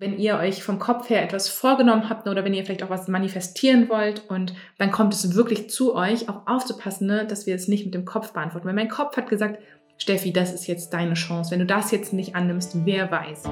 wenn 0.00 0.16
ihr 0.16 0.36
euch 0.36 0.62
vom 0.62 0.78
Kopf 0.78 1.10
her 1.10 1.24
etwas 1.24 1.48
vorgenommen 1.48 2.08
habt 2.08 2.28
oder 2.28 2.44
wenn 2.44 2.54
ihr 2.54 2.64
vielleicht 2.64 2.84
auch 2.84 2.90
was 2.90 3.08
manifestieren 3.08 3.88
wollt 3.88 4.30
und 4.30 4.54
dann 4.78 4.92
kommt 4.92 5.12
es 5.12 5.34
wirklich 5.34 5.70
zu 5.70 5.96
euch, 5.96 6.28
auch 6.28 6.46
aufzupassen, 6.46 7.08
ne, 7.08 7.26
dass 7.26 7.46
wir 7.46 7.56
es 7.56 7.66
nicht 7.66 7.84
mit 7.84 7.94
dem 7.94 8.04
Kopf 8.04 8.32
beantworten. 8.32 8.68
Weil 8.68 8.74
mein 8.74 8.88
Kopf 8.88 9.16
hat 9.16 9.28
gesagt, 9.28 9.58
Steffi, 9.96 10.32
das 10.32 10.52
ist 10.52 10.68
jetzt 10.68 10.90
deine 10.94 11.14
Chance. 11.14 11.50
Wenn 11.50 11.58
du 11.58 11.66
das 11.66 11.90
jetzt 11.90 12.12
nicht 12.12 12.36
annimmst, 12.36 12.76
wer 12.84 13.10
weiß. 13.10 13.42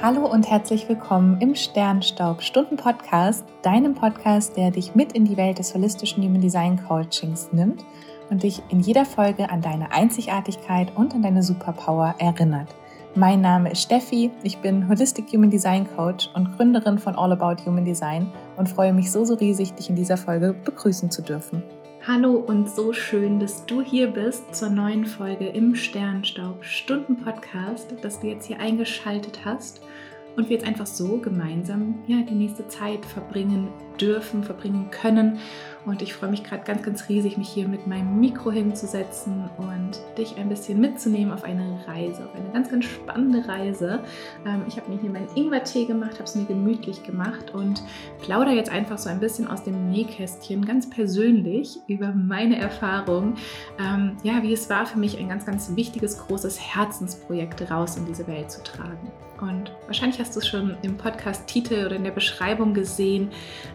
Hallo 0.00 0.24
und 0.24 0.48
herzlich 0.48 0.88
willkommen 0.88 1.40
im 1.40 1.56
Sternstaub 1.56 2.42
Stunden 2.42 2.76
Podcast, 2.76 3.44
deinem 3.62 3.96
Podcast, 3.96 4.56
der 4.56 4.70
dich 4.70 4.94
mit 4.94 5.14
in 5.14 5.24
die 5.24 5.36
Welt 5.36 5.58
des 5.58 5.74
holistischen 5.74 6.22
Human 6.22 6.40
Design 6.40 6.80
Coachings 6.86 7.48
nimmt 7.50 7.82
und 8.30 8.42
dich 8.42 8.62
in 8.68 8.80
jeder 8.80 9.04
Folge 9.04 9.50
an 9.50 9.62
deine 9.62 9.92
Einzigartigkeit 9.92 10.92
und 10.96 11.14
an 11.14 11.22
deine 11.22 11.42
Superpower 11.42 12.14
erinnert. 12.18 12.74
Mein 13.14 13.40
Name 13.40 13.72
ist 13.72 13.82
Steffi, 13.82 14.30
ich 14.42 14.58
bin 14.58 14.88
Holistic 14.88 15.32
Human 15.32 15.50
Design 15.50 15.88
Coach 15.96 16.30
und 16.34 16.56
Gründerin 16.56 16.98
von 16.98 17.16
All 17.16 17.32
About 17.32 17.64
Human 17.64 17.84
Design 17.84 18.30
und 18.56 18.68
freue 18.68 18.92
mich 18.92 19.10
so, 19.10 19.24
so 19.24 19.34
riesig, 19.34 19.72
dich 19.74 19.88
in 19.90 19.96
dieser 19.96 20.16
Folge 20.16 20.54
begrüßen 20.64 21.10
zu 21.10 21.22
dürfen. 21.22 21.62
Hallo 22.06 22.34
und 22.34 22.70
so 22.70 22.92
schön, 22.92 23.40
dass 23.40 23.66
du 23.66 23.82
hier 23.82 24.08
bist 24.08 24.54
zur 24.54 24.70
neuen 24.70 25.04
Folge 25.04 25.48
im 25.48 25.74
Sternstaub 25.74 26.64
Stunden 26.64 27.16
Podcast, 27.16 27.92
dass 28.02 28.20
du 28.20 28.28
jetzt 28.28 28.46
hier 28.46 28.60
eingeschaltet 28.60 29.40
hast 29.44 29.80
und 30.36 30.48
wir 30.48 30.56
jetzt 30.56 30.66
einfach 30.66 30.86
so 30.86 31.18
gemeinsam 31.18 31.96
ja, 32.06 32.18
die 32.22 32.34
nächste 32.34 32.68
Zeit 32.68 33.04
verbringen 33.04 33.68
dürfen, 34.00 34.44
verbringen 34.44 34.88
können 34.90 35.38
und 35.88 36.02
ich 36.02 36.12
freue 36.12 36.30
mich 36.30 36.44
gerade 36.44 36.64
ganz, 36.64 36.82
ganz 36.82 37.08
riesig, 37.08 37.38
mich 37.38 37.48
hier 37.48 37.66
mit 37.66 37.86
meinem 37.86 38.20
Mikro 38.20 38.50
hinzusetzen 38.50 39.48
und 39.56 39.98
dich 40.18 40.36
ein 40.36 40.48
bisschen 40.48 40.80
mitzunehmen 40.80 41.32
auf 41.32 41.44
eine 41.44 41.80
Reise, 41.86 42.26
auf 42.26 42.34
eine 42.34 42.50
ganz, 42.50 42.70
ganz 42.70 42.84
spannende 42.84 43.48
Reise. 43.48 44.00
Ähm, 44.46 44.64
ich 44.68 44.76
habe 44.76 44.90
mir 44.90 45.00
hier 45.00 45.10
meinen 45.10 45.28
Ingwertee 45.34 45.86
gemacht, 45.86 46.14
habe 46.14 46.24
es 46.24 46.34
mir 46.34 46.44
gemütlich 46.44 47.02
gemacht 47.02 47.54
und 47.54 47.82
plaudere 48.20 48.54
jetzt 48.54 48.70
einfach 48.70 48.98
so 48.98 49.08
ein 49.08 49.18
bisschen 49.18 49.48
aus 49.48 49.64
dem 49.64 49.90
Nähkästchen, 49.90 50.64
ganz 50.64 50.90
persönlich 50.90 51.78
über 51.86 52.12
meine 52.12 52.58
Erfahrung. 52.58 53.34
Ähm, 53.78 54.16
ja, 54.22 54.42
wie 54.42 54.52
es 54.52 54.68
war 54.68 54.84
für 54.84 54.98
mich, 54.98 55.18
ein 55.18 55.28
ganz, 55.28 55.46
ganz 55.46 55.74
wichtiges, 55.74 56.18
großes 56.18 56.60
Herzensprojekt 56.60 57.70
raus 57.70 57.96
in 57.96 58.04
diese 58.04 58.26
Welt 58.26 58.50
zu 58.50 58.62
tragen. 58.62 59.10
Und 59.40 59.70
wahrscheinlich 59.86 60.18
hast 60.18 60.34
du 60.34 60.40
es 60.40 60.48
schon 60.48 60.76
im 60.82 60.96
Podcast-Titel 60.96 61.86
oder 61.86 61.96
in 61.96 62.04
der 62.04 62.10
Beschreibung 62.10 62.74
gesehen. 62.74 63.30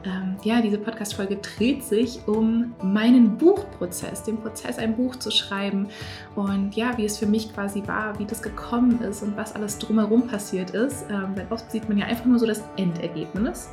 Ähm, 0.06 0.36
ja, 0.44 0.62
diese 0.62 0.78
Podcast-Folge 0.78 1.38
dreht 1.38 1.84
sich 1.84 2.20
um 2.28 2.74
meinen 2.82 3.38
Buchprozess, 3.38 4.24
den 4.24 4.38
Prozess, 4.38 4.78
ein 4.78 4.96
Buch 4.96 5.16
zu 5.16 5.32
schreiben. 5.32 5.88
Und 6.36 6.76
ja, 6.76 6.98
wie 6.98 7.06
es 7.06 7.18
für 7.18 7.28
mich 7.28 7.54
quasi 7.54 7.84
war, 7.88 8.20
wie 8.20 8.26
das 8.26 8.42
gekommen 8.42 9.02
ist 9.02 9.24
und 9.24 9.38
was 9.38 9.56
alles 9.56 9.78
drumherum 9.80 10.28
passiert 10.28 10.72
ist. 10.72 11.06
Ähm, 11.10 11.34
weil 11.36 11.48
oft 11.50 11.72
sieht 11.72 11.88
man 11.88 11.98
ja 11.98 12.06
einfach 12.08 12.26
nur 12.26 12.40
so 12.40 12.46
das 12.46 12.64
Endergebnis 12.78 13.70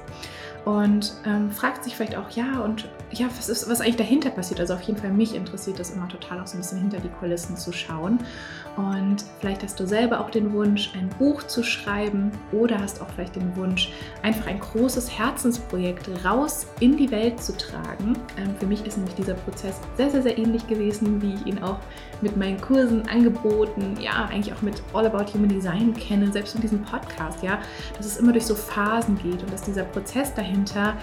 und 0.64 1.14
ähm, 1.24 1.50
fragt 1.50 1.84
sich 1.84 1.96
vielleicht 1.96 2.16
auch, 2.16 2.30
ja, 2.30 2.60
und 2.60 2.88
ja, 3.10 3.26
was 3.36 3.48
ist, 3.48 3.68
was 3.68 3.80
eigentlich 3.80 3.96
dahinter 3.96 4.30
passiert? 4.30 4.60
Also 4.60 4.74
auf 4.74 4.82
jeden 4.82 5.00
Fall 5.00 5.10
mich 5.10 5.34
interessiert 5.34 5.78
das 5.78 5.90
immer 5.90 6.08
total 6.08 6.40
auch 6.40 6.46
so 6.46 6.56
ein 6.56 6.60
bisschen 6.60 6.78
hinter 6.78 6.98
die 6.98 7.08
Kulissen 7.08 7.56
zu 7.56 7.72
schauen. 7.72 8.18
Und 8.76 9.24
vielleicht 9.40 9.62
hast 9.62 9.80
du 9.80 9.86
selber 9.86 10.20
auch 10.20 10.30
den 10.30 10.52
Wunsch, 10.52 10.92
ein 10.94 11.08
Buch 11.18 11.42
zu 11.44 11.62
schreiben 11.62 12.30
oder 12.52 12.78
hast 12.78 13.00
auch 13.00 13.08
vielleicht 13.14 13.36
den 13.36 13.56
Wunsch, 13.56 13.90
einfach 14.22 14.46
ein 14.46 14.60
großes 14.60 15.18
Herzensprojekt 15.18 16.08
raus 16.24 16.66
in 16.78 16.96
die 16.96 17.10
Welt 17.10 17.42
zu 17.42 17.56
tragen. 17.56 18.18
Ähm, 18.36 18.54
für 18.58 18.66
mich 18.66 18.84
ist 18.84 18.96
nämlich 18.96 19.14
dieser 19.14 19.34
Prozess 19.34 19.80
sehr, 19.96 20.10
sehr, 20.10 20.22
sehr 20.22 20.38
ähnlich 20.38 20.66
gewesen, 20.66 21.22
wie 21.22 21.34
ich 21.34 21.46
ihn 21.46 21.62
auch 21.62 21.78
mit 22.22 22.36
meinen 22.36 22.60
Kursen 22.60 23.08
angeboten, 23.08 23.96
ja, 24.00 24.28
eigentlich 24.30 24.54
auch 24.54 24.62
mit 24.62 24.82
All 24.92 25.06
About 25.06 25.32
Human 25.32 25.48
Design 25.48 25.94
kenne, 25.94 26.30
selbst 26.32 26.54
mit 26.54 26.64
diesem 26.64 26.82
Podcast, 26.82 27.42
ja, 27.42 27.58
dass 27.96 28.06
es 28.06 28.16
immer 28.16 28.32
durch 28.32 28.46
so 28.46 28.54
Phasen 28.54 29.18
geht 29.22 29.42
und 29.42 29.52
dass 29.52 29.62
dieser 29.62 29.84
Prozess 29.84 30.34
dahinter 30.34 30.94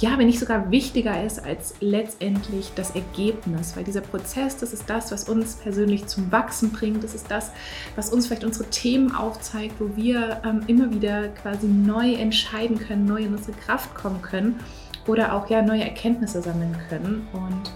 ja, 0.00 0.18
wenn 0.18 0.26
nicht 0.26 0.40
sogar 0.40 0.70
wichtiger 0.70 1.22
ist 1.22 1.44
als 1.44 1.74
letztendlich 1.80 2.72
das 2.74 2.94
Ergebnis, 2.94 3.76
weil 3.76 3.84
dieser 3.84 4.00
Prozess, 4.00 4.56
das 4.56 4.72
ist 4.72 4.90
das, 4.90 5.12
was 5.12 5.28
uns 5.28 5.56
persönlich 5.56 6.06
zum 6.06 6.32
Wachsen 6.32 6.72
bringt, 6.72 7.04
das 7.04 7.14
ist 7.14 7.30
das, 7.30 7.52
was 7.94 8.12
uns 8.12 8.26
vielleicht 8.26 8.44
unsere 8.44 8.68
Themen 8.70 9.14
aufzeigt, 9.14 9.74
wo 9.78 9.94
wir 9.94 10.40
ähm, 10.44 10.62
immer 10.66 10.90
wieder 10.90 11.28
quasi 11.28 11.66
neu 11.66 12.14
entscheiden 12.14 12.78
können, 12.78 13.04
neu 13.04 13.22
in 13.22 13.34
unsere 13.34 13.56
Kraft 13.56 13.94
kommen 13.94 14.20
können 14.20 14.58
oder 15.06 15.34
auch 15.34 15.48
ja 15.48 15.62
neue 15.62 15.84
Erkenntnisse 15.84 16.42
sammeln 16.42 16.76
können. 16.88 17.28
Und 17.32 17.72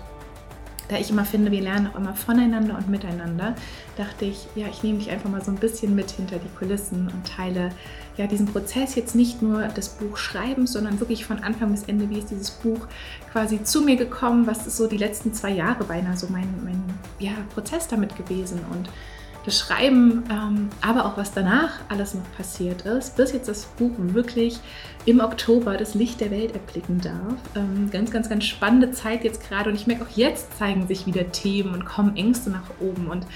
da 0.88 0.97
ich 0.97 1.10
immer 1.10 1.25
finde, 1.25 1.50
wir 1.50 1.60
lernen 1.60 1.88
auch 1.88 1.97
immer 1.97 2.15
voneinander 2.15 2.76
und 2.76 2.88
miteinander, 2.88 3.54
dachte 3.97 4.25
ich, 4.25 4.47
ja, 4.54 4.66
ich 4.69 4.82
nehme 4.82 4.99
dich 4.99 5.10
einfach 5.10 5.31
mal 5.31 5.44
so 5.44 5.50
ein 5.50 5.59
bisschen 5.59 5.94
mit 5.94 6.10
hinter 6.10 6.38
die 6.38 6.49
Kulissen 6.59 7.09
und 7.12 7.26
teile 7.26 7.71
ja 8.16 8.26
diesen 8.26 8.47
Prozess 8.47 8.94
jetzt 8.94 9.15
nicht 9.15 9.43
nur 9.43 9.69
das 9.69 9.91
Buch 9.91 10.16
schreiben, 10.16 10.66
sondern 10.66 10.99
wirklich 10.99 11.25
von 11.25 11.38
Anfang 11.41 11.71
bis 11.71 11.84
Ende, 11.84 12.10
wie 12.10 12.19
ist 12.19 12.31
dieses 12.31 12.50
Buch 12.50 12.87
quasi 13.32 13.62
zu 13.62 13.82
mir 13.82 13.97
gekommen, 13.97 14.47
was 14.47 14.66
ist 14.66 14.76
so 14.76 14.87
die 14.87 14.97
letzten 14.97 15.32
zwei 15.32 15.50
Jahre 15.50 15.84
beinahe 15.84 16.16
so 16.16 16.26
mein, 16.31 16.49
mein 16.65 16.82
ja, 17.19 17.32
Prozess 17.55 17.87
damit 17.87 18.16
gewesen 18.16 18.60
und 18.72 18.88
das 19.48 19.59
Schreiben, 19.59 20.25
ähm, 20.31 20.69
aber 20.82 21.06
auch 21.06 21.16
was 21.16 21.32
danach 21.32 21.70
alles 21.88 22.14
noch 22.14 22.31
passiert 22.36 22.82
ist, 22.82 23.16
bis 23.16 23.32
jetzt 23.32 23.48
das 23.48 23.64
Buch 23.64 23.92
wirklich 23.97 24.59
im 25.06 25.20
Oktober 25.20 25.78
das 25.78 25.94
Licht 25.94 26.20
der 26.20 26.31
Welt 26.31 26.53
erblicken 26.53 27.00
darf. 27.00 27.38
Ähm, 27.56 27.88
ganz, 27.91 28.10
ganz, 28.10 28.28
ganz 28.28 28.44
spannende 28.44 28.91
Zeit 28.92 29.25
jetzt 29.25 29.48
gerade. 29.48 29.70
Und 29.70 29.76
ich 29.76 29.87
merke 29.87 30.04
auch 30.04 30.16
jetzt 30.16 30.58
zeigen 30.58 30.87
sich 30.87 31.06
wieder 31.06 31.32
Themen 31.32 31.72
und 31.72 31.87
kommen 31.87 32.14
Ängste 32.16 32.50
nach 32.50 32.69
oben. 32.78 33.06
Und 33.08 33.26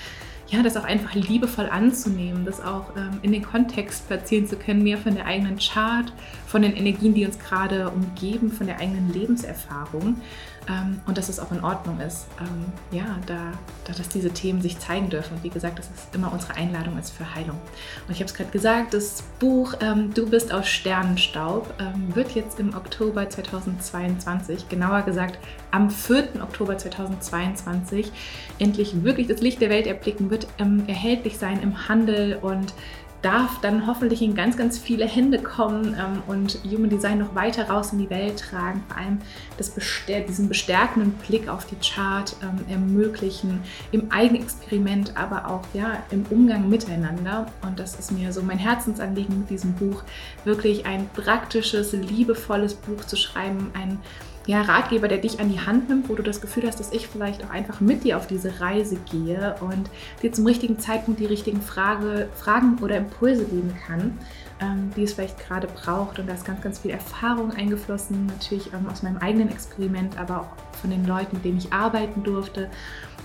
ja, 0.49 0.63
das 0.63 0.77
auch 0.77 0.85
einfach 0.85 1.15
liebevoll 1.15 1.71
anzunehmen, 1.71 2.45
das 2.45 2.61
auch 2.61 2.95
ähm, 2.95 3.21
in 3.23 3.33
den 3.33 3.43
Kontext 3.43 4.07
platzieren 4.07 4.47
zu 4.47 4.57
können, 4.57 4.83
mehr 4.83 4.99
von 4.99 5.15
der 5.15 5.25
eigenen 5.25 5.59
Chart, 5.59 6.13
von 6.47 6.61
den 6.61 6.77
Energien, 6.77 7.15
die 7.15 7.25
uns 7.25 7.39
gerade 7.39 7.89
umgeben, 7.89 8.53
von 8.53 8.67
der 8.67 8.79
eigenen 8.79 9.11
Lebenserfahrung 9.15 10.21
ähm, 10.69 11.01
und 11.07 11.19
dass 11.19 11.29
es 11.29 11.41
auch 11.41 11.51
in 11.51 11.63
Ordnung 11.65 11.99
ist, 12.01 12.27
ähm, 12.41 12.73
ja, 12.97 13.05
da, 13.27 13.53
da, 13.85 13.93
dass 13.93 14.09
diese 14.09 14.31
Themen 14.31 14.63
sich 14.63 14.79
zeigen 14.79 15.11
dürfen. 15.11 15.37
Und 15.37 15.43
wie 15.43 15.49
gesagt, 15.49 15.79
das 15.79 15.87
ist 15.87 16.15
immer 16.15 16.33
unsere 16.33 16.55
Einladung 16.55 16.97
als 16.97 17.11
für 17.11 17.35
Heilung. 17.35 17.59
Und 18.07 18.13
ich 18.13 18.19
habe 18.19 18.27
es 18.27 18.35
gerade 18.35 18.51
gesagt, 18.51 18.95
das 18.95 19.23
Buch 19.41 19.75
ähm, 19.81 20.15
Du 20.15 20.29
bist 20.29 20.53
aus 20.53 20.69
Sternenstaub 20.69 21.73
ähm, 21.81 22.15
wird 22.15 22.33
jetzt 22.33 22.61
im 22.61 22.75
Oktober 22.75 23.29
2022, 23.29 24.69
genauer 24.69 25.03
gesagt 25.03 25.39
am 25.71 25.91
4. 25.91 26.43
Oktober 26.43 26.79
2022, 26.79 28.13
endlich 28.59 29.03
wirklich 29.03 29.27
das 29.27 29.41
Licht 29.41 29.61
der 29.61 29.71
Welt 29.71 29.87
erblicken, 29.87 30.31
wird 30.31 30.47
ähm, 30.59 30.85
erhältlich 30.87 31.39
sein 31.39 31.61
im 31.63 31.89
Handel 31.89 32.39
und 32.41 32.75
darf 33.23 33.61
dann 33.61 33.87
hoffentlich 33.87 34.21
in 34.21 34.35
ganz, 34.35 34.57
ganz 34.57 34.79
viele 34.79 35.07
Hände 35.07 35.39
kommen 35.39 35.97
ähm, 35.99 36.23
und 36.27 36.59
Human 36.65 36.91
Design 36.91 37.19
noch 37.19 37.35
weiter 37.35 37.71
raus 37.71 37.93
in 37.93 37.99
die 37.99 38.11
Welt 38.11 38.39
tragen. 38.39 38.83
Vor 38.89 38.99
allem 38.99 39.19
bestär 39.57 40.21
diesen 40.21 40.49
bestärkenden 40.49 41.13
Blick 41.13 41.49
auf 41.49 41.65
die 41.67 41.77
Chart 41.77 42.35
ähm, 42.43 42.65
ermöglichen, 42.69 43.61
im 43.93 44.11
Eigenexperiment, 44.11 45.17
aber 45.17 45.49
auch 45.49 45.63
ja, 45.73 46.03
im 46.11 46.25
Umgang 46.31 46.69
miteinander. 46.69 47.47
Und 47.63 47.79
das 47.79 47.99
ist 47.99 48.11
mir 48.11 48.33
so 48.33 48.43
mein 48.43 48.59
Herzensanliegen 48.59 49.39
mit 49.39 49.51
diesem 49.51 49.75
Buch, 49.75 50.03
wirklich 50.45 50.85
ein 50.85 51.09
praktisches, 51.15 51.93
liebevolles 51.93 52.75
Buch 52.75 53.05
zu 53.05 53.17
schreiben, 53.17 53.71
ein 53.75 53.99
ja, 54.47 54.63
Ratgeber, 54.63 55.07
der 55.07 55.19
dich 55.19 55.39
an 55.41 55.51
die 55.51 55.61
Hand 55.61 55.89
nimmt, 55.89 56.09
wo 56.09 56.15
du 56.15 56.23
das 56.23 56.41
Gefühl 56.41 56.67
hast, 56.67 56.81
dass 56.81 56.93
ich 56.93 57.07
vielleicht 57.07 57.45
auch 57.45 57.51
einfach 57.51 57.81
mit 57.81 58.03
dir 58.05 58.17
auf 58.17 58.27
diese 58.27 58.61
Reise 58.61 58.97
gehe 59.11 59.55
und 59.61 59.89
dir 60.21 60.33
zum 60.33 60.47
richtigen 60.47 60.79
Zeitpunkt 60.79 61.21
die 61.21 61.27
richtigen 61.27 61.63
Frage, 61.63 62.29
Fragen 62.35 62.79
oder 62.81 62.97
Impulse 62.97 63.45
geben 63.45 63.73
kann, 63.87 64.19
ähm, 64.61 64.91
die 64.97 65.05
es 65.05 65.13
vielleicht 65.13 65.39
gerade 65.39 65.69
braucht. 65.69 66.19
Und 66.19 66.29
da 66.29 66.35
ist 66.35 66.45
ganz, 66.45 66.61
ganz 66.61 66.81
viel 66.81 66.91
Erfahrung 66.91 67.53
eingeflossen, 67.53 68.27
natürlich 68.27 68.73
ähm, 68.73 68.89
aus 68.91 69.03
meinem 69.03 69.19
eigenen 69.19 69.49
Experiment, 69.49 70.19
aber 70.19 70.41
auch 70.41 70.79
von 70.81 70.91
den 70.91 71.07
Leuten, 71.07 71.37
mit 71.37 71.45
denen 71.45 71.59
ich 71.59 71.73
arbeiten 71.73 72.25
durfte. 72.25 72.69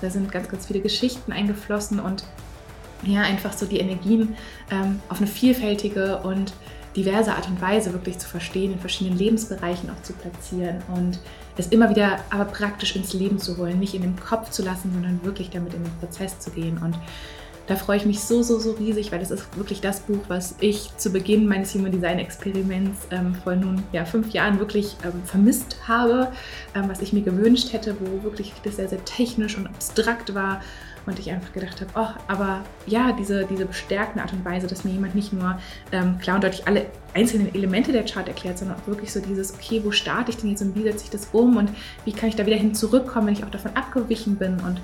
Da 0.02 0.12
sind 0.12 0.32
ganz, 0.32 0.48
ganz 0.50 0.68
viele 0.68 0.82
Geschichten 0.82 1.32
eingeflossen 1.32 2.00
und 2.00 2.24
ja, 3.04 3.22
einfach 3.22 3.54
so 3.54 3.66
die 3.66 3.80
Energien 3.80 4.36
ähm, 4.72 5.00
auf 5.10 5.18
eine 5.18 5.28
vielfältige 5.28 6.18
und 6.18 6.54
diverse 6.98 7.34
Art 7.34 7.48
und 7.48 7.62
Weise 7.62 7.94
wirklich 7.94 8.18
zu 8.18 8.28
verstehen, 8.28 8.74
in 8.74 8.80
verschiedenen 8.80 9.18
Lebensbereichen 9.18 9.90
auch 9.90 10.02
zu 10.02 10.14
platzieren 10.14 10.82
und 10.94 11.20
es 11.56 11.68
immer 11.68 11.90
wieder 11.90 12.20
aber 12.30 12.46
praktisch 12.46 12.96
ins 12.96 13.14
Leben 13.14 13.40
zu 13.40 13.58
holen, 13.58 13.80
nicht 13.80 13.94
in 13.94 14.02
den 14.02 14.16
Kopf 14.20 14.50
zu 14.50 14.64
lassen, 14.64 14.92
sondern 14.92 15.24
wirklich 15.24 15.50
damit 15.50 15.74
in 15.74 15.84
den 15.84 15.94
Prozess 16.00 16.40
zu 16.40 16.52
gehen. 16.52 16.78
Und 16.84 16.98
da 17.68 17.76
freue 17.76 17.98
ich 17.98 18.06
mich 18.06 18.22
so, 18.22 18.44
so, 18.44 18.60
so 18.60 18.72
riesig, 18.72 19.12
weil 19.12 19.20
das 19.20 19.32
ist 19.32 19.58
wirklich 19.58 19.82
das 19.82 20.02
Buch, 20.02 20.22
was 20.28 20.56
ich 20.60 20.96
zu 20.98 21.12
Beginn 21.12 21.48
meines 21.48 21.74
Human 21.74 21.92
Design 21.92 22.18
Experiments 22.18 23.08
ähm, 23.12 23.36
vor 23.44 23.56
nun 23.56 23.84
ja, 23.92 24.06
fünf 24.06 24.32
Jahren 24.32 24.60
wirklich 24.60 24.96
ähm, 25.04 25.22
vermisst 25.26 25.78
habe, 25.88 26.32
ähm, 26.76 26.86
was 26.88 27.02
ich 27.02 27.12
mir 27.12 27.22
gewünscht 27.22 27.74
hätte, 27.74 27.96
wo 28.00 28.24
wirklich 28.24 28.54
das 28.64 28.78
sehr, 28.78 28.88
sehr 28.88 29.04
technisch 29.04 29.58
und 29.58 29.68
abstrakt 29.68 30.34
war 30.34 30.62
und 31.08 31.20
ich 31.20 31.32
einfach 31.32 31.54
gedacht 31.54 31.82
habe, 31.82 31.92
oh, 31.96 32.22
aber 32.28 32.64
ja, 32.86 33.12
diese, 33.14 33.46
diese 33.46 33.66
bestärkende 33.66 34.22
Art 34.22 34.34
und 34.34 34.44
Weise, 34.46 34.68
dass 34.68 34.84
mir 34.84 34.92
jemand 34.92 35.16
nicht 35.16 35.34
nur 35.34 35.60
ähm, 35.92 36.20
klar 36.20 36.36
und 36.36 36.44
deutlich 36.44 36.68
alle 36.68 36.86
einzelnen 37.14 37.54
Elemente 37.56 37.92
der 37.92 38.06
Chart 38.06 38.28
erklärt, 38.28 38.58
sondern 38.58 38.78
auch 38.78 38.88
wirklich 38.88 39.12
so 39.12 39.20
dieses, 39.20 39.54
okay, 39.54 39.82
wo 39.84 39.92
starte 39.92 40.32
ich 40.32 40.38
denn 40.38 40.50
jetzt 40.50 40.62
und 40.62 40.76
wie 40.76 40.84
setze 40.84 41.06
ich 41.06 41.10
das 41.10 41.30
um 41.32 41.58
und 41.58 41.70
wie 42.06 42.12
kann 42.12 42.30
ich 42.30 42.36
da 42.36 42.46
wieder 42.46 42.58
hin 42.58 42.76
zurückkommen, 42.76 43.28
wenn 43.28 43.34
ich 43.34 43.44
auch 43.44 43.50
davon 43.50 43.76
abgewichen 43.76 44.36
bin 44.36 44.60
und 44.60 44.80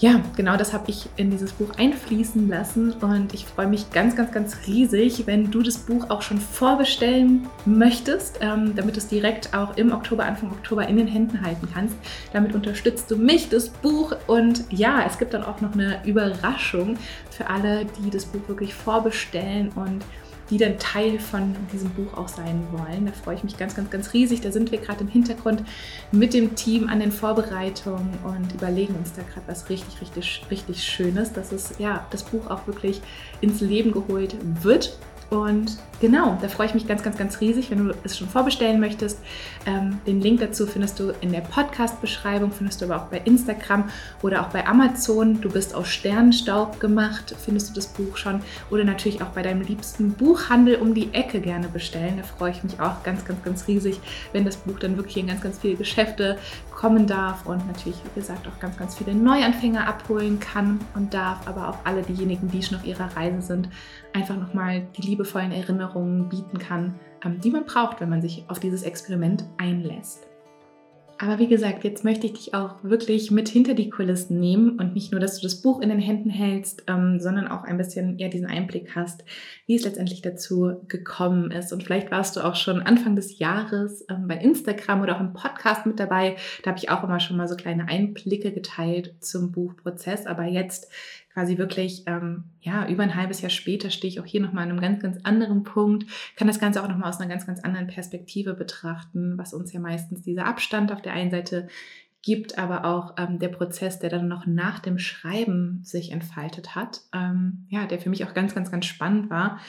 ja, 0.00 0.22
genau 0.34 0.56
das 0.56 0.72
habe 0.72 0.90
ich 0.90 1.10
in 1.16 1.30
dieses 1.30 1.52
Buch 1.52 1.72
einfließen 1.76 2.48
lassen 2.48 2.94
und 3.02 3.34
ich 3.34 3.44
freue 3.44 3.66
mich 3.66 3.90
ganz, 3.90 4.16
ganz, 4.16 4.32
ganz 4.32 4.56
riesig, 4.66 5.26
wenn 5.26 5.50
du 5.50 5.62
das 5.62 5.76
Buch 5.76 6.08
auch 6.08 6.22
schon 6.22 6.40
vorbestellen 6.40 7.46
möchtest, 7.66 8.38
ähm, 8.40 8.74
damit 8.74 8.96
du 8.96 9.00
es 9.00 9.08
direkt 9.08 9.52
auch 9.54 9.76
im 9.76 9.92
Oktober, 9.92 10.24
Anfang 10.24 10.52
Oktober 10.52 10.88
in 10.88 10.96
den 10.96 11.06
Händen 11.06 11.42
halten 11.42 11.68
kannst. 11.72 11.96
Damit 12.32 12.54
unterstützt 12.54 13.10
du 13.10 13.16
mich, 13.16 13.50
das 13.50 13.68
Buch 13.68 14.16
und 14.26 14.64
ja, 14.70 15.04
es 15.06 15.18
gibt 15.18 15.34
dann 15.34 15.44
auch 15.44 15.60
noch 15.60 15.74
eine 15.74 16.00
Überraschung 16.06 16.96
für 17.30 17.48
alle, 17.48 17.84
die 17.84 18.08
das 18.08 18.24
Buch 18.24 18.48
wirklich 18.48 18.72
vorbestellen 18.72 19.68
und 19.74 20.02
die 20.50 20.58
dann 20.58 20.78
Teil 20.78 21.18
von 21.18 21.54
diesem 21.72 21.90
Buch 21.90 22.14
auch 22.14 22.28
sein 22.28 22.66
wollen. 22.72 23.06
Da 23.06 23.12
freue 23.12 23.36
ich 23.36 23.44
mich 23.44 23.56
ganz, 23.56 23.74
ganz, 23.74 23.90
ganz 23.90 24.12
riesig. 24.12 24.40
Da 24.40 24.50
sind 24.50 24.70
wir 24.72 24.78
gerade 24.78 25.00
im 25.00 25.08
Hintergrund 25.08 25.62
mit 26.12 26.34
dem 26.34 26.56
Team 26.56 26.88
an 26.88 27.00
den 27.00 27.12
Vorbereitungen 27.12 28.18
und 28.24 28.52
überlegen 28.52 28.94
uns 28.96 29.12
da 29.12 29.22
gerade 29.22 29.46
was 29.46 29.68
richtig, 29.70 30.00
richtig, 30.00 30.42
richtig 30.50 30.82
Schönes, 30.82 31.32
dass 31.32 31.52
es 31.52 31.74
ja 31.78 32.06
das 32.10 32.24
Buch 32.24 32.50
auch 32.50 32.66
wirklich 32.66 33.00
ins 33.40 33.60
Leben 33.60 33.92
geholt 33.92 34.36
wird. 34.62 34.98
Und 35.30 35.78
genau, 36.00 36.36
da 36.42 36.48
freue 36.48 36.66
ich 36.66 36.74
mich 36.74 36.88
ganz, 36.88 37.04
ganz, 37.04 37.16
ganz 37.16 37.40
riesig, 37.40 37.70
wenn 37.70 37.86
du 37.86 37.94
es 38.02 38.18
schon 38.18 38.28
vorbestellen 38.28 38.80
möchtest. 38.80 39.20
Ähm, 39.64 39.98
den 40.04 40.20
Link 40.20 40.40
dazu 40.40 40.66
findest 40.66 40.98
du 40.98 41.12
in 41.20 41.30
der 41.30 41.42
Podcast-Beschreibung, 41.42 42.50
findest 42.50 42.80
du 42.80 42.86
aber 42.86 42.96
auch 42.96 43.06
bei 43.06 43.18
Instagram 43.24 43.88
oder 44.22 44.42
auch 44.42 44.48
bei 44.48 44.66
Amazon. 44.66 45.40
Du 45.40 45.48
bist 45.48 45.72
aus 45.72 45.86
Sternenstaub 45.86 46.80
gemacht, 46.80 47.36
findest 47.38 47.70
du 47.70 47.74
das 47.74 47.86
Buch 47.86 48.16
schon. 48.16 48.42
Oder 48.70 48.82
natürlich 48.82 49.22
auch 49.22 49.28
bei 49.28 49.42
deinem 49.42 49.62
liebsten 49.62 50.14
Buchhandel 50.14 50.76
um 50.76 50.94
die 50.94 51.14
Ecke 51.14 51.40
gerne 51.40 51.68
bestellen. 51.68 52.14
Da 52.16 52.24
freue 52.24 52.50
ich 52.50 52.64
mich 52.64 52.80
auch 52.80 53.04
ganz, 53.04 53.24
ganz, 53.24 53.40
ganz 53.44 53.68
riesig, 53.68 54.00
wenn 54.32 54.44
das 54.44 54.56
Buch 54.56 54.80
dann 54.80 54.96
wirklich 54.96 55.16
in 55.16 55.28
ganz, 55.28 55.42
ganz 55.42 55.60
viele 55.60 55.76
Geschäfte 55.76 56.38
kommen 56.80 57.06
darf 57.06 57.46
und 57.46 57.66
natürlich, 57.66 57.98
wie 58.02 58.20
gesagt, 58.20 58.48
auch 58.48 58.58
ganz, 58.58 58.78
ganz 58.78 58.96
viele 58.96 59.14
Neuanfänger 59.14 59.86
abholen 59.86 60.40
kann 60.40 60.80
und 60.94 61.12
darf, 61.12 61.46
aber 61.46 61.68
auch 61.68 61.76
alle 61.84 62.02
diejenigen, 62.02 62.48
die 62.48 62.62
schon 62.62 62.78
auf 62.78 62.86
ihrer 62.86 63.14
Reise 63.14 63.42
sind, 63.42 63.68
einfach 64.14 64.36
nochmal 64.36 64.86
die 64.96 65.02
liebevollen 65.20 65.52
Erinnerungen 65.52 66.28
bieten 66.28 66.58
kann, 66.58 66.98
ähm, 67.24 67.40
die 67.40 67.50
man 67.50 67.64
braucht, 67.64 68.00
wenn 68.00 68.08
man 68.08 68.22
sich 68.22 68.44
auf 68.48 68.58
dieses 68.58 68.82
Experiment 68.82 69.44
einlässt. 69.58 70.26
Aber 71.22 71.38
wie 71.38 71.48
gesagt, 71.48 71.84
jetzt 71.84 72.02
möchte 72.02 72.26
ich 72.26 72.32
dich 72.32 72.54
auch 72.54 72.82
wirklich 72.82 73.30
mit 73.30 73.46
hinter 73.46 73.74
die 73.74 73.90
Kulissen 73.90 74.40
nehmen 74.40 74.78
und 74.78 74.94
nicht 74.94 75.12
nur, 75.12 75.20
dass 75.20 75.36
du 75.36 75.42
das 75.42 75.60
Buch 75.60 75.82
in 75.82 75.90
den 75.90 75.98
Händen 75.98 76.30
hältst, 76.30 76.84
ähm, 76.86 77.20
sondern 77.20 77.46
auch 77.46 77.64
ein 77.64 77.76
bisschen 77.76 78.18
ja, 78.18 78.28
diesen 78.28 78.46
Einblick 78.46 78.96
hast, 78.96 79.22
wie 79.66 79.74
es 79.74 79.84
letztendlich 79.84 80.22
dazu 80.22 80.80
gekommen 80.88 81.50
ist. 81.50 81.74
Und 81.74 81.82
vielleicht 81.82 82.10
warst 82.10 82.36
du 82.36 82.40
auch 82.40 82.54
schon 82.54 82.80
Anfang 82.80 83.16
des 83.16 83.38
Jahres 83.38 84.06
ähm, 84.08 84.28
bei 84.28 84.36
Instagram 84.36 85.02
oder 85.02 85.16
auch 85.16 85.20
im 85.20 85.34
Podcast 85.34 85.84
mit 85.84 86.00
dabei. 86.00 86.36
Da 86.62 86.70
habe 86.70 86.78
ich 86.78 86.88
auch 86.88 87.04
immer 87.04 87.20
schon 87.20 87.36
mal 87.36 87.48
so 87.48 87.54
kleine 87.54 87.86
Einblicke 87.86 88.50
geteilt 88.50 89.14
zum 89.20 89.52
Buchprozess. 89.52 90.24
Aber 90.24 90.44
jetzt 90.44 90.90
quasi 91.40 91.56
wirklich, 91.56 92.02
ähm, 92.06 92.44
ja, 92.60 92.86
über 92.86 93.02
ein 93.02 93.14
halbes 93.14 93.40
Jahr 93.40 93.50
später 93.50 93.90
stehe 93.90 94.12
ich 94.12 94.20
auch 94.20 94.26
hier 94.26 94.42
nochmal 94.42 94.64
an 94.64 94.70
einem 94.70 94.80
ganz, 94.80 95.02
ganz 95.02 95.24
anderen 95.24 95.62
Punkt, 95.62 96.04
kann 96.36 96.48
das 96.48 96.60
Ganze 96.60 96.82
auch 96.82 96.88
nochmal 96.88 97.08
aus 97.08 97.18
einer 97.18 97.30
ganz, 97.30 97.46
ganz 97.46 97.60
anderen 97.60 97.86
Perspektive 97.86 98.52
betrachten, 98.52 99.38
was 99.38 99.54
uns 99.54 99.72
ja 99.72 99.80
meistens 99.80 100.22
dieser 100.22 100.44
Abstand 100.44 100.92
auf 100.92 101.00
der 101.00 101.14
einen 101.14 101.30
Seite 101.30 101.68
gibt, 102.20 102.58
aber 102.58 102.84
auch 102.84 103.14
ähm, 103.16 103.38
der 103.38 103.48
Prozess, 103.48 103.98
der 104.00 104.10
dann 104.10 104.28
noch 104.28 104.44
nach 104.44 104.80
dem 104.80 104.98
Schreiben 104.98 105.80
sich 105.82 106.12
entfaltet 106.12 106.74
hat, 106.74 107.00
ähm, 107.14 107.64
ja, 107.70 107.86
der 107.86 108.00
für 108.00 108.10
mich 108.10 108.26
auch 108.26 108.34
ganz, 108.34 108.54
ganz, 108.54 108.70
ganz 108.70 108.84
spannend 108.84 109.30
war. 109.30 109.60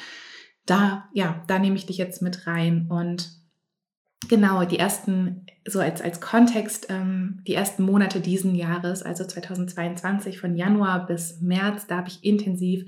Da, 0.66 1.08
ja, 1.14 1.42
da 1.48 1.58
nehme 1.58 1.78
ich 1.78 1.86
dich 1.86 1.98
jetzt 1.98 2.22
mit 2.22 2.48
rein 2.48 2.88
und 2.90 3.30
genau 4.28 4.66
die 4.66 4.78
ersten 4.78 5.46
so 5.66 5.80
als, 5.80 6.02
als 6.02 6.20
Kontext, 6.22 6.88
ähm, 6.90 7.42
die 7.46 7.54
ersten 7.54 7.84
Monate 7.84 8.20
diesen 8.20 8.56
Jahres, 8.56 9.04
also 9.04 9.24
2022 9.26 10.40
von 10.40 10.56
Januar 10.56 11.06
bis 11.06 11.40
März, 11.42 11.86
da 11.88 11.98
habe 11.98 12.08
ich 12.08 12.24
intensiv 12.24 12.86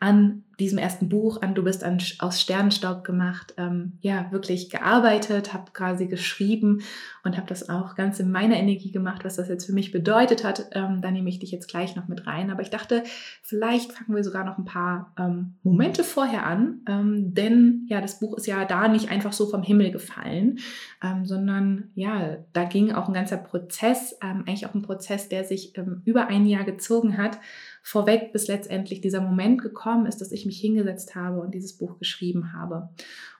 an 0.00 0.42
diesem 0.58 0.78
ersten 0.78 1.08
Buch, 1.08 1.42
an 1.42 1.54
Du 1.54 1.62
bist 1.62 1.84
an, 1.84 1.98
aus 2.18 2.40
Sternenstaub 2.40 3.04
gemacht, 3.04 3.54
ähm, 3.58 3.92
ja, 4.00 4.30
wirklich 4.32 4.70
gearbeitet, 4.70 5.52
habe 5.52 5.70
quasi 5.72 6.06
geschrieben 6.06 6.82
und 7.24 7.36
habe 7.36 7.46
das 7.46 7.68
auch 7.68 7.94
ganz 7.94 8.20
in 8.20 8.30
meiner 8.30 8.56
Energie 8.56 8.90
gemacht, 8.90 9.24
was 9.24 9.36
das 9.36 9.48
jetzt 9.48 9.66
für 9.66 9.72
mich 9.72 9.92
bedeutet 9.92 10.44
hat. 10.44 10.70
Ähm, 10.72 11.02
da 11.02 11.10
nehme 11.10 11.28
ich 11.28 11.38
dich 11.38 11.50
jetzt 11.50 11.68
gleich 11.68 11.94
noch 11.94 12.08
mit 12.08 12.26
rein. 12.26 12.50
Aber 12.50 12.62
ich 12.62 12.70
dachte, 12.70 13.04
vielleicht 13.42 13.92
fangen 13.92 14.16
wir 14.16 14.24
sogar 14.24 14.44
noch 14.44 14.56
ein 14.56 14.64
paar 14.64 15.12
ähm, 15.18 15.56
Momente 15.62 16.04
vorher 16.04 16.46
an, 16.46 16.80
ähm, 16.88 17.34
denn 17.34 17.86
ja, 17.88 18.00
das 18.00 18.18
Buch 18.18 18.36
ist 18.38 18.46
ja 18.46 18.64
da 18.64 18.88
nicht 18.88 19.10
einfach 19.10 19.34
so 19.34 19.46
vom 19.46 19.62
Himmel 19.62 19.90
gefallen, 19.90 20.58
ähm, 21.02 21.26
sondern 21.26 21.90
ja, 21.94 22.15
da 22.52 22.64
ging 22.64 22.92
auch 22.92 23.08
ein 23.08 23.14
ganzer 23.14 23.36
Prozess, 23.36 24.16
ähm, 24.22 24.44
eigentlich 24.46 24.66
auch 24.66 24.74
ein 24.74 24.82
Prozess, 24.82 25.28
der 25.28 25.44
sich 25.44 25.76
ähm, 25.76 26.02
über 26.04 26.28
ein 26.28 26.46
Jahr 26.46 26.64
gezogen 26.64 27.18
hat, 27.18 27.38
vorweg, 27.86 28.32
bis 28.32 28.48
letztendlich 28.48 29.00
dieser 29.00 29.20
Moment 29.20 29.62
gekommen 29.62 30.06
ist, 30.06 30.20
dass 30.20 30.32
ich 30.32 30.44
mich 30.44 30.58
hingesetzt 30.60 31.14
habe 31.14 31.40
und 31.40 31.54
dieses 31.54 31.74
Buch 31.74 32.00
geschrieben 32.00 32.52
habe. 32.52 32.88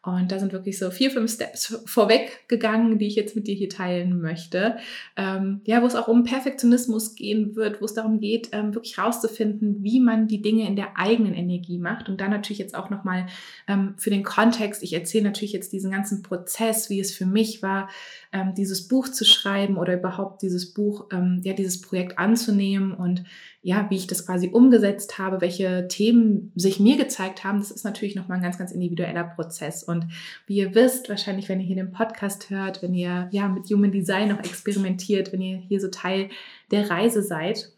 Und 0.04 0.31
da 0.31 0.38
sind 0.38 0.52
wirklich 0.52 0.78
so 0.78 0.93
vier, 0.93 1.10
fünf 1.10 1.32
Steps 1.32 1.82
vorweg 1.84 2.46
gegangen, 2.46 2.96
die 3.00 3.08
ich 3.08 3.16
jetzt 3.16 3.34
mit 3.34 3.48
dir 3.48 3.56
hier 3.56 3.69
teilen 3.69 4.20
möchte. 4.20 4.76
Ähm, 5.16 5.62
ja, 5.64 5.82
wo 5.82 5.87
es 5.87 5.96
auch 5.96 6.06
um 6.06 6.22
Perfektionismus 6.22 7.16
gehen 7.16 7.56
wird, 7.56 7.81
wo 7.81 7.87
es 7.87 7.94
darum 7.94 8.20
geht, 8.20 8.50
ähm, 8.52 8.72
wirklich 8.72 8.98
rauszufinden, 8.98 9.82
wie 9.82 9.98
man 9.98 10.28
die 10.28 10.43
Dinge 10.43 10.64
in 10.69 10.76
der 10.76 10.96
eigenen 10.96 11.34
Energie 11.34 11.78
macht. 11.78 12.08
Und 12.08 12.20
dann 12.20 12.31
natürlich 12.31 12.60
jetzt 12.60 12.76
auch 12.76 12.88
nochmal 12.88 13.26
ähm, 13.66 13.94
für 13.96 14.10
den 14.10 14.22
Kontext. 14.22 14.84
Ich 14.84 14.93
erzähle 14.93 15.25
natürlich 15.25 15.54
jetzt 15.54 15.72
diesen 15.72 15.90
ganzen 15.90 16.22
Prozess, 16.22 16.88
wie 16.88 17.00
es 17.00 17.12
für 17.12 17.26
mich 17.26 17.60
war, 17.62 17.88
ähm, 18.32 18.54
dieses 18.54 18.87
Buch 18.87 19.08
zu 19.08 19.25
schreiben 19.25 19.76
oder 19.76 19.94
überhaupt 19.94 20.43
dieses 20.43 20.72
Buch, 20.72 21.06
ähm, 21.10 21.40
ja, 21.43 21.52
dieses 21.52 21.81
Projekt 21.81 22.16
anzunehmen 22.16 22.94
und 22.94 23.25
ja, 23.66 23.90
wie 23.90 23.96
ich 23.96 24.06
das 24.06 24.24
quasi 24.24 24.50
umgesetzt 24.50 25.18
habe, 25.18 25.40
welche 25.40 25.88
Themen 25.88 26.52
sich 26.54 26.78
mir 26.78 26.96
gezeigt 26.96 27.42
haben, 27.42 27.58
das 27.58 27.72
ist 27.72 27.84
natürlich 27.84 28.14
nochmal 28.14 28.36
ein 28.36 28.42
ganz, 28.44 28.58
ganz 28.58 28.70
individueller 28.70 29.24
Prozess. 29.24 29.82
Und 29.82 30.06
wie 30.46 30.58
ihr 30.58 30.76
wisst, 30.76 31.08
wahrscheinlich, 31.08 31.48
wenn 31.48 31.58
ihr 31.58 31.66
hier 31.66 31.74
den 31.74 31.90
Podcast 31.90 32.48
hört, 32.48 32.80
wenn 32.80 32.94
ihr 32.94 33.28
ja 33.32 33.48
mit 33.48 33.68
Human 33.68 33.90
Design 33.90 34.28
noch 34.28 34.38
experimentiert, 34.38 35.32
wenn 35.32 35.40
ihr 35.40 35.56
hier 35.56 35.80
so 35.80 35.88
Teil 35.88 36.28
der 36.70 36.88
Reise 36.88 37.24
seid, 37.24 37.72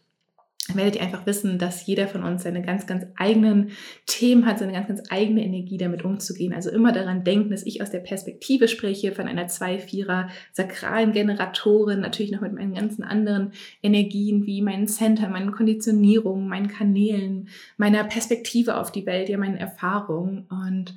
werdet 0.75 0.95
ihr 0.95 1.01
einfach 1.01 1.25
wissen, 1.25 1.57
dass 1.57 1.85
jeder 1.85 2.07
von 2.07 2.23
uns 2.23 2.43
seine 2.43 2.61
ganz, 2.61 2.87
ganz 2.87 3.05
eigenen 3.17 3.71
Themen 4.05 4.45
hat, 4.45 4.59
seine 4.59 4.73
ganz, 4.73 4.87
ganz 4.87 5.03
eigene 5.09 5.43
Energie 5.43 5.77
damit 5.77 6.03
umzugehen. 6.03 6.53
Also 6.53 6.69
immer 6.69 6.91
daran 6.91 7.23
denken, 7.23 7.51
dass 7.51 7.65
ich 7.65 7.81
aus 7.81 7.91
der 7.91 7.99
Perspektive 7.99 8.67
spreche 8.67 9.11
von 9.11 9.27
einer 9.27 9.47
zwei-vierer 9.47 10.29
sakralen 10.53 11.11
Generatorin, 11.11 11.99
natürlich 12.01 12.31
noch 12.31 12.41
mit 12.41 12.53
meinen 12.53 12.73
ganzen 12.73 13.03
anderen 13.03 13.51
Energien 13.81 14.45
wie 14.45 14.61
meinen 14.61 14.87
Center, 14.87 15.29
meinen 15.29 15.51
Konditionierungen, 15.51 16.47
meinen 16.47 16.67
Kanälen, 16.67 17.49
meiner 17.77 18.03
Perspektive 18.03 18.77
auf 18.77 18.91
die 18.91 19.05
Welt, 19.05 19.29
ja 19.29 19.37
meinen 19.37 19.57
Erfahrungen 19.57 20.45
und 20.49 20.95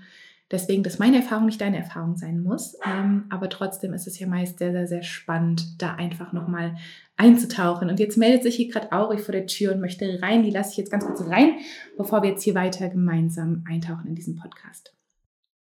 Deswegen, 0.53 0.83
dass 0.83 0.99
meine 0.99 1.17
Erfahrung 1.17 1.47
nicht 1.47 1.61
deine 1.61 1.79
Erfahrung 1.79 2.17
sein 2.17 2.41
muss. 2.43 2.77
Ähm, 2.87 3.25
aber 3.31 3.49
trotzdem 3.49 3.95
ist 3.95 4.07
es 4.07 4.19
ja 4.19 4.27
meist 4.27 4.59
sehr, 4.59 4.73
sehr, 4.73 4.87
sehr 4.87 5.03
spannend, 5.03 5.83
da 5.83 5.95
einfach 5.95 6.33
nochmal 6.33 6.77
einzutauchen. 7.17 7.89
Und 7.89 7.99
jetzt 7.99 8.19
meldet 8.19 8.43
sich 8.43 8.57
hier 8.57 8.69
gerade 8.69 8.93
Auri 8.93 9.19
vor 9.19 9.33
der 9.33 9.47
Tür 9.47 9.73
und 9.75 9.81
möchte 9.81 10.21
rein. 10.23 10.43
Die 10.43 10.51
lasse 10.51 10.73
ich 10.73 10.77
jetzt 10.77 10.91
ganz 10.91 11.07
kurz 11.07 11.27
rein, 11.27 11.55
bevor 11.97 12.23
wir 12.23 12.31
jetzt 12.31 12.43
hier 12.43 12.55
weiter 12.55 12.89
gemeinsam 12.89 13.65
eintauchen 13.67 14.07
in 14.07 14.15
diesen 14.15 14.37
Podcast. 14.37 14.95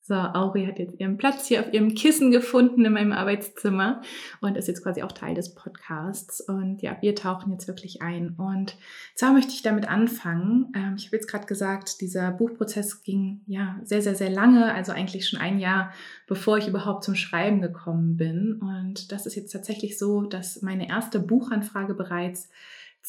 So, 0.09 0.15
Auri 0.15 0.65
hat 0.65 0.79
jetzt 0.79 0.99
ihren 0.99 1.17
Platz 1.17 1.45
hier 1.45 1.59
auf 1.59 1.71
ihrem 1.71 1.93
Kissen 1.93 2.31
gefunden 2.31 2.83
in 2.83 2.93
meinem 2.93 3.11
Arbeitszimmer 3.11 4.01
und 4.41 4.57
ist 4.57 4.67
jetzt 4.67 4.81
quasi 4.81 5.03
auch 5.03 5.11
Teil 5.11 5.35
des 5.35 5.53
Podcasts. 5.53 6.41
Und 6.41 6.81
ja, 6.81 6.97
wir 7.01 7.13
tauchen 7.13 7.51
jetzt 7.51 7.67
wirklich 7.67 8.01
ein. 8.01 8.33
Und 8.35 8.75
zwar 9.13 9.33
möchte 9.33 9.51
ich 9.51 9.61
damit 9.61 9.87
anfangen. 9.87 10.73
Ähm, 10.75 10.95
ich 10.97 11.05
habe 11.05 11.17
jetzt 11.17 11.27
gerade 11.27 11.45
gesagt, 11.45 12.01
dieser 12.01 12.31
Buchprozess 12.31 13.03
ging 13.03 13.41
ja 13.45 13.79
sehr, 13.83 14.01
sehr, 14.01 14.15
sehr 14.15 14.31
lange, 14.31 14.73
also 14.73 14.93
eigentlich 14.93 15.29
schon 15.29 15.39
ein 15.39 15.59
Jahr, 15.59 15.93
bevor 16.25 16.57
ich 16.57 16.67
überhaupt 16.67 17.03
zum 17.03 17.13
Schreiben 17.13 17.61
gekommen 17.61 18.17
bin. 18.17 18.53
Und 18.53 19.11
das 19.11 19.27
ist 19.27 19.35
jetzt 19.35 19.51
tatsächlich 19.51 19.99
so, 19.99 20.23
dass 20.23 20.63
meine 20.63 20.89
erste 20.89 21.19
Buchanfrage 21.19 21.93
bereits 21.93 22.49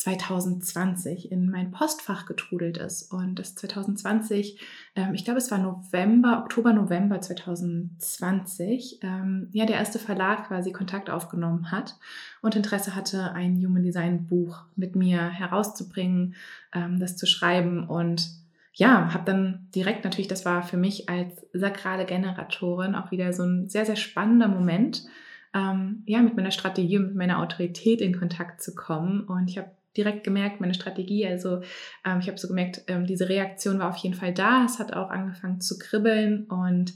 2020 0.01 1.31
in 1.31 1.51
mein 1.51 1.73
Postfach 1.73 2.25
getrudelt 2.25 2.79
ist. 2.79 3.13
Und 3.13 3.39
das 3.39 3.55
2020, 3.55 4.59
ähm, 4.97 5.13
ich 5.13 5.27
glaube, 5.27 5.37
es 5.37 5.51
war 5.51 5.59
November, 5.59 6.41
Oktober, 6.43 6.73
November 6.73 7.21
2020, 7.21 9.01
ähm, 9.03 9.49
ja, 9.53 9.67
der 9.67 9.77
erste 9.77 9.99
Verlag 9.99 10.49
quasi 10.49 10.73
Kontakt 10.73 11.11
aufgenommen 11.11 11.71
hat 11.71 11.99
und 12.41 12.57
Interesse 12.57 12.95
hatte, 12.95 13.33
ein 13.33 13.63
Human 13.63 13.83
Design 13.83 14.27
Buch 14.27 14.63
mit 14.75 14.97
mir 14.97 15.29
herauszubringen, 15.29 16.35
ähm, 16.75 16.99
das 16.99 17.19
zu 17.19 17.27
schreiben 17.27 17.87
und 17.87 18.27
ja, 18.73 19.13
habe 19.13 19.25
dann 19.27 19.69
direkt 19.75 20.05
natürlich, 20.05 20.29
das 20.29 20.47
war 20.47 20.63
für 20.63 20.79
mich 20.79 21.11
als 21.11 21.47
sakrale 21.53 22.07
Generatorin 22.07 22.95
auch 22.95 23.11
wieder 23.11 23.35
so 23.35 23.43
ein 23.43 23.69
sehr, 23.69 23.85
sehr 23.85 23.97
spannender 23.97 24.49
Moment, 24.49 25.05
ähm, 25.53 26.05
ja, 26.07 26.23
mit 26.23 26.37
meiner 26.37 26.53
Strategie 26.53 26.97
und 26.97 27.09
mit 27.09 27.17
meiner 27.17 27.41
Autorität 27.41 28.01
in 28.01 28.19
Kontakt 28.19 28.63
zu 28.63 28.75
kommen. 28.75 29.25
Und 29.25 29.51
ich 29.51 29.59
habe 29.59 29.71
direkt 29.97 30.25
gemerkt, 30.25 30.61
meine 30.61 30.75
Strategie. 30.75 31.27
Also 31.27 31.63
ähm, 32.05 32.21
ich 32.21 32.29
habe 32.29 32.39
so 32.39 32.49
gemerkt, 32.49 32.83
ähm, 32.87 33.07
diese 33.07 33.29
Reaktion 33.29 33.79
war 33.79 33.89
auf 33.89 33.97
jeden 33.97 34.15
Fall 34.15 34.33
da. 34.33 34.65
Es 34.65 34.79
hat 34.79 34.93
auch 34.93 35.11
angefangen 35.11 35.61
zu 35.61 35.79
kribbeln 35.79 36.45
und 36.45 36.95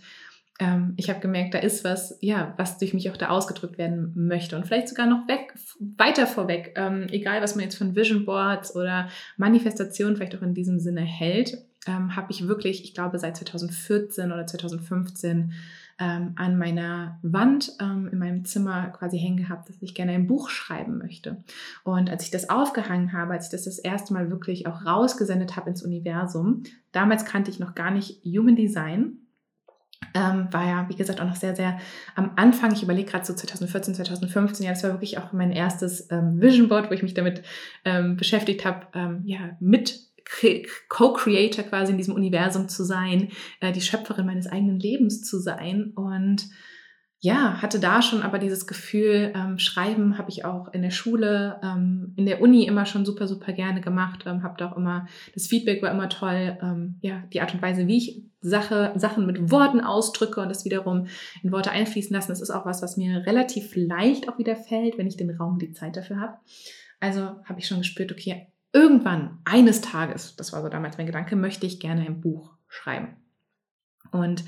ähm, 0.61 0.95
ich 0.97 1.11
habe 1.11 1.21
gemerkt, 1.21 1.55
da 1.55 1.59
ist 1.59 1.83
was, 1.83 2.17
ja, 2.21 2.55
was 2.57 2.79
durch 2.79 2.95
mich 2.95 3.11
auch 3.11 3.17
da 3.17 3.29
ausgedrückt 3.29 3.77
werden 3.77 4.13
möchte 4.15 4.55
und 4.55 4.67
vielleicht 4.67 4.89
sogar 4.89 5.07
noch 5.07 5.27
weg, 5.27 5.53
weiter 5.81 6.29
vorweg, 6.29 6.75
ähm, 6.77 7.07
egal 7.11 7.43
was 7.43 7.57
man 7.57 7.65
jetzt 7.65 7.77
von 7.77 7.97
Vision 7.97 8.25
Boards 8.25 8.77
oder 8.77 9.09
Manifestation 9.37 10.15
vielleicht 10.15 10.37
auch 10.37 10.43
in 10.43 10.55
diesem 10.55 10.79
Sinne 10.79 11.01
hält, 11.01 11.59
ähm, 11.87 12.15
habe 12.15 12.31
ich 12.31 12.47
wirklich, 12.47 12.85
ich 12.85 12.95
glaube 12.95 13.19
seit 13.19 13.37
2014 13.37 14.31
oder 14.31 14.47
2015 14.47 15.53
ähm, 15.99 16.33
an 16.37 16.59
meiner 16.59 17.19
Wand 17.23 17.73
ähm, 17.81 18.09
in 18.11 18.19
meinem 18.19 18.45
Zimmer 18.45 18.89
quasi 18.89 19.19
hängen 19.19 19.37
gehabt, 19.37 19.69
dass 19.69 19.77
ich 19.81 19.95
gerne 19.95 20.13
ein 20.13 20.27
Buch 20.27 20.49
schreiben 20.51 20.99
möchte. 20.99 21.45
Und 21.85 22.11
als 22.11 22.25
ich 22.25 22.31
das 22.31 22.51
aufgehangen 22.51 23.13
habe, 23.13 23.33
als 23.33 23.47
ich 23.47 23.51
das 23.53 23.65
das 23.65 23.79
erste 23.79 24.13
Mal 24.13 24.31
wirklich 24.31 24.67
auch 24.67 24.85
rausgesendet 24.85 25.57
habe 25.57 25.71
ins 25.71 25.83
Universum, 25.83 26.65
damals 26.93 27.25
kannte 27.25 27.51
ich 27.51 27.61
noch 27.61 27.75
gar 27.75 27.91
nicht 27.91 28.25
Human 28.25 28.57
Design, 28.57 29.19
ähm, 30.15 30.49
war 30.51 30.67
ja, 30.67 30.89
wie 30.89 30.97
gesagt, 30.97 31.21
auch 31.21 31.27
noch 31.27 31.37
sehr, 31.37 31.57
sehr 31.57 31.79
am 32.15 32.33
Anfang. 32.37 32.73
Ich 32.73 32.83
überlege 32.83 33.11
gerade 33.11 33.25
so 33.25 33.35
2014, 33.35 33.95
2015, 33.95 34.67
ja, 34.67 34.73
das 34.73 34.83
war 34.85 34.93
wirklich 34.93 35.19
auch 35.19 35.33
mein 35.33 35.51
erstes 35.51 36.11
ähm, 36.11 36.41
Vision 36.41 36.69
Board, 36.69 36.91
wo 36.91 36.95
ich 36.95 37.03
mich 37.03 37.15
damit 37.15 37.43
ähm, 37.85 38.17
beschäftigt 38.17 38.65
habe, 38.65 38.87
ähm, 38.95 39.23
ja, 39.25 39.57
mit 39.61 40.01
Co-Creator 40.89 41.65
quasi 41.65 41.93
in 41.93 41.99
diesem 41.99 42.15
Universum 42.15 42.69
zu 42.69 42.85
sein, 42.85 43.31
äh, 43.61 43.73
die 43.73 43.81
Schöpferin 43.81 44.27
meines 44.27 44.47
eigenen 44.47 44.79
Lebens 44.79 45.23
zu 45.23 45.39
sein 45.39 45.93
und 45.95 46.49
ja, 47.25 47.63
hatte 47.63 47.81
da 47.81 48.03
schon 48.03 48.21
aber 48.21 48.39
dieses 48.39 48.67
Gefühl, 48.67 49.33
ähm, 49.35 49.59
Schreiben 49.59 50.19
habe 50.19 50.29
ich 50.29 50.45
auch 50.45 50.69
in 50.75 50.83
der 50.83 50.91
Schule, 50.91 51.59
ähm, 51.63 52.13
in 52.17 52.27
der 52.27 52.43
Uni 52.43 52.67
immer 52.67 52.85
schon 52.85 53.07
super, 53.07 53.27
super 53.27 53.55
gerne 53.55 53.81
gemacht, 53.81 54.25
ähm, 54.27 54.43
habe 54.43 54.57
da 54.59 54.71
auch 54.71 54.77
immer, 54.77 55.07
das 55.33 55.47
Feedback 55.47 55.83
war 55.83 55.91
immer 55.91 56.11
toll, 56.11 56.59
ähm, 56.61 56.97
ja, 57.01 57.23
die 57.33 57.41
Art 57.41 57.55
und 57.55 57.63
Weise, 57.63 57.87
wie 57.87 57.97
ich 57.97 58.25
Sache, 58.43 58.93
Sachen 58.97 59.25
mit 59.25 59.51
Worten 59.51 59.81
ausdrücke 59.81 60.43
und 60.43 60.51
das 60.51 60.67
wiederum 60.67 61.07
in 61.43 61.51
Worte 61.51 61.71
einfließen 61.71 62.15
lassen, 62.15 62.29
das 62.31 62.43
ist 62.43 62.51
auch 62.51 62.67
was, 62.67 62.83
was 62.83 62.99
mir 62.99 63.25
relativ 63.25 63.73
leicht 63.75 64.29
auch 64.29 64.37
wieder 64.37 64.55
fällt, 64.55 64.99
wenn 64.99 65.07
ich 65.07 65.17
den 65.17 65.31
Raum, 65.31 65.59
die 65.59 65.73
Zeit 65.73 65.97
dafür 65.97 66.21
habe. 66.21 66.35
Also 67.01 67.21
habe 67.21 67.59
ich 67.59 67.67
schon 67.67 67.79
gespürt, 67.79 68.13
okay, 68.13 68.49
irgendwann, 68.75 69.39
eines 69.45 69.81
Tages, 69.81 70.37
das 70.37 70.53
war 70.53 70.61
so 70.61 70.69
damals 70.69 70.99
mein 70.99 71.07
Gedanke, 71.07 71.37
möchte 71.37 71.65
ich 71.65 71.81
gerne 71.81 72.03
ein 72.03 72.21
Buch 72.21 72.53
schreiben. 72.69 73.17
Und 74.11 74.45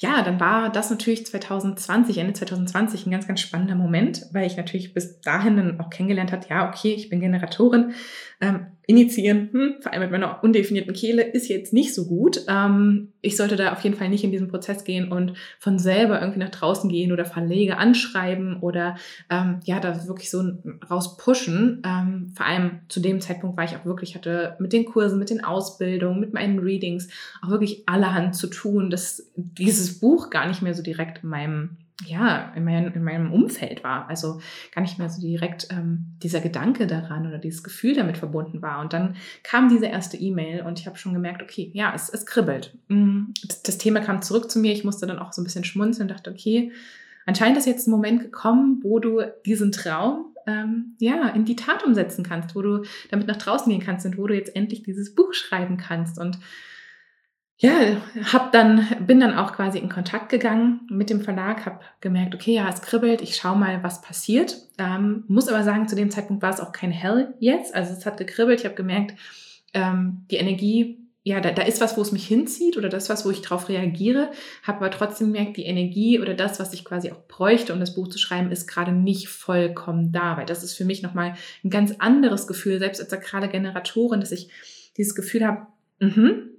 ja, 0.00 0.22
dann 0.22 0.40
war 0.40 0.70
das 0.70 0.90
natürlich 0.90 1.26
2020, 1.26 2.18
Ende 2.18 2.32
2020 2.32 3.06
ein 3.06 3.10
ganz, 3.10 3.26
ganz 3.26 3.40
spannender 3.40 3.74
Moment, 3.74 4.26
weil 4.32 4.46
ich 4.46 4.56
natürlich 4.56 4.94
bis 4.94 5.20
dahin 5.20 5.56
dann 5.56 5.80
auch 5.80 5.90
kennengelernt 5.90 6.32
hat, 6.32 6.48
ja, 6.48 6.68
okay, 6.68 6.94
ich 6.94 7.10
bin 7.10 7.20
Generatorin, 7.20 7.92
ähm, 8.40 8.77
initiieren, 8.88 9.50
hm, 9.52 9.74
vor 9.82 9.92
allem 9.92 10.00
mit 10.00 10.10
meiner 10.10 10.42
undefinierten 10.42 10.94
Kehle, 10.94 11.22
ist 11.22 11.48
jetzt 11.48 11.74
nicht 11.74 11.94
so 11.94 12.06
gut. 12.06 12.40
Ähm, 12.48 13.12
ich 13.20 13.36
sollte 13.36 13.54
da 13.54 13.72
auf 13.72 13.82
jeden 13.82 13.96
Fall 13.96 14.08
nicht 14.08 14.24
in 14.24 14.30
diesen 14.32 14.48
Prozess 14.48 14.82
gehen 14.82 15.12
und 15.12 15.34
von 15.58 15.78
selber 15.78 16.18
irgendwie 16.18 16.38
nach 16.38 16.48
draußen 16.48 16.88
gehen 16.88 17.12
oder 17.12 17.26
Verlege 17.26 17.76
anschreiben 17.76 18.60
oder 18.62 18.96
ähm, 19.28 19.60
ja, 19.64 19.78
da 19.78 20.08
wirklich 20.08 20.30
so 20.30 20.42
raus 20.90 21.18
pushen. 21.18 21.82
Ähm, 21.84 22.32
vor 22.34 22.46
allem 22.46 22.80
zu 22.88 23.00
dem 23.00 23.20
Zeitpunkt 23.20 23.58
war 23.58 23.64
ich 23.64 23.76
auch 23.76 23.84
wirklich, 23.84 24.14
hatte 24.14 24.56
mit 24.58 24.72
den 24.72 24.86
Kursen, 24.86 25.18
mit 25.18 25.28
den 25.28 25.44
Ausbildungen, 25.44 26.18
mit 26.18 26.32
meinen 26.32 26.58
Readings 26.58 27.08
auch 27.42 27.50
wirklich 27.50 27.86
allerhand 27.86 28.36
zu 28.36 28.46
tun, 28.46 28.88
dass 28.88 29.30
dieses 29.36 30.00
Buch 30.00 30.30
gar 30.30 30.48
nicht 30.48 30.62
mehr 30.62 30.72
so 30.72 30.82
direkt 30.82 31.24
in 31.24 31.28
meinem 31.28 31.76
ja, 32.06 32.52
in, 32.54 32.64
mein, 32.64 32.92
in 32.92 33.02
meinem 33.02 33.32
Umfeld 33.32 33.82
war. 33.82 34.08
Also 34.08 34.40
gar 34.72 34.82
nicht 34.82 34.98
mehr 34.98 35.08
so 35.08 35.20
direkt 35.20 35.68
ähm, 35.70 36.06
dieser 36.22 36.40
Gedanke 36.40 36.86
daran 36.86 37.26
oder 37.26 37.38
dieses 37.38 37.64
Gefühl 37.64 37.94
damit 37.94 38.18
verbunden 38.18 38.62
war. 38.62 38.80
Und 38.80 38.92
dann 38.92 39.16
kam 39.42 39.68
diese 39.68 39.86
erste 39.86 40.16
E-Mail 40.16 40.62
und 40.62 40.78
ich 40.78 40.86
habe 40.86 40.96
schon 40.96 41.12
gemerkt, 41.12 41.42
okay, 41.42 41.70
ja, 41.74 41.92
es, 41.94 42.08
es 42.08 42.24
kribbelt. 42.24 42.76
Mm, 42.88 43.32
das, 43.46 43.62
das, 43.62 43.78
Thema 43.78 44.00
kam 44.00 44.22
zurück 44.22 44.50
zu 44.50 44.60
mir. 44.60 44.72
Ich 44.72 44.84
musste 44.84 45.06
dann 45.06 45.18
auch 45.18 45.32
so 45.32 45.42
ein 45.42 45.44
bisschen 45.44 45.64
schmunzeln 45.64 46.08
und 46.08 46.14
dachte, 46.14 46.30
okay, 46.30 46.70
anscheinend 47.26 47.58
ist 47.58 47.66
jetzt 47.66 47.88
ein 47.88 47.92
Moment 47.92 48.20
gekommen, 48.20 48.80
wo 48.82 49.00
du 49.00 49.22
diesen 49.44 49.72
Traum 49.72 50.26
ähm, 50.46 50.94
ja, 51.00 51.28
in 51.30 51.44
die 51.44 51.56
Tat 51.56 51.84
umsetzen 51.84 52.24
kannst, 52.24 52.54
wo 52.54 52.62
du 52.62 52.82
damit 53.10 53.26
nach 53.26 53.36
draußen 53.36 53.70
gehen 53.70 53.82
kannst 53.84 54.06
und 54.06 54.18
wo 54.18 54.28
du 54.28 54.34
jetzt 54.34 54.54
endlich 54.54 54.84
dieses 54.84 55.16
Buch 55.16 55.34
schreiben 55.34 55.76
kannst. 55.76 56.18
Und 56.18 56.38
ja, 57.60 57.72
hab 58.32 58.52
dann, 58.52 58.86
bin 59.00 59.18
dann 59.18 59.36
auch 59.36 59.52
quasi 59.52 59.78
in 59.78 59.88
Kontakt 59.88 60.28
gegangen 60.28 60.86
mit 60.88 61.10
dem 61.10 61.20
Verlag, 61.20 61.66
habe 61.66 61.80
gemerkt, 62.00 62.36
okay, 62.36 62.54
ja, 62.54 62.68
es 62.68 62.82
kribbelt, 62.82 63.20
ich 63.20 63.34
schau 63.34 63.56
mal, 63.56 63.82
was 63.82 64.00
passiert. 64.00 64.56
Ähm, 64.78 65.24
muss 65.26 65.48
aber 65.48 65.64
sagen, 65.64 65.88
zu 65.88 65.96
dem 65.96 66.12
Zeitpunkt 66.12 66.40
war 66.40 66.50
es 66.50 66.60
auch 66.60 66.70
kein 66.70 66.92
Hell 66.92 67.34
jetzt. 67.40 67.74
Also 67.74 67.92
es 67.92 68.06
hat 68.06 68.16
gekribbelt, 68.16 68.60
ich 68.60 68.64
habe 68.64 68.76
gemerkt, 68.76 69.18
ähm, 69.74 70.24
die 70.30 70.36
Energie, 70.36 71.00
ja, 71.24 71.40
da, 71.40 71.50
da 71.50 71.62
ist 71.62 71.80
was, 71.80 71.96
wo 71.96 72.02
es 72.02 72.12
mich 72.12 72.28
hinzieht 72.28 72.76
oder 72.76 72.88
das 72.88 73.08
was, 73.08 73.26
wo 73.26 73.30
ich 73.30 73.42
drauf 73.42 73.68
reagiere, 73.68 74.30
habe 74.62 74.78
aber 74.78 74.92
trotzdem 74.92 75.32
gemerkt, 75.32 75.56
die 75.56 75.66
Energie 75.66 76.20
oder 76.20 76.34
das, 76.34 76.60
was 76.60 76.72
ich 76.72 76.84
quasi 76.84 77.10
auch 77.10 77.26
bräuchte, 77.26 77.72
um 77.72 77.80
das 77.80 77.96
Buch 77.96 78.06
zu 78.06 78.18
schreiben, 78.18 78.52
ist 78.52 78.68
gerade 78.68 78.92
nicht 78.92 79.28
vollkommen 79.28 80.12
da, 80.12 80.36
weil 80.36 80.46
das 80.46 80.62
ist 80.62 80.74
für 80.74 80.84
mich 80.84 81.02
nochmal 81.02 81.34
ein 81.64 81.70
ganz 81.70 81.96
anderes 81.98 82.46
Gefühl, 82.46 82.78
selbst 82.78 83.00
als 83.00 83.10
sakrale 83.10 83.48
Generatorin, 83.48 84.20
dass 84.20 84.30
ich 84.30 84.48
dieses 84.96 85.16
Gefühl 85.16 85.44
habe, 85.44 85.66
mhm, 85.98 86.50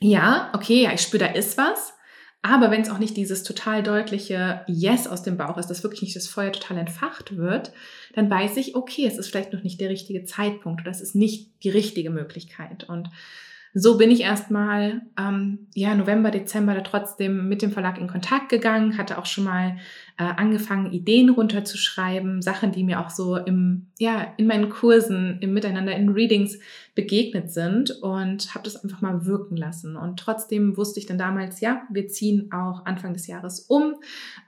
ja, 0.00 0.50
okay, 0.54 0.82
ja, 0.82 0.92
ich 0.92 1.02
spüre, 1.02 1.24
da 1.24 1.32
ist 1.32 1.58
was. 1.58 1.94
Aber 2.42 2.70
wenn 2.70 2.80
es 2.80 2.88
auch 2.88 2.98
nicht 2.98 3.18
dieses 3.18 3.42
total 3.42 3.82
deutliche 3.82 4.64
Yes 4.66 5.06
aus 5.06 5.22
dem 5.22 5.36
Bauch 5.36 5.58
ist, 5.58 5.66
dass 5.66 5.82
wirklich 5.82 6.00
nicht 6.00 6.16
das 6.16 6.26
Feuer 6.26 6.52
total 6.52 6.78
entfacht 6.78 7.36
wird, 7.36 7.72
dann 8.14 8.30
weiß 8.30 8.56
ich, 8.56 8.74
okay, 8.74 9.04
es 9.06 9.18
ist 9.18 9.28
vielleicht 9.28 9.52
noch 9.52 9.62
nicht 9.62 9.78
der 9.78 9.90
richtige 9.90 10.24
Zeitpunkt 10.24 10.80
oder 10.80 10.90
es 10.90 11.02
ist 11.02 11.14
nicht 11.14 11.62
die 11.62 11.68
richtige 11.68 12.08
Möglichkeit. 12.08 12.84
Und 12.88 13.10
so 13.72 13.98
bin 13.98 14.10
ich 14.10 14.22
erstmal 14.22 15.02
ähm, 15.18 15.68
ja 15.74 15.94
November, 15.94 16.30
Dezember 16.30 16.74
da 16.74 16.80
trotzdem 16.80 17.48
mit 17.48 17.62
dem 17.62 17.70
Verlag 17.70 17.98
in 17.98 18.08
Kontakt 18.08 18.48
gegangen, 18.48 18.98
hatte 18.98 19.16
auch 19.16 19.26
schon 19.26 19.44
mal 19.44 19.76
äh, 20.18 20.24
angefangen 20.24 20.92
Ideen 20.92 21.30
runterzuschreiben, 21.30 22.42
Sachen, 22.42 22.72
die 22.72 22.82
mir 22.82 23.00
auch 23.00 23.10
so 23.10 23.36
im 23.36 23.86
ja 23.98 24.34
in 24.36 24.48
meinen 24.48 24.70
Kursen 24.70 25.38
im 25.40 25.54
Miteinander 25.54 25.94
in 25.94 26.08
Readings 26.08 26.58
begegnet 26.96 27.52
sind 27.52 27.92
und 28.02 28.54
habe 28.54 28.64
das 28.64 28.82
einfach 28.82 29.00
mal 29.00 29.24
wirken 29.24 29.56
lassen. 29.56 29.96
Und 29.96 30.18
trotzdem 30.18 30.76
wusste 30.76 30.98
ich 30.98 31.06
dann 31.06 31.18
damals, 31.18 31.60
ja, 31.60 31.82
wir 31.90 32.08
ziehen 32.08 32.50
auch 32.52 32.84
Anfang 32.86 33.12
des 33.12 33.28
Jahres 33.28 33.60
um. 33.60 33.94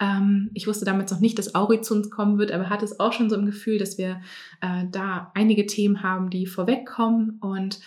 Ähm, 0.01 0.51
ich 0.53 0.67
wusste 0.67 0.85
damals 0.85 1.13
noch 1.13 1.21
nicht, 1.21 1.39
dass 1.39 1.55
Auri 1.55 1.81
kommen 2.11 2.39
wird, 2.39 2.51
aber 2.51 2.71
hatte 2.71 2.85
es 2.85 2.99
auch 2.99 3.13
schon 3.13 3.31
so 3.31 3.37
im 3.37 3.47
Gefühl, 3.47 3.79
dass 3.79 3.99
wir 3.99 4.21
äh, 4.61 4.85
da 4.91 5.31
einige 5.35 5.67
Themen 5.67 6.03
haben, 6.03 6.29
die 6.29 6.47
vorwegkommen 6.47 7.39
und 7.41 7.79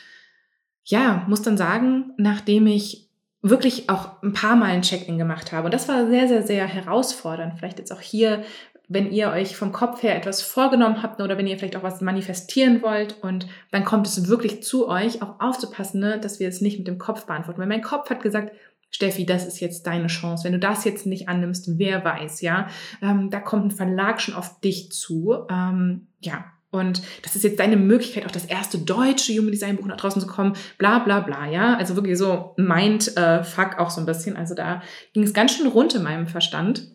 ja, 0.86 1.26
muss 1.28 1.42
dann 1.42 1.58
sagen, 1.58 2.14
nachdem 2.18 2.68
ich 2.68 3.10
wirklich 3.42 3.90
auch 3.90 4.22
ein 4.24 4.34
paar 4.34 4.56
Mal 4.56 4.68
ein 4.68 4.82
Check-in 4.82 5.18
gemacht 5.18 5.52
habe, 5.52 5.66
und 5.66 5.74
das 5.74 5.88
war 5.90 6.08
sehr, 6.08 6.28
sehr, 6.28 6.44
sehr 6.44 6.68
herausfordernd, 6.68 7.56
vielleicht 7.58 7.80
jetzt 7.80 7.92
auch 7.92 8.02
hier, 8.02 8.44
wenn 8.88 9.12
ihr 9.12 9.30
euch 9.32 9.56
vom 9.58 9.72
Kopf 9.72 10.04
her 10.04 10.16
etwas 10.16 10.44
vorgenommen 10.44 11.02
habt 11.02 11.20
oder 11.20 11.38
wenn 11.38 11.48
ihr 11.48 11.58
vielleicht 11.58 11.76
auch 11.76 11.84
was 11.84 12.02
manifestieren 12.02 12.84
wollt 12.84 13.18
und 13.24 13.48
dann 13.72 13.84
kommt 13.84 14.06
es 14.06 14.28
wirklich 14.28 14.62
zu 14.62 14.88
euch, 14.88 15.24
auch 15.24 15.40
aufzupassen, 15.40 16.00
ne, 16.00 16.20
dass 16.20 16.40
wir 16.40 16.48
es 16.48 16.62
nicht 16.62 16.78
mit 16.78 16.88
dem 16.88 17.00
Kopf 17.00 17.26
beantworten. 17.26 17.60
Weil 17.60 17.68
mein 17.68 17.82
Kopf 17.82 18.10
hat 18.12 18.22
gesagt, 18.22 18.52
Steffi, 18.92 19.26
das 19.26 19.46
ist 19.46 19.60
jetzt 19.60 19.88
deine 19.88 20.08
Chance. 20.08 20.44
Wenn 20.46 20.54
du 20.54 20.60
das 20.60 20.86
jetzt 20.86 21.06
nicht 21.08 21.28
annimmst, 21.28 21.80
wer 21.80 22.06
weiß, 22.06 22.42
ja, 22.42 22.68
ähm, 23.02 23.30
da 23.30 23.40
kommt 23.40 23.66
ein 23.66 23.72
Verlag 23.72 24.22
schon 24.22 24.36
auf 24.36 24.60
dich 24.62 24.92
zu. 24.92 25.36
Ähm, 25.50 26.08
ja, 26.20 26.46
und 26.76 27.02
das 27.24 27.36
ist 27.36 27.44
jetzt 27.44 27.60
deine 27.60 27.78
Möglichkeit, 27.78 28.26
auch 28.26 28.32
das 28.32 28.46
erste 28.46 28.78
deutsche 28.78 29.34
Human 29.34 29.52
Design 29.52 29.78
Buch 29.78 29.86
nach 29.86 29.98
draußen 29.98 30.22
zu 30.22 30.28
kommen, 30.28 30.54
bla 30.78 31.00
bla 31.00 31.20
bla, 31.22 31.48
ja. 31.48 31.78
Also 31.78 31.96
wirklich 31.96 32.18
so 32.18 32.54
Mind 32.58 33.16
äh, 33.18 33.44
Fuck 33.44 33.80
auch 33.80 33.90
so 33.90 34.02
ein 34.02 34.06
bisschen. 34.06 34.36
Also 34.36 34.56
da 34.56 34.82
ging 35.14 35.24
es 35.24 35.34
ganz 35.34 35.56
schön 35.56 35.68
rund 35.68 35.96
in 35.96 36.04
meinem 36.04 36.28
Verstand. 36.28 36.92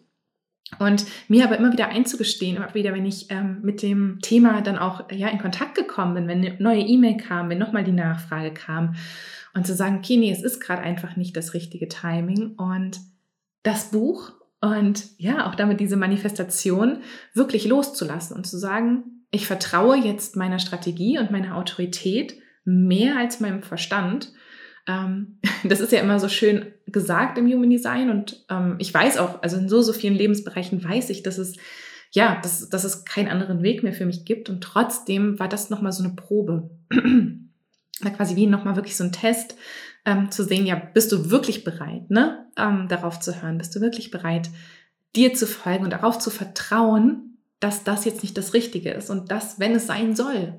Und 0.79 1.05
mir 1.27 1.45
aber 1.45 1.59
immer 1.59 1.73
wieder 1.73 1.89
einzugestehen, 1.89 2.57
immer 2.57 2.73
wieder, 2.75 2.95
wenn 2.95 3.05
ich 3.05 3.29
ähm, 3.31 3.59
mit 3.63 3.83
dem 3.83 4.21
Thema 4.23 4.63
dann 4.63 4.79
auch 4.79 5.11
ja, 5.11 5.29
in 5.29 5.39
Kontakt 5.39 5.75
gekommen 5.75 6.15
bin, 6.15 6.29
wenn 6.29 6.39
eine 6.39 6.57
neue 6.61 6.83
E-Mail 6.83 7.17
kam, 7.17 7.51
wenn 7.51 7.59
nochmal 7.59 7.83
die 7.83 7.91
Nachfrage 7.91 8.55
kam 8.55 8.95
und 9.53 9.67
zu 9.67 9.75
sagen, 9.75 9.99
okay, 9.99 10.17
nee, 10.17 10.31
es 10.31 10.45
ist 10.45 10.61
gerade 10.61 10.83
einfach 10.83 11.17
nicht 11.17 11.37
das 11.37 11.55
richtige 11.55 11.89
Timing 11.89 12.55
und 12.55 13.01
das 13.65 13.91
Buch 13.91 14.33
und 14.61 15.19
ja, 15.19 15.49
auch 15.49 15.55
damit 15.55 15.81
diese 15.81 15.97
Manifestation 15.97 16.99
wirklich 17.35 17.67
loszulassen 17.67 18.37
und 18.37 18.47
zu 18.47 18.59
sagen, 18.59 19.20
ich 19.31 19.47
vertraue 19.47 19.97
jetzt 19.97 20.37
meiner 20.37 20.59
Strategie 20.59 21.19
und 21.19 21.31
meiner 21.31 21.57
Autorität 21.57 22.35
mehr 22.65 23.17
als 23.17 23.41
meinem 23.41 23.63
Verstand. 23.63 24.33
Ähm, 24.87 25.39
das 25.65 25.81
ist 25.81 25.93
ja 25.93 26.01
immer 26.01 26.19
so 26.19 26.29
schön 26.29 26.73
gesagt 26.87 27.39
im 27.39 27.47
Human 27.47 27.71
Design 27.71 28.11
und 28.11 28.45
ähm, 28.51 28.77
ich 28.79 28.93
weiß 28.93 29.19
auch, 29.19 29.43
also 29.43 29.57
in 29.57 29.69
so, 29.69 29.83
so 29.83 29.93
vielen 29.93 30.15
Lebensbereichen 30.15 30.83
weiß 30.83 31.11
ich, 31.11 31.23
dass 31.23 31.39
es, 31.39 31.57
ja, 32.11 32.41
dass, 32.43 32.69
dass 32.69 32.85
es 32.85 33.05
keinen 33.05 33.29
anderen 33.29 33.63
Weg 33.63 33.83
mehr 33.83 33.93
für 33.93 34.07
mich 34.07 34.25
gibt 34.25 34.49
und 34.51 34.63
trotzdem 34.63 35.39
war 35.39 35.49
das 35.49 35.71
nochmal 35.71 35.93
so 35.93 36.03
eine 36.03 36.15
Probe. 36.15 36.71
quasi 38.17 38.35
wie 38.35 38.47
nochmal 38.47 38.77
wirklich 38.77 38.97
so 38.97 39.05
ein 39.05 39.13
Test, 39.13 39.57
ähm, 40.07 40.31
zu 40.31 40.45
sehen, 40.45 40.67
ja, 40.67 40.75
bist 40.75 41.13
du 41.13 41.31
wirklich 41.31 41.65
bereit, 41.65 42.11
ne, 42.11 42.47
ähm, 42.57 42.89
darauf 42.89 43.21
zu 43.21 43.43
hören? 43.43 43.59
Bist 43.59 43.77
du 43.77 43.81
wirklich 43.81 44.11
bereit, 44.11 44.51
dir 45.15 45.35
zu 45.35 45.47
folgen 45.47 45.85
und 45.85 45.93
darauf 45.93 46.19
zu 46.19 46.31
vertrauen, 46.31 47.30
dass 47.61 47.85
das 47.85 48.05
jetzt 48.05 48.23
nicht 48.23 48.37
das 48.37 48.55
Richtige 48.55 48.91
ist 48.91 49.11
und 49.11 49.31
dass, 49.31 49.61
wenn 49.61 49.75
es 49.75 49.87
sein 49.87 50.17
soll, 50.17 50.59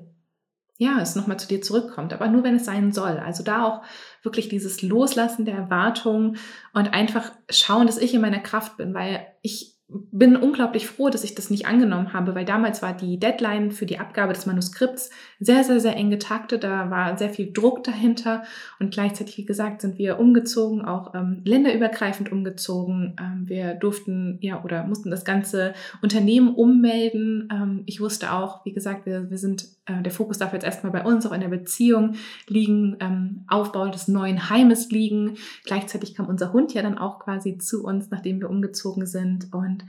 ja, 0.78 1.00
es 1.00 1.14
nochmal 1.14 1.38
zu 1.38 1.46
dir 1.46 1.60
zurückkommt, 1.62 2.12
aber 2.12 2.28
nur 2.28 2.42
wenn 2.42 2.56
es 2.56 2.64
sein 2.64 2.92
soll. 2.92 3.18
Also 3.18 3.44
da 3.44 3.64
auch 3.64 3.82
wirklich 4.22 4.48
dieses 4.48 4.82
Loslassen 4.82 5.44
der 5.44 5.54
Erwartungen 5.54 6.38
und 6.72 6.92
einfach 6.92 7.30
schauen, 7.50 7.86
dass 7.86 7.98
ich 7.98 8.14
in 8.14 8.20
meiner 8.20 8.40
Kraft 8.40 8.76
bin, 8.76 8.94
weil 8.94 9.26
ich 9.42 9.76
bin 10.10 10.36
unglaublich 10.36 10.86
froh, 10.86 11.10
dass 11.10 11.24
ich 11.24 11.34
das 11.34 11.50
nicht 11.50 11.66
angenommen 11.66 12.12
habe, 12.12 12.34
weil 12.34 12.44
damals 12.44 12.82
war 12.82 12.94
die 12.94 13.18
Deadline 13.18 13.70
für 13.72 13.86
die 13.86 13.98
Abgabe 13.98 14.32
des 14.32 14.46
Manuskripts 14.46 15.10
sehr, 15.40 15.64
sehr, 15.64 15.80
sehr 15.80 15.96
eng 15.96 16.10
getaktet. 16.10 16.64
Da 16.64 16.90
war 16.90 17.18
sehr 17.18 17.30
viel 17.30 17.52
Druck 17.52 17.84
dahinter 17.84 18.42
und 18.78 18.92
gleichzeitig, 18.92 19.38
wie 19.38 19.44
gesagt, 19.44 19.80
sind 19.80 19.98
wir 19.98 20.18
umgezogen, 20.18 20.84
auch 20.84 21.14
ähm, 21.14 21.42
länderübergreifend 21.44 22.32
umgezogen. 22.32 23.16
Ähm, 23.20 23.48
wir 23.48 23.74
durften 23.74 24.38
ja 24.40 24.62
oder 24.62 24.84
mussten 24.84 25.10
das 25.10 25.24
ganze 25.24 25.74
Unternehmen 26.00 26.54
ummelden. 26.54 27.48
Ähm, 27.52 27.82
ich 27.86 28.00
wusste 28.00 28.32
auch, 28.32 28.64
wie 28.64 28.72
gesagt, 28.72 29.06
wir, 29.06 29.30
wir 29.30 29.38
sind, 29.38 29.66
äh, 29.86 30.02
der 30.02 30.12
Fokus 30.12 30.38
darf 30.38 30.52
jetzt 30.52 30.64
erstmal 30.64 30.92
bei 30.92 31.04
uns 31.04 31.26
auch 31.26 31.32
in 31.32 31.40
der 31.40 31.48
Beziehung 31.48 32.14
liegen, 32.48 32.96
ähm, 33.00 33.44
Aufbau 33.48 33.88
des 33.88 34.08
neuen 34.08 34.48
Heimes 34.48 34.90
liegen. 34.90 35.36
Gleichzeitig 35.64 36.14
kam 36.14 36.26
unser 36.26 36.52
Hund 36.52 36.72
ja 36.74 36.82
dann 36.82 36.98
auch 36.98 37.18
quasi 37.18 37.58
zu 37.58 37.84
uns, 37.84 38.10
nachdem 38.10 38.40
wir 38.40 38.50
umgezogen 38.50 39.06
sind 39.06 39.52
und 39.52 39.81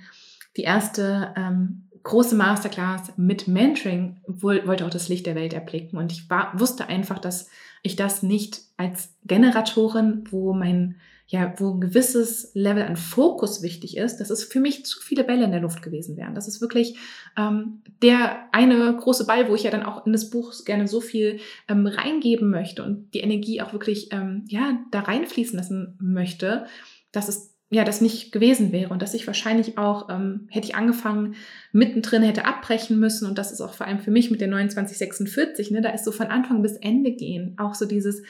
die 0.57 0.63
erste 0.63 1.33
ähm, 1.35 1.89
große 2.03 2.35
Masterclass 2.35 3.13
mit 3.17 3.47
Mentoring 3.47 4.17
wollte 4.27 4.85
auch 4.85 4.89
das 4.89 5.09
Licht 5.09 5.25
der 5.25 5.35
Welt 5.35 5.53
erblicken. 5.53 5.97
Und 5.97 6.11
ich 6.11 6.29
war, 6.29 6.51
wusste 6.59 6.87
einfach, 6.87 7.19
dass 7.19 7.49
ich 7.81 7.95
das 7.95 8.23
nicht 8.23 8.61
als 8.77 9.13
Generatorin, 9.25 10.25
wo 10.29 10.53
mein, 10.53 10.97
ja, 11.27 11.53
wo 11.57 11.71
ein 11.71 11.81
gewisses 11.81 12.51
Level 12.53 12.83
an 12.83 12.97
Fokus 12.97 13.61
wichtig 13.61 13.97
ist, 13.97 14.17
dass 14.17 14.29
es 14.29 14.43
für 14.43 14.59
mich 14.59 14.85
zu 14.85 14.99
viele 15.01 15.23
Bälle 15.23 15.45
in 15.45 15.51
der 15.51 15.61
Luft 15.61 15.81
gewesen 15.81 16.17
wären. 16.17 16.35
Das 16.35 16.47
ist 16.47 16.61
wirklich 16.61 16.97
ähm, 17.37 17.81
der 18.01 18.53
eine 18.53 18.95
große 18.95 19.25
Ball, 19.25 19.49
wo 19.49 19.55
ich 19.55 19.63
ja 19.63 19.71
dann 19.71 19.83
auch 19.83 20.05
in 20.05 20.11
das 20.11 20.29
Buch 20.29 20.53
gerne 20.65 20.87
so 20.87 20.99
viel 20.99 21.39
ähm, 21.69 21.87
reingeben 21.87 22.49
möchte 22.49 22.83
und 22.83 23.13
die 23.13 23.21
Energie 23.21 23.61
auch 23.61 23.71
wirklich 23.71 24.11
ähm, 24.11 24.43
ja, 24.49 24.79
da 24.91 25.01
reinfließen 25.01 25.57
lassen 25.57 25.97
möchte, 25.99 26.65
dass 27.11 27.29
es 27.29 27.52
ja, 27.73 27.83
das 27.83 28.01
nicht 28.01 28.31
gewesen 28.31 28.71
wäre 28.71 28.91
und 28.91 29.01
dass 29.01 29.13
ich 29.13 29.25
wahrscheinlich 29.25 29.77
auch, 29.77 30.09
ähm, 30.09 30.47
hätte 30.49 30.67
ich 30.67 30.75
angefangen, 30.75 31.35
mittendrin 31.71 32.21
hätte 32.21 32.45
abbrechen 32.45 32.99
müssen 32.99 33.27
und 33.27 33.37
das 33.37 33.51
ist 33.51 33.61
auch 33.61 33.73
vor 33.73 33.87
allem 33.87 33.99
für 33.99 34.11
mich 34.11 34.29
mit 34.29 34.41
der 34.41 34.49
2946, 34.49 35.71
ne, 35.71 35.81
da 35.81 35.89
ist 35.89 36.05
so 36.05 36.11
von 36.11 36.27
Anfang 36.27 36.61
bis 36.61 36.73
Ende 36.73 37.11
gehen, 37.11 37.55
auch 37.57 37.73
so 37.73 37.85
dieses, 37.85 38.21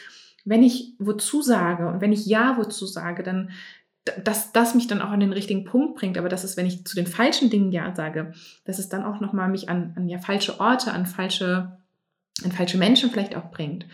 wenn 0.46 0.64
ich 0.64 0.94
wozu 1.00 1.42
sage 1.42 1.88
und 1.88 2.02
wenn 2.02 2.14
ich 2.14 2.26
Ja 2.26 2.58
wozu 2.58 2.86
sage, 2.86 3.24
dann, 3.24 3.52
dass 4.24 4.52
das 4.52 4.76
mich 4.76 4.88
dann 4.88 5.02
auch 5.02 5.12
an 5.12 5.20
den 5.20 5.34
richtigen 5.34 5.66
Punkt 5.66 5.96
bringt, 5.96 6.18
aber 6.18 6.30
das 6.30 6.44
ist, 6.44 6.56
wenn 6.56 6.66
ich 6.66 6.86
zu 6.86 6.96
den 6.96 7.08
falschen 7.08 7.50
Dingen 7.50 7.72
Ja 7.72 7.94
sage, 7.96 8.34
dass 8.66 8.80
es 8.80 8.90
dann 8.90 9.04
auch 9.04 9.20
nochmal 9.20 9.50
mich 9.50 9.70
an, 9.70 9.94
an 9.96 10.08
ja 10.08 10.20
falsche 10.20 10.60
Orte, 10.60 10.92
an 10.92 11.06
falsche, 11.06 11.78
an 12.44 12.52
falsche 12.52 12.78
Menschen 12.78 13.10
vielleicht 13.12 13.36
auch 13.36 13.52
bringt. 13.52 13.86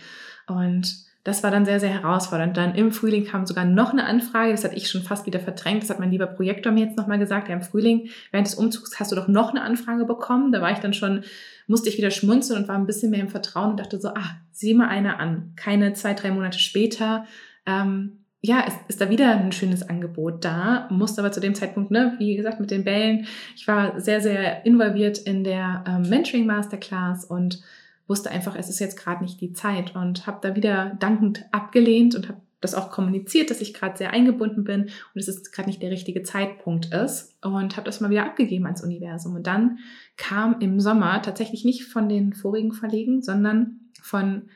Und 0.48 1.09
das 1.30 1.44
war 1.44 1.52
dann 1.52 1.66
sehr, 1.66 1.80
sehr 1.80 1.90
herausfordernd. 1.90 2.58
Dann 2.58 2.76
im 2.76 2.92
Frühling 2.92 3.26
kam 3.26 3.46
sogar 3.46 3.64
noch 3.64 3.92
eine 3.92 4.06
Anfrage, 4.06 4.52
das 4.52 4.64
hatte 4.64 4.76
ich 4.76 4.90
schon 4.90 5.04
fast 5.04 5.26
wieder 5.26 5.40
verdrängt, 5.40 5.84
das 5.84 5.90
hat 5.90 6.00
mein 6.00 6.12
lieber 6.12 6.28
Projektor 6.28 6.72
mir 6.72 6.86
jetzt 6.86 6.98
nochmal 6.98 7.20
gesagt, 7.20 7.48
ja 7.48 7.56
im 7.56 7.62
Frühling, 7.62 8.10
während 8.32 8.48
des 8.48 8.56
Umzugs 8.56 9.00
hast 9.00 9.12
du 9.12 9.16
doch 9.16 9.28
noch 9.28 9.52
eine 9.52 9.62
Anfrage 9.62 10.06
bekommen. 10.06 10.52
Da 10.52 10.62
war 10.62 10.72
ich 10.72 10.80
dann 10.80 10.94
schon, 10.94 11.24
musste 11.68 11.90
ich 11.90 11.98
wieder 11.98 12.12
schmunzeln 12.12 12.62
und 12.62 12.68
war 12.68 12.76
ein 12.76 12.88
bisschen 12.88 13.12
mehr 13.12 13.22
im 13.22 13.30
Vertrauen 13.30 13.72
und 13.72 13.80
dachte 13.80 14.00
so, 14.00 14.10
ah, 14.10 14.38
sieh 14.52 14.74
mal 14.74 14.88
eine 14.88 15.20
an. 15.20 15.54
Keine 15.56 15.94
zwei, 15.94 16.14
drei 16.14 16.32
Monate 16.32 16.60
später, 16.60 17.26
ähm, 17.66 18.20
ja, 18.42 18.62
ist, 18.62 18.78
ist 18.88 19.02
da 19.02 19.10
wieder 19.10 19.32
ein 19.32 19.52
schönes 19.52 19.88
Angebot 19.88 20.46
da, 20.46 20.88
musste 20.90 21.22
aber 21.22 21.32
zu 21.32 21.42
dem 21.42 21.56
Zeitpunkt, 21.56 21.92
ne, 21.92 22.16
wie 22.20 22.36
gesagt, 22.36 22.60
mit 22.60 22.72
den 22.72 22.86
Bällen, 22.86 23.28
ich 23.56 23.68
war 23.68 24.00
sehr, 24.00 24.22
sehr 24.22 24.66
involviert 24.66 25.18
in 25.18 25.44
der 25.44 25.84
ähm, 25.86 26.10
Mentoring 26.10 26.46
Masterclass 26.46 27.26
und 27.26 27.62
wusste 28.10 28.32
einfach, 28.32 28.56
es 28.56 28.70
ist 28.70 28.80
jetzt 28.80 28.98
gerade 28.98 29.24
nicht 29.24 29.40
die 29.40 29.54
Zeit 29.54 29.96
und 29.96 30.28
habe 30.28 30.40
da 30.42 30.56
wieder 30.56 30.98
dankend 31.00 31.46
abgelehnt 31.52 32.16
und 32.16 32.28
habe 32.28 32.42
das 32.62 32.76
auch 32.76 32.92
kommuniziert, 32.92 33.50
dass 33.50 33.62
ich 33.62 33.74
gerade 33.74 33.98
sehr 33.98 34.12
eingebunden 34.12 34.64
bin 34.64 34.84
und 34.84 35.16
es 35.16 35.28
ist 35.28 35.54
gerade 35.54 35.70
nicht 35.70 35.82
der 35.82 35.92
richtige 35.92 36.24
Zeitpunkt 36.24 36.94
ist 36.94 37.38
und 37.44 37.78
habe 37.78 37.86
das 37.86 38.02
mal 38.02 38.10
wieder 38.10 38.26
abgegeben 38.26 38.66
ans 38.66 38.84
Universum. 38.84 39.36
Und 39.36 39.48
dann 39.48 39.80
kam 40.18 40.60
im 40.60 40.80
Sommer 40.80 41.22
tatsächlich 41.22 41.64
nicht 41.64 41.86
von 41.86 42.10
den 42.10 42.34
vorigen 42.34 42.74
Verlegen, 42.74 43.22
sondern 43.22 43.80
von 44.02 44.50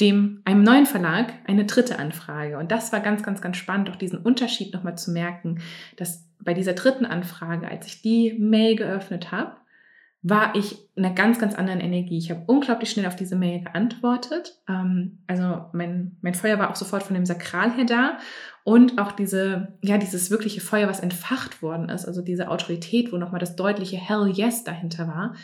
dem, 0.00 0.42
einem 0.44 0.62
neuen 0.62 0.86
Verlag 0.86 1.32
eine 1.46 1.64
dritte 1.64 1.98
Anfrage. 1.98 2.58
Und 2.58 2.70
das 2.70 2.92
war 2.92 3.00
ganz, 3.00 3.24
ganz, 3.24 3.40
ganz 3.40 3.56
spannend, 3.56 3.90
auch 3.90 3.96
diesen 3.96 4.20
Unterschied 4.20 4.72
nochmal 4.72 4.96
zu 4.96 5.10
merken, 5.10 5.60
dass 5.96 6.28
bei 6.40 6.54
dieser 6.54 6.74
dritten 6.74 7.04
Anfrage, 7.04 7.68
als 7.68 7.86
ich 7.88 8.02
die 8.02 8.34
Mail 8.38 8.76
geöffnet 8.76 9.32
habe, 9.32 9.56
war 10.22 10.54
ich 10.56 10.76
in 10.96 11.04
einer 11.04 11.14
ganz, 11.14 11.38
ganz 11.38 11.54
anderen 11.54 11.80
Energie. 11.80 12.18
Ich 12.18 12.30
habe 12.30 12.42
unglaublich 12.46 12.90
schnell 12.90 13.06
auf 13.06 13.14
diese 13.14 13.36
Mail 13.36 13.62
geantwortet. 13.62 14.60
Ähm, 14.68 15.18
also 15.26 15.66
mein, 15.72 16.16
mein 16.22 16.34
Feuer 16.34 16.58
war 16.58 16.70
auch 16.70 16.76
sofort 16.76 17.04
von 17.04 17.14
dem 17.14 17.24
Sakral 17.24 17.72
her 17.76 17.84
da 17.84 18.18
und 18.64 18.98
auch 18.98 19.12
diese, 19.12 19.78
ja, 19.80 19.96
dieses 19.96 20.30
wirkliche 20.30 20.60
Feuer, 20.60 20.88
was 20.88 21.00
entfacht 21.00 21.62
worden 21.62 21.88
ist, 21.88 22.04
also 22.04 22.20
diese 22.20 22.50
Autorität, 22.50 23.12
wo 23.12 23.16
nochmal 23.16 23.40
das 23.40 23.56
deutliche 23.56 23.96
Hell 23.96 24.30
Yes 24.32 24.64
dahinter 24.64 25.06
war, 25.08 25.34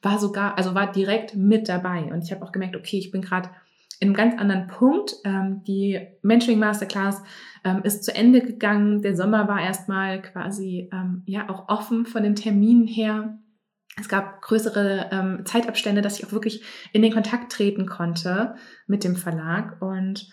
war 0.00 0.18
sogar, 0.18 0.56
also 0.56 0.74
war 0.74 0.90
direkt 0.90 1.34
mit 1.34 1.68
dabei. 1.68 2.04
Und 2.04 2.22
ich 2.22 2.32
habe 2.32 2.44
auch 2.44 2.52
gemerkt, 2.52 2.76
okay, 2.76 2.98
ich 2.98 3.10
bin 3.10 3.22
gerade 3.22 3.50
in 3.98 4.08
einem 4.08 4.16
ganz 4.16 4.40
anderen 4.40 4.66
Punkt. 4.66 5.14
Ähm, 5.24 5.62
die 5.66 6.00
Mentoring 6.22 6.58
Masterclass 6.58 7.22
ähm, 7.64 7.82
ist 7.82 8.04
zu 8.04 8.14
Ende 8.14 8.40
gegangen. 8.40 9.02
Der 9.02 9.14
Sommer 9.14 9.46
war 9.46 9.60
erstmal 9.60 10.22
quasi 10.22 10.88
ähm, 10.92 11.22
ja 11.26 11.50
auch 11.50 11.68
offen 11.68 12.06
von 12.06 12.22
den 12.22 12.34
Terminen 12.34 12.86
her. 12.86 13.38
Es 14.00 14.08
gab 14.08 14.42
größere 14.42 15.10
ähm, 15.12 15.42
Zeitabstände, 15.44 16.02
dass 16.02 16.18
ich 16.18 16.26
auch 16.26 16.32
wirklich 16.32 16.62
in 16.92 17.02
den 17.02 17.12
Kontakt 17.12 17.52
treten 17.52 17.86
konnte 17.86 18.54
mit 18.86 19.04
dem 19.04 19.16
Verlag 19.16 19.80
und 19.80 20.28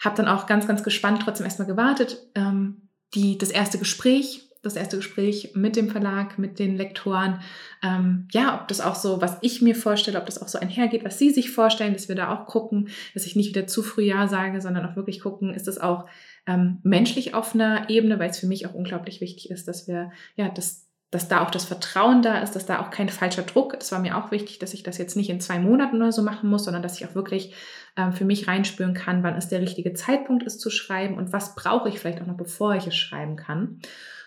habe 0.00 0.16
dann 0.16 0.28
auch 0.28 0.46
ganz, 0.46 0.66
ganz 0.66 0.82
gespannt 0.82 1.22
trotzdem 1.22 1.44
erstmal 1.44 1.68
gewartet. 1.68 2.18
Ähm, 2.34 2.88
die, 3.14 3.38
das 3.38 3.50
erste 3.50 3.78
Gespräch, 3.78 4.48
das 4.62 4.76
erste 4.76 4.96
Gespräch 4.96 5.52
mit 5.54 5.76
dem 5.76 5.90
Verlag, 5.90 6.38
mit 6.38 6.58
den 6.58 6.76
Lektoren, 6.76 7.40
ähm, 7.82 8.28
ja, 8.32 8.60
ob 8.60 8.68
das 8.68 8.80
auch 8.80 8.94
so, 8.94 9.20
was 9.20 9.38
ich 9.42 9.60
mir 9.60 9.74
vorstelle, 9.74 10.18
ob 10.18 10.26
das 10.26 10.40
auch 10.40 10.48
so 10.48 10.58
einhergeht, 10.58 11.04
was 11.04 11.18
sie 11.18 11.30
sich 11.30 11.50
vorstellen, 11.50 11.92
dass 11.92 12.08
wir 12.08 12.14
da 12.14 12.32
auch 12.32 12.46
gucken, 12.46 12.88
dass 13.14 13.26
ich 13.26 13.36
nicht 13.36 13.48
wieder 13.48 13.66
zu 13.66 13.82
früh 13.82 14.04
Ja 14.04 14.28
sage, 14.28 14.60
sondern 14.60 14.86
auch 14.86 14.96
wirklich 14.96 15.20
gucken, 15.20 15.52
ist 15.52 15.66
das 15.66 15.78
auch 15.78 16.06
ähm, 16.46 16.78
menschlich 16.82 17.34
auf 17.34 17.54
einer 17.54 17.90
Ebene, 17.90 18.18
weil 18.18 18.30
es 18.30 18.38
für 18.38 18.46
mich 18.46 18.66
auch 18.66 18.74
unglaublich 18.74 19.20
wichtig 19.20 19.50
ist, 19.50 19.66
dass 19.68 19.88
wir 19.88 20.12
ja 20.36 20.48
das 20.48 20.88
dass 21.12 21.28
da 21.28 21.44
auch 21.44 21.50
das 21.50 21.66
Vertrauen 21.66 22.22
da 22.22 22.38
ist, 22.38 22.56
dass 22.56 22.64
da 22.64 22.80
auch 22.80 22.90
kein 22.90 23.10
falscher 23.10 23.42
Druck, 23.42 23.78
das 23.78 23.92
war 23.92 24.00
mir 24.00 24.16
auch 24.16 24.30
wichtig, 24.30 24.58
dass 24.58 24.72
ich 24.72 24.82
das 24.82 24.96
jetzt 24.96 25.14
nicht 25.14 25.28
in 25.28 25.42
zwei 25.42 25.58
Monaten 25.58 25.96
oder 25.96 26.10
so 26.10 26.22
machen 26.22 26.48
muss, 26.48 26.64
sondern 26.64 26.82
dass 26.82 26.98
ich 26.98 27.06
auch 27.06 27.14
wirklich 27.14 27.54
ähm, 27.98 28.14
für 28.14 28.24
mich 28.24 28.48
reinspüren 28.48 28.94
kann, 28.94 29.22
wann 29.22 29.36
ist 29.36 29.48
der 29.48 29.60
richtige 29.60 29.92
Zeitpunkt, 29.92 30.44
es 30.46 30.58
zu 30.58 30.70
schreiben 30.70 31.18
und 31.18 31.32
was 31.32 31.54
brauche 31.54 31.90
ich 31.90 32.00
vielleicht 32.00 32.22
auch 32.22 32.26
noch, 32.26 32.38
bevor 32.38 32.74
ich 32.74 32.86
es 32.86 32.96
schreiben 32.96 33.36
kann. 33.36 33.80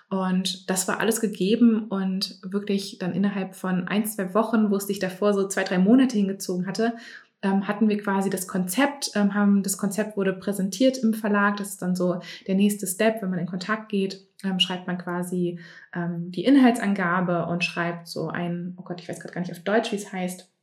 Und 0.10 0.69
das 0.69 0.88
war 0.88 1.00
alles 1.00 1.21
gegeben 1.21 1.88
und 1.88 2.39
wirklich 2.43 3.00
dann 3.00 3.13
innerhalb 3.13 3.56
von 3.56 3.88
ein, 3.88 4.06
zwei 4.06 4.36
Wochen, 4.36 4.69
wo 4.69 4.76
es 4.76 4.86
sich 4.86 5.00
davor 5.00 5.34
so 5.34 5.48
zwei, 5.48 5.63
drei 5.63 5.80
Monate 5.80 6.15
hingezogen 6.15 6.67
hatte, 6.67 6.93
ähm, 7.41 7.67
hatten 7.67 7.89
wir 7.89 7.98
quasi 7.98 8.30
das 8.30 8.48
Konzept, 8.48 9.12
ähm, 9.15 9.34
haben 9.34 9.63
das 9.63 9.78
Konzept 9.78 10.17
wurde 10.17 10.34
präsentiert 10.34 10.98
im 10.98 11.13
Verlag. 11.13 11.58
Das 11.58 11.69
ist 11.69 11.82
dann 11.82 11.95
so 11.95 12.19
der 12.48 12.56
nächste 12.56 12.88
Step, 12.88 13.21
wenn 13.21 13.30
man 13.30 13.39
in 13.39 13.48
Kontakt 13.48 13.89
geht, 13.89 14.28
ähm, 14.45 14.60
schreibt 14.60 14.88
man 14.88 14.97
quasi 14.97 15.60
ähm, 15.93 16.31
die 16.31 16.45
Inhaltsangabe 16.45 17.45
und 17.47 17.63
schreibt 17.63 18.08
so 18.08 18.29
ein, 18.29 18.75
oh 18.77 18.84
Gott, 18.84 19.01
ich 19.01 19.10
weiß 19.10 19.19
gerade 19.19 19.34
gar 19.34 19.41
nicht 19.41 19.51
auf 19.51 19.63
Deutsch, 19.63 19.91
wie 19.91 19.97
es 19.97 20.13
heißt, 20.13 20.54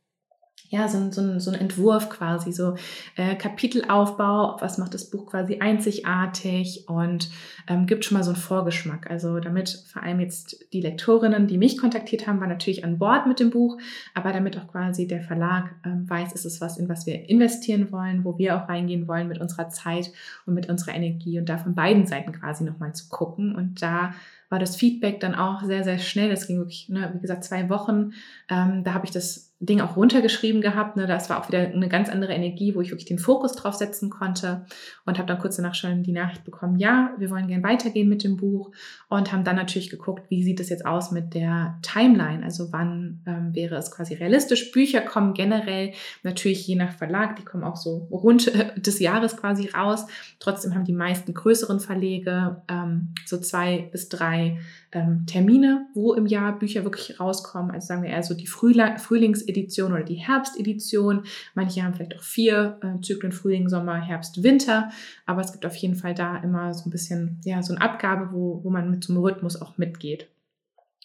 ja, 0.73 0.87
so, 0.87 1.11
so, 1.11 1.37
so 1.37 1.51
ein 1.51 1.59
Entwurf 1.59 2.09
quasi, 2.09 2.51
so 2.51 2.73
äh, 3.15 3.35
Kapitelaufbau, 3.35 4.57
was 4.59 4.79
macht 4.79 4.95
das 4.95 5.07
Buch 5.11 5.27
quasi 5.27 5.59
einzigartig 5.59 6.85
und 6.87 7.29
ähm, 7.67 7.85
gibt 7.85 8.05
schon 8.05 8.17
mal 8.17 8.23
so 8.23 8.31
einen 8.31 8.41
Vorgeschmack. 8.41 9.07
Also 9.07 9.39
damit 9.39 9.83
vor 9.91 10.01
allem 10.01 10.19
jetzt 10.19 10.65
die 10.73 10.81
Lektorinnen, 10.81 11.45
die 11.45 11.59
mich 11.59 11.77
kontaktiert 11.77 12.25
haben, 12.25 12.39
waren 12.39 12.49
natürlich 12.49 12.83
an 12.83 12.97
Bord 12.97 13.27
mit 13.27 13.39
dem 13.39 13.51
Buch, 13.51 13.77
aber 14.15 14.33
damit 14.33 14.57
auch 14.57 14.67
quasi 14.67 15.05
der 15.05 15.21
Verlag 15.21 15.75
ähm, 15.85 16.09
weiß, 16.09 16.33
ist 16.33 16.45
es 16.45 16.59
was, 16.59 16.79
in 16.79 16.89
was 16.89 17.05
wir 17.05 17.29
investieren 17.29 17.91
wollen, 17.91 18.25
wo 18.25 18.39
wir 18.39 18.57
auch 18.57 18.67
reingehen 18.67 19.07
wollen 19.07 19.27
mit 19.27 19.39
unserer 19.39 19.69
Zeit 19.69 20.11
und 20.47 20.55
mit 20.55 20.69
unserer 20.69 20.95
Energie 20.95 21.37
und 21.37 21.49
da 21.49 21.59
von 21.59 21.75
beiden 21.75 22.07
Seiten 22.07 22.31
quasi 22.31 22.63
nochmal 22.63 22.95
zu 22.95 23.09
gucken 23.09 23.55
und 23.55 23.83
da 23.83 24.15
war 24.53 24.59
das 24.59 24.75
Feedback 24.75 25.19
dann 25.19 25.33
auch 25.33 25.63
sehr, 25.63 25.83
sehr 25.83 25.97
schnell. 25.97 26.29
Das 26.29 26.45
ging 26.45 26.59
wirklich, 26.59 26.87
ne, 26.87 27.09
wie 27.15 27.19
gesagt, 27.19 27.43
zwei 27.43 27.69
Wochen. 27.69 28.11
Ähm, 28.49 28.83
da 28.83 28.93
habe 28.93 29.05
ich 29.05 29.11
das 29.11 29.51
Ding 29.65 29.81
auch 29.81 29.95
runtergeschrieben 29.95 30.61
gehabt. 30.61 30.97
Ne? 30.97 31.07
Das 31.07 31.29
war 31.29 31.39
auch 31.39 31.47
wieder 31.47 31.59
eine 31.59 31.87
ganz 31.87 32.09
andere 32.09 32.33
Energie, 32.33 32.75
wo 32.75 32.81
ich 32.81 32.89
wirklich 32.91 33.05
den 33.05 33.19
Fokus 33.19 33.53
drauf 33.53 33.75
setzen 33.75 34.09
konnte 34.09 34.65
und 35.05 35.17
habe 35.17 35.27
dann 35.27 35.39
kurz 35.39 35.55
danach 35.55 35.75
schon 35.75 36.03
die 36.03 36.11
Nachricht 36.11 36.43
bekommen, 36.43 36.77
ja, 36.77 37.13
wir 37.17 37.29
wollen 37.29 37.47
gern 37.47 37.63
weitergehen 37.63 38.09
mit 38.09 38.23
dem 38.23 38.37
Buch 38.37 38.71
und 39.09 39.31
haben 39.31 39.43
dann 39.43 39.55
natürlich 39.55 39.89
geguckt, 39.89 40.29
wie 40.29 40.43
sieht 40.43 40.59
es 40.59 40.69
jetzt 40.69 40.85
aus 40.85 41.11
mit 41.11 41.33
der 41.33 41.77
Timeline, 41.81 42.43
also 42.43 42.71
wann 42.71 43.21
ähm, 43.25 43.53
wäre 43.53 43.75
es 43.75 43.91
quasi 43.91 44.15
realistisch. 44.15 44.71
Bücher 44.71 45.01
kommen 45.01 45.33
generell 45.33 45.93
natürlich 46.23 46.67
je 46.67 46.75
nach 46.75 46.93
Verlag, 46.93 47.35
die 47.35 47.43
kommen 47.43 47.63
auch 47.63 47.77
so 47.77 48.07
rund 48.11 48.51
des 48.75 48.99
Jahres 48.99 49.37
quasi 49.37 49.69
raus. 49.69 50.05
Trotzdem 50.39 50.75
haben 50.75 50.85
die 50.85 50.93
meisten 50.93 51.33
größeren 51.33 51.79
Verlege 51.79 52.61
ähm, 52.67 53.13
so 53.25 53.37
zwei 53.39 53.89
bis 53.91 54.09
drei 54.09 54.59
ähm, 54.91 55.25
Termine, 55.25 55.87
wo 55.93 56.13
im 56.13 56.25
Jahr 56.25 56.57
Bücher 56.57 56.83
wirklich 56.83 57.19
rauskommen. 57.19 57.71
Also 57.71 57.87
sagen 57.87 58.03
wir 58.03 58.09
eher 58.09 58.23
so 58.23 58.33
die 58.33 58.47
Frühlings 58.47 59.41
Frühlingsedition 59.53 59.93
oder 59.93 60.03
die 60.03 60.15
Herbstedition. 60.15 61.23
Manche 61.53 61.83
haben 61.83 61.93
vielleicht 61.93 62.17
auch 62.17 62.23
vier 62.23 62.79
äh, 62.81 63.01
Zyklen 63.01 63.31
Frühling, 63.31 63.69
Sommer, 63.69 64.01
Herbst, 64.01 64.43
Winter. 64.43 64.89
Aber 65.25 65.41
es 65.41 65.51
gibt 65.51 65.65
auf 65.65 65.75
jeden 65.75 65.95
Fall 65.95 66.13
da 66.13 66.37
immer 66.37 66.73
so 66.73 66.87
ein 66.87 66.91
bisschen, 66.91 67.39
ja, 67.45 67.61
so 67.61 67.73
eine 67.73 67.83
Abgabe, 67.83 68.29
wo, 68.31 68.63
wo 68.63 68.69
man 68.69 68.89
mit 68.89 69.03
so 69.03 69.13
einem 69.13 69.23
Rhythmus 69.23 69.61
auch 69.61 69.77
mitgeht. 69.77 70.27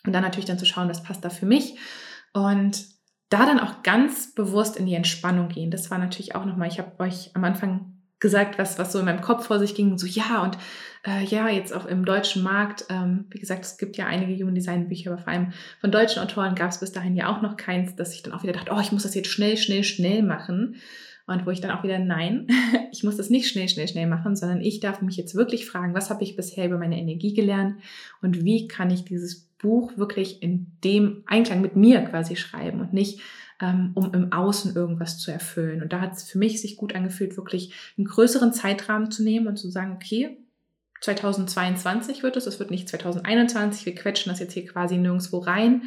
Und 0.04 0.12
dann 0.12 0.22
natürlich 0.22 0.46
dann 0.46 0.58
zu 0.58 0.66
schauen, 0.66 0.88
was 0.88 1.02
passt 1.02 1.24
da 1.24 1.30
für 1.30 1.46
mich. 1.46 1.76
Und 2.32 2.86
da 3.28 3.44
dann 3.44 3.60
auch 3.60 3.82
ganz 3.82 4.34
bewusst 4.34 4.76
in 4.76 4.86
die 4.86 4.94
Entspannung 4.94 5.48
gehen. 5.48 5.70
Das 5.70 5.90
war 5.90 5.98
natürlich 5.98 6.34
auch 6.34 6.46
nochmal, 6.46 6.68
ich 6.68 6.78
habe 6.78 6.98
euch 7.00 7.30
am 7.34 7.44
Anfang 7.44 7.97
gesagt, 8.20 8.58
was, 8.58 8.78
was 8.78 8.92
so 8.92 8.98
in 8.98 9.04
meinem 9.04 9.20
Kopf 9.20 9.46
vor 9.46 9.58
sich 9.58 9.74
ging. 9.74 9.96
So, 9.98 10.06
ja, 10.06 10.42
und 10.42 10.58
äh, 11.06 11.24
ja, 11.24 11.48
jetzt 11.48 11.72
auch 11.72 11.86
im 11.86 12.04
deutschen 12.04 12.42
Markt, 12.42 12.84
ähm, 12.90 13.26
wie 13.30 13.38
gesagt, 13.38 13.64
es 13.64 13.78
gibt 13.78 13.96
ja 13.96 14.06
einige 14.06 14.40
Human 14.42 14.54
Design 14.54 14.88
Bücher, 14.88 15.12
aber 15.12 15.22
vor 15.22 15.32
allem 15.32 15.52
von 15.80 15.92
deutschen 15.92 16.22
Autoren 16.22 16.54
gab 16.54 16.70
es 16.70 16.80
bis 16.80 16.92
dahin 16.92 17.14
ja 17.14 17.28
auch 17.28 17.42
noch 17.42 17.56
keins, 17.56 17.94
dass 17.96 18.14
ich 18.14 18.22
dann 18.22 18.32
auch 18.32 18.42
wieder 18.42 18.52
dachte, 18.52 18.72
oh, 18.74 18.80
ich 18.80 18.92
muss 18.92 19.04
das 19.04 19.14
jetzt 19.14 19.30
schnell, 19.30 19.56
schnell, 19.56 19.84
schnell 19.84 20.22
machen. 20.22 20.76
Und 21.26 21.44
wo 21.44 21.50
ich 21.50 21.60
dann 21.60 21.70
auch 21.70 21.84
wieder, 21.84 21.98
nein, 21.98 22.48
ich 22.92 23.04
muss 23.04 23.16
das 23.16 23.30
nicht 23.30 23.48
schnell, 23.48 23.68
schnell, 23.68 23.86
schnell 23.86 24.06
machen, 24.06 24.34
sondern 24.34 24.62
ich 24.62 24.80
darf 24.80 25.02
mich 25.02 25.16
jetzt 25.16 25.34
wirklich 25.34 25.66
fragen, 25.66 25.94
was 25.94 26.10
habe 26.10 26.24
ich 26.24 26.36
bisher 26.36 26.66
über 26.66 26.78
meine 26.78 26.98
Energie 26.98 27.34
gelernt 27.34 27.76
und 28.22 28.44
wie 28.44 28.66
kann 28.66 28.90
ich 28.90 29.04
dieses 29.04 29.48
Buch 29.58 29.96
wirklich 29.96 30.42
in 30.42 30.72
dem 30.84 31.22
Einklang 31.26 31.60
mit 31.60 31.76
mir 31.76 32.00
quasi 32.02 32.36
schreiben 32.36 32.80
und 32.80 32.92
nicht 32.92 33.20
ähm, 33.60 33.92
um 33.94 34.12
im 34.14 34.32
Außen 34.32 34.74
irgendwas 34.74 35.18
zu 35.18 35.30
erfüllen. 35.30 35.82
Und 35.82 35.92
da 35.92 36.00
hat 36.00 36.14
es 36.14 36.24
für 36.24 36.38
mich 36.38 36.60
sich 36.60 36.76
gut 36.76 36.94
angefühlt, 36.94 37.36
wirklich 37.36 37.72
einen 37.96 38.06
größeren 38.06 38.52
Zeitrahmen 38.52 39.10
zu 39.10 39.22
nehmen 39.22 39.46
und 39.46 39.56
zu 39.56 39.70
sagen, 39.70 39.92
okay, 39.94 40.38
2022 41.00 42.22
wird 42.22 42.36
es, 42.36 42.46
es 42.46 42.58
wird 42.58 42.70
nicht 42.70 42.88
2021, 42.88 43.86
wir 43.86 43.94
quetschen 43.94 44.30
das 44.30 44.40
jetzt 44.40 44.52
hier 44.52 44.66
quasi 44.66 44.96
nirgendwo 44.96 45.38
rein, 45.38 45.82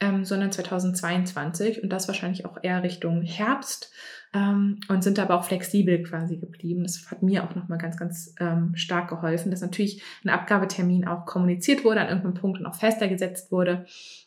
ähm, 0.00 0.24
sondern 0.24 0.52
2022 0.52 1.82
und 1.82 1.90
das 1.90 2.08
wahrscheinlich 2.08 2.44
auch 2.44 2.58
eher 2.62 2.82
Richtung 2.82 3.22
Herbst 3.22 3.92
ähm, 4.32 4.80
und 4.88 5.04
sind 5.04 5.18
aber 5.18 5.38
auch 5.38 5.44
flexibel 5.44 6.02
quasi 6.02 6.36
geblieben. 6.36 6.82
Das 6.82 7.10
hat 7.10 7.22
mir 7.22 7.44
auch 7.44 7.54
nochmal 7.54 7.78
ganz, 7.78 7.96
ganz 7.96 8.34
ähm, 8.40 8.72
stark 8.74 9.08
geholfen, 9.08 9.50
dass 9.50 9.60
natürlich 9.60 10.02
ein 10.24 10.30
Abgabetermin 10.30 11.06
auch 11.06 11.26
kommuniziert 11.26 11.84
wurde 11.84 12.00
an 12.00 12.08
irgendeinem 12.08 12.34
Punkt 12.34 12.58
und 12.58 12.66
auch 12.66 12.74
fester 12.74 13.08
gesetzt 13.08 13.52
wurde 13.52 13.86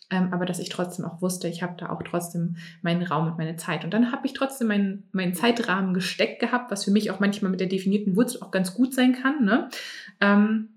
ähm, 0.10 0.30
aber 0.32 0.46
dass 0.46 0.60
ich 0.60 0.70
trotzdem 0.70 1.06
auch 1.06 1.22
wusste, 1.22 1.48
ich 1.48 1.64
habe 1.64 1.76
da 1.78 1.90
auch 1.90 2.02
trotzdem 2.02 2.56
meinen 2.82 3.04
Raum 3.04 3.28
und 3.28 3.38
meine 3.38 3.58
Zeit. 3.58 3.84
Und 3.84 3.94
dann 3.94 4.12
habe 4.12 4.26
ich 4.26 4.34
trotzdem 4.34 4.68
meinen, 4.68 5.10
meinen 5.12 5.34
Zeitrahmen 5.34 5.94
gesteckt 5.94 6.40
gehabt, 6.40 6.72
was 6.72 6.86
für 6.86 6.92
mich 6.92 7.12
auch 7.12 7.20
manchmal 7.20 7.52
mit 7.52 7.60
der 7.60 7.68
definierten 7.68 8.16
Wurzel 8.16 8.42
auch 8.42 8.52
ganz 8.52 8.74
gut 8.74 8.94
sein 8.94 9.14
kann. 9.14 9.44
Ne? 9.44 9.70
Ähm, 10.22 10.70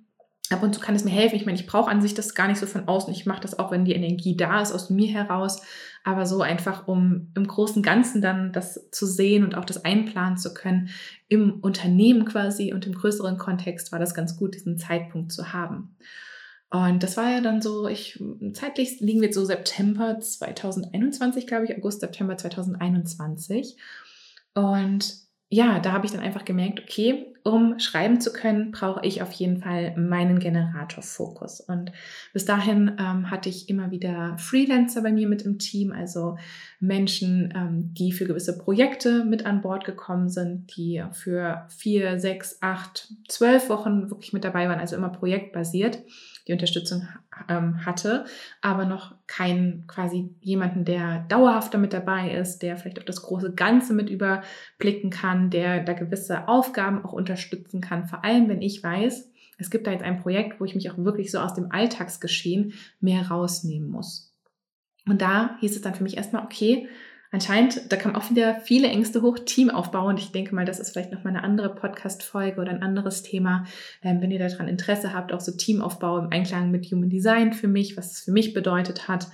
ab 0.51 0.63
und 0.63 0.75
zu 0.75 0.81
kann 0.81 0.95
es 0.95 1.05
mir 1.05 1.11
helfen. 1.11 1.37
Ich 1.37 1.47
meine, 1.47 1.59
ich 1.59 1.67
brauche 1.67 1.91
an 1.91 2.03
sich 2.03 2.15
das 2.15 2.35
gar 2.35 2.49
nicht 2.49 2.59
so 2.59 2.67
von 2.67 2.89
außen. 2.89 3.13
Ich 3.13 3.27
mache 3.27 3.41
das 3.41 3.59
auch, 3.59 3.71
wenn 3.71 3.85
die 3.85 3.95
Energie 3.95 4.37
da 4.37 4.61
ist, 4.61 4.73
aus 4.73 4.91
mir 4.91 5.09
heraus. 5.09 5.63
Aber 6.03 6.27
so 6.27 6.43
einfach, 6.43 6.89
um 6.89 7.31
im 7.37 7.47
großen 7.47 7.83
Ganzen 7.83 8.23
dann 8.23 8.53
das 8.53 8.91
zu 8.91 9.07
sehen 9.07 9.45
und 9.45 9.55
auch 9.55 9.65
das 9.65 9.85
einplanen 9.85 10.39
zu 10.39 10.55
können, 10.55 10.91
im 11.29 11.61
Unternehmen 11.61 12.25
quasi 12.25 12.73
und 12.73 12.87
im 12.87 12.95
größeren 12.95 13.39
Kontext 13.39 13.93
war 13.93 13.99
das 13.99 14.15
ganz 14.15 14.37
gut, 14.37 14.55
diesen 14.55 14.79
Zeitpunkt 14.79 15.33
zu 15.33 15.53
haben. 15.53 15.97
Und 16.71 17.03
das 17.03 17.17
war 17.17 17.31
ja 17.31 17.41
dann 17.41 17.61
so, 17.61 17.89
ich, 17.89 18.23
zeitlich 18.55 19.01
liegen 19.01 19.21
wir 19.21 19.27
jetzt 19.27 19.35
so 19.35 19.45
September 19.45 20.21
2021, 20.21 21.47
glaube 21.47 21.65
ich, 21.65 21.77
August, 21.77 22.01
September 22.01 22.37
2021. 22.37 23.77
Und 24.55 25.30
ja, 25.53 25.81
da 25.81 25.93
habe 25.93 26.07
ich 26.07 26.13
dann 26.13 26.21
einfach 26.21 26.45
gemerkt, 26.45 26.81
okay, 26.81 27.27
um 27.43 27.79
schreiben 27.81 28.21
zu 28.21 28.33
können, 28.33 28.71
brauche 28.71 29.05
ich 29.05 29.21
auf 29.21 29.33
jeden 29.33 29.59
Fall 29.59 29.97
meinen 29.97 30.39
Generator-Fokus. 30.39 31.61
Und 31.61 31.91
bis 32.33 32.45
dahin 32.45 32.97
ähm, 33.01 33.31
hatte 33.31 33.49
ich 33.49 33.69
immer 33.69 33.91
wieder 33.91 34.37
Freelancer 34.39 35.03
bei 35.03 35.11
mir 35.11 35.27
mit 35.27 35.43
im 35.43 35.59
Team, 35.59 35.91
also 35.91 36.39
Menschen, 36.79 37.53
ähm, 37.57 37.95
die 37.95 38.13
für 38.13 38.27
gewisse 38.27 38.59
Projekte 38.59 39.25
mit 39.25 39.45
an 39.45 39.61
Bord 39.61 39.85
gekommen 39.85 40.29
sind, 40.29 40.77
die 40.77 41.03
für 41.13 41.67
vier, 41.69 42.21
sechs, 42.21 42.59
acht, 42.61 43.09
zwölf 43.27 43.71
Wochen 43.71 44.11
wirklich 44.11 44.33
mit 44.33 44.45
dabei 44.45 44.69
waren, 44.69 44.79
also 44.79 44.95
immer 44.95 45.09
projektbasiert 45.09 45.99
die 46.51 46.55
Unterstützung 46.55 47.07
ähm, 47.49 47.87
hatte, 47.87 48.25
aber 48.61 48.85
noch 48.85 49.15
keinen 49.29 49.87
quasi 49.87 50.35
jemanden, 50.41 50.85
der 50.85 51.21
dauerhaft 51.29 51.73
damit 51.73 51.93
dabei 51.93 52.33
ist, 52.35 52.59
der 52.59 52.77
vielleicht 52.77 52.99
auch 52.99 53.05
das 53.05 53.23
große 53.23 53.55
Ganze 53.55 53.95
mit 53.95 54.11
überblicken 54.11 55.11
kann, 55.11 55.51
der 55.51 55.85
da 55.85 55.93
gewisse 55.93 56.49
Aufgaben 56.49 57.05
auch 57.05 57.13
unterstützen 57.13 57.81
kann. 57.81 58.07
Vor 58.07 58.25
allem, 58.25 58.49
wenn 58.49 58.63
ich 58.63 58.83
weiß, 58.83 59.31
es 59.59 59.71
gibt 59.71 59.87
da 59.87 59.93
jetzt 59.93 60.03
ein 60.03 60.21
Projekt, 60.21 60.61
wo 60.61 60.65
ich 60.65 60.75
mich 60.75 60.91
auch 60.91 60.99
wirklich 60.99 61.31
so 61.31 61.39
aus 61.39 61.55
dem 61.55 61.71
Alltagsgeschehen 61.71 62.73
mehr 62.99 63.29
rausnehmen 63.29 63.89
muss. 63.89 64.35
Und 65.07 65.23
da 65.23 65.57
hieß 65.61 65.77
es 65.77 65.83
dann 65.83 65.95
für 65.95 66.03
mich 66.03 66.17
erstmal, 66.17 66.43
okay, 66.43 66.89
anscheinend, 67.31 67.91
da 67.91 67.97
kamen 67.97 68.17
auch 68.17 68.31
wieder 68.31 68.61
viele 68.61 68.89
Ängste 68.89 69.23
hoch, 69.23 69.39
Teamaufbau. 69.39 70.07
Und 70.07 70.19
ich 70.19 70.33
denke 70.33 70.55
mal, 70.55 70.65
das 70.65 70.81
ist 70.81 70.91
vielleicht 70.93 71.13
nochmal 71.13 71.35
eine 71.35 71.45
andere 71.45 71.75
Podcast-Folge 71.75 72.61
oder 72.61 72.71
ein 72.71 72.83
anderes 72.83 73.23
Thema, 73.23 73.65
ähm, 74.03 74.21
wenn 74.21 74.31
ihr 74.31 74.39
daran 74.39 74.69
Interesse 74.69 75.13
habt, 75.13 75.33
auch 75.33 75.41
so 75.41 75.53
Teamaufbau 75.53 76.19
im 76.19 76.31
Einklang 76.31 76.71
mit 76.71 76.87
Human 76.87 77.11
Design 77.11 77.53
für 77.53 77.69
mich, 77.69 77.97
was 77.97 78.13
es 78.13 78.21
für 78.21 78.33
mich 78.33 78.55
bedeutet 78.55 79.09
hat. 79.09 79.29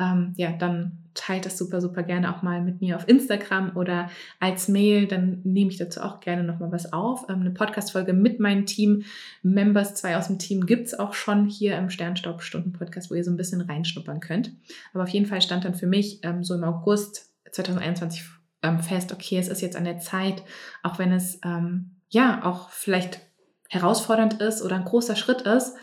Ähm, 0.00 0.32
ja, 0.36 0.52
dann 0.52 0.98
teilt 1.12 1.44
das 1.44 1.58
super, 1.58 1.80
super 1.80 2.02
gerne 2.02 2.34
auch 2.34 2.42
mal 2.42 2.62
mit 2.62 2.80
mir 2.80 2.96
auf 2.96 3.06
Instagram 3.06 3.76
oder 3.76 4.10
als 4.38 4.68
Mail. 4.68 5.06
Dann 5.06 5.40
nehme 5.44 5.70
ich 5.70 5.76
dazu 5.76 6.00
auch 6.00 6.20
gerne 6.20 6.42
nochmal 6.42 6.72
was 6.72 6.92
auf. 6.92 7.26
Ähm, 7.28 7.40
eine 7.40 7.50
Podcast-Folge 7.50 8.14
mit 8.14 8.40
meinen 8.40 8.64
Team-Members, 8.64 9.94
zwei 9.94 10.16
aus 10.16 10.28
dem 10.28 10.38
Team, 10.38 10.64
gibt's 10.64 10.98
auch 10.98 11.12
schon 11.12 11.46
hier 11.46 11.76
im 11.76 11.90
Sternstaub-Stunden-Podcast, 11.90 13.10
wo 13.10 13.14
ihr 13.14 13.24
so 13.24 13.30
ein 13.30 13.36
bisschen 13.36 13.60
reinschnuppern 13.60 14.20
könnt. 14.20 14.52
Aber 14.94 15.02
auf 15.02 15.10
jeden 15.10 15.26
Fall 15.26 15.42
stand 15.42 15.64
dann 15.64 15.74
für 15.74 15.86
mich 15.86 16.20
ähm, 16.22 16.42
so 16.44 16.54
im 16.54 16.64
August 16.64 17.29
2021 17.52 18.24
ähm, 18.62 18.80
fest, 18.80 19.12
okay, 19.12 19.38
es 19.38 19.48
ist 19.48 19.62
jetzt 19.62 19.76
an 19.76 19.84
der 19.84 19.98
Zeit, 19.98 20.42
auch 20.82 20.98
wenn 20.98 21.12
es 21.12 21.38
ähm, 21.44 21.96
ja 22.08 22.44
auch 22.44 22.70
vielleicht 22.70 23.20
herausfordernd 23.68 24.40
ist 24.40 24.62
oder 24.62 24.76
ein 24.76 24.84
großer 24.84 25.16
Schritt 25.16 25.42
ist, 25.42 25.76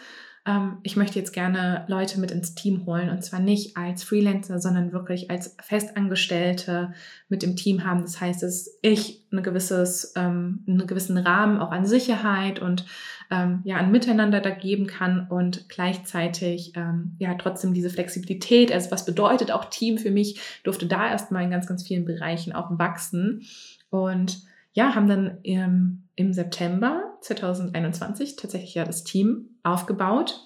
ähm, 0.47 0.77
ich 0.83 0.95
möchte 0.95 1.19
jetzt 1.19 1.33
gerne 1.33 1.85
Leute 1.87 2.19
mit 2.19 2.31
ins 2.31 2.55
Team 2.55 2.85
holen 2.85 3.09
und 3.09 3.23
zwar 3.23 3.41
nicht 3.41 3.75
als 3.75 4.03
Freelancer, 4.03 4.59
sondern 4.59 4.93
wirklich 4.93 5.29
als 5.29 5.55
Festangestellte 5.61 6.93
mit 7.27 7.43
im 7.43 7.57
Team 7.57 7.83
haben. 7.83 8.01
Das 8.01 8.21
heißt, 8.21 8.41
dass 8.41 8.79
ich 8.81 9.25
ein 9.31 9.43
gewisses, 9.43 10.13
ähm, 10.15 10.63
einen 10.67 10.87
gewissen 10.87 11.17
Rahmen 11.17 11.59
auch 11.59 11.71
an 11.71 11.85
Sicherheit 11.85 12.59
und 12.59 12.85
ähm, 13.29 13.59
ja 13.65 13.75
an 13.75 13.91
Miteinander 13.91 14.39
da 14.39 14.49
geben 14.49 14.87
kann 14.87 15.27
und 15.29 15.67
gleichzeitig 15.67 16.71
ähm, 16.75 17.17
ja 17.19 17.35
trotzdem 17.35 17.73
diese 17.73 17.89
Flexibilität, 17.89 18.71
also 18.71 18.89
was 18.89 19.05
bedeutet 19.05 19.51
auch 19.51 19.65
Team 19.65 19.97
für 19.97 20.11
mich, 20.11 20.39
durfte 20.63 20.85
da 20.87 21.09
erstmal 21.09 21.43
in 21.43 21.51
ganz, 21.51 21.67
ganz 21.67 21.83
vielen 21.83 22.05
Bereichen 22.05 22.53
auch 22.53 22.79
wachsen 22.79 23.43
und 23.89 24.47
ja, 24.77 24.93
haben 24.93 25.07
dann 25.07 25.39
im, 25.41 26.03
im 26.15 26.33
September 26.33 27.17
2021 27.21 28.35
tatsächlich 28.35 28.75
ja 28.75 28.85
das 28.85 29.03
Team 29.03 29.57
aufgebaut. 29.63 30.39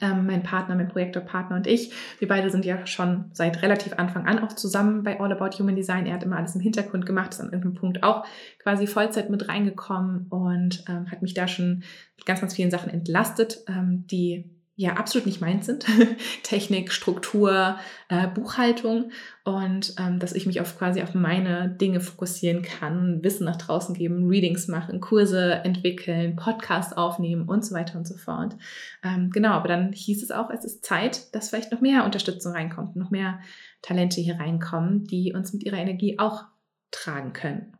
Ähm, 0.00 0.24
mein 0.24 0.42
Partner, 0.42 0.74
mein 0.74 0.88
Projektorpartner 0.88 1.56
und 1.56 1.66
ich, 1.66 1.92
wir 2.18 2.28
beide 2.28 2.48
sind 2.48 2.64
ja 2.64 2.86
schon 2.86 3.26
seit 3.34 3.60
relativ 3.60 3.92
Anfang 3.98 4.26
an 4.26 4.38
auch 4.38 4.54
zusammen 4.54 5.02
bei 5.02 5.20
All 5.20 5.30
About 5.30 5.58
Human 5.58 5.76
Design. 5.76 6.06
Er 6.06 6.14
hat 6.14 6.22
immer 6.22 6.38
alles 6.38 6.54
im 6.54 6.62
Hintergrund 6.62 7.04
gemacht, 7.04 7.34
ist 7.34 7.40
an 7.40 7.52
irgendeinem 7.52 7.74
Punkt 7.74 8.02
auch 8.02 8.24
quasi 8.58 8.86
Vollzeit 8.86 9.28
mit 9.28 9.46
reingekommen 9.50 10.28
und 10.30 10.82
ähm, 10.88 11.10
hat 11.10 11.20
mich 11.20 11.34
da 11.34 11.46
schon 11.46 11.82
mit 12.16 12.24
ganz, 12.24 12.40
ganz 12.40 12.54
vielen 12.54 12.70
Sachen 12.70 12.88
entlastet, 12.88 13.58
ähm, 13.68 14.06
die 14.06 14.50
ja 14.74 14.94
absolut 14.94 15.26
nicht 15.26 15.40
meins 15.40 15.66
sind. 15.66 15.84
Technik, 16.42 16.92
Struktur, 16.92 17.78
äh, 18.08 18.26
Buchhaltung 18.28 19.10
und 19.44 19.94
ähm, 19.98 20.18
dass 20.18 20.32
ich 20.32 20.46
mich 20.46 20.60
auf 20.60 20.78
quasi 20.78 21.02
auf 21.02 21.14
meine 21.14 21.68
Dinge 21.68 22.00
fokussieren 22.00 22.62
kann, 22.62 23.22
Wissen 23.22 23.44
nach 23.44 23.56
draußen 23.56 23.94
geben, 23.94 24.28
Readings 24.28 24.68
machen, 24.68 25.00
Kurse 25.00 25.60
entwickeln, 25.64 26.36
Podcasts 26.36 26.96
aufnehmen 26.96 27.48
und 27.48 27.64
so 27.64 27.74
weiter 27.74 27.98
und 27.98 28.06
so 28.06 28.16
fort. 28.16 28.56
Ähm, 29.04 29.30
genau, 29.30 29.50
aber 29.50 29.68
dann 29.68 29.92
hieß 29.92 30.22
es 30.22 30.30
auch, 30.30 30.48
es 30.50 30.64
ist 30.64 30.84
Zeit, 30.84 31.34
dass 31.34 31.50
vielleicht 31.50 31.72
noch 31.72 31.80
mehr 31.80 32.04
Unterstützung 32.04 32.52
reinkommt, 32.52 32.96
noch 32.96 33.10
mehr 33.10 33.40
Talente 33.82 34.20
hier 34.20 34.40
reinkommen, 34.40 35.04
die 35.04 35.34
uns 35.34 35.52
mit 35.52 35.64
ihrer 35.64 35.78
Energie 35.78 36.18
auch 36.18 36.44
tragen 36.90 37.32
können. 37.32 37.76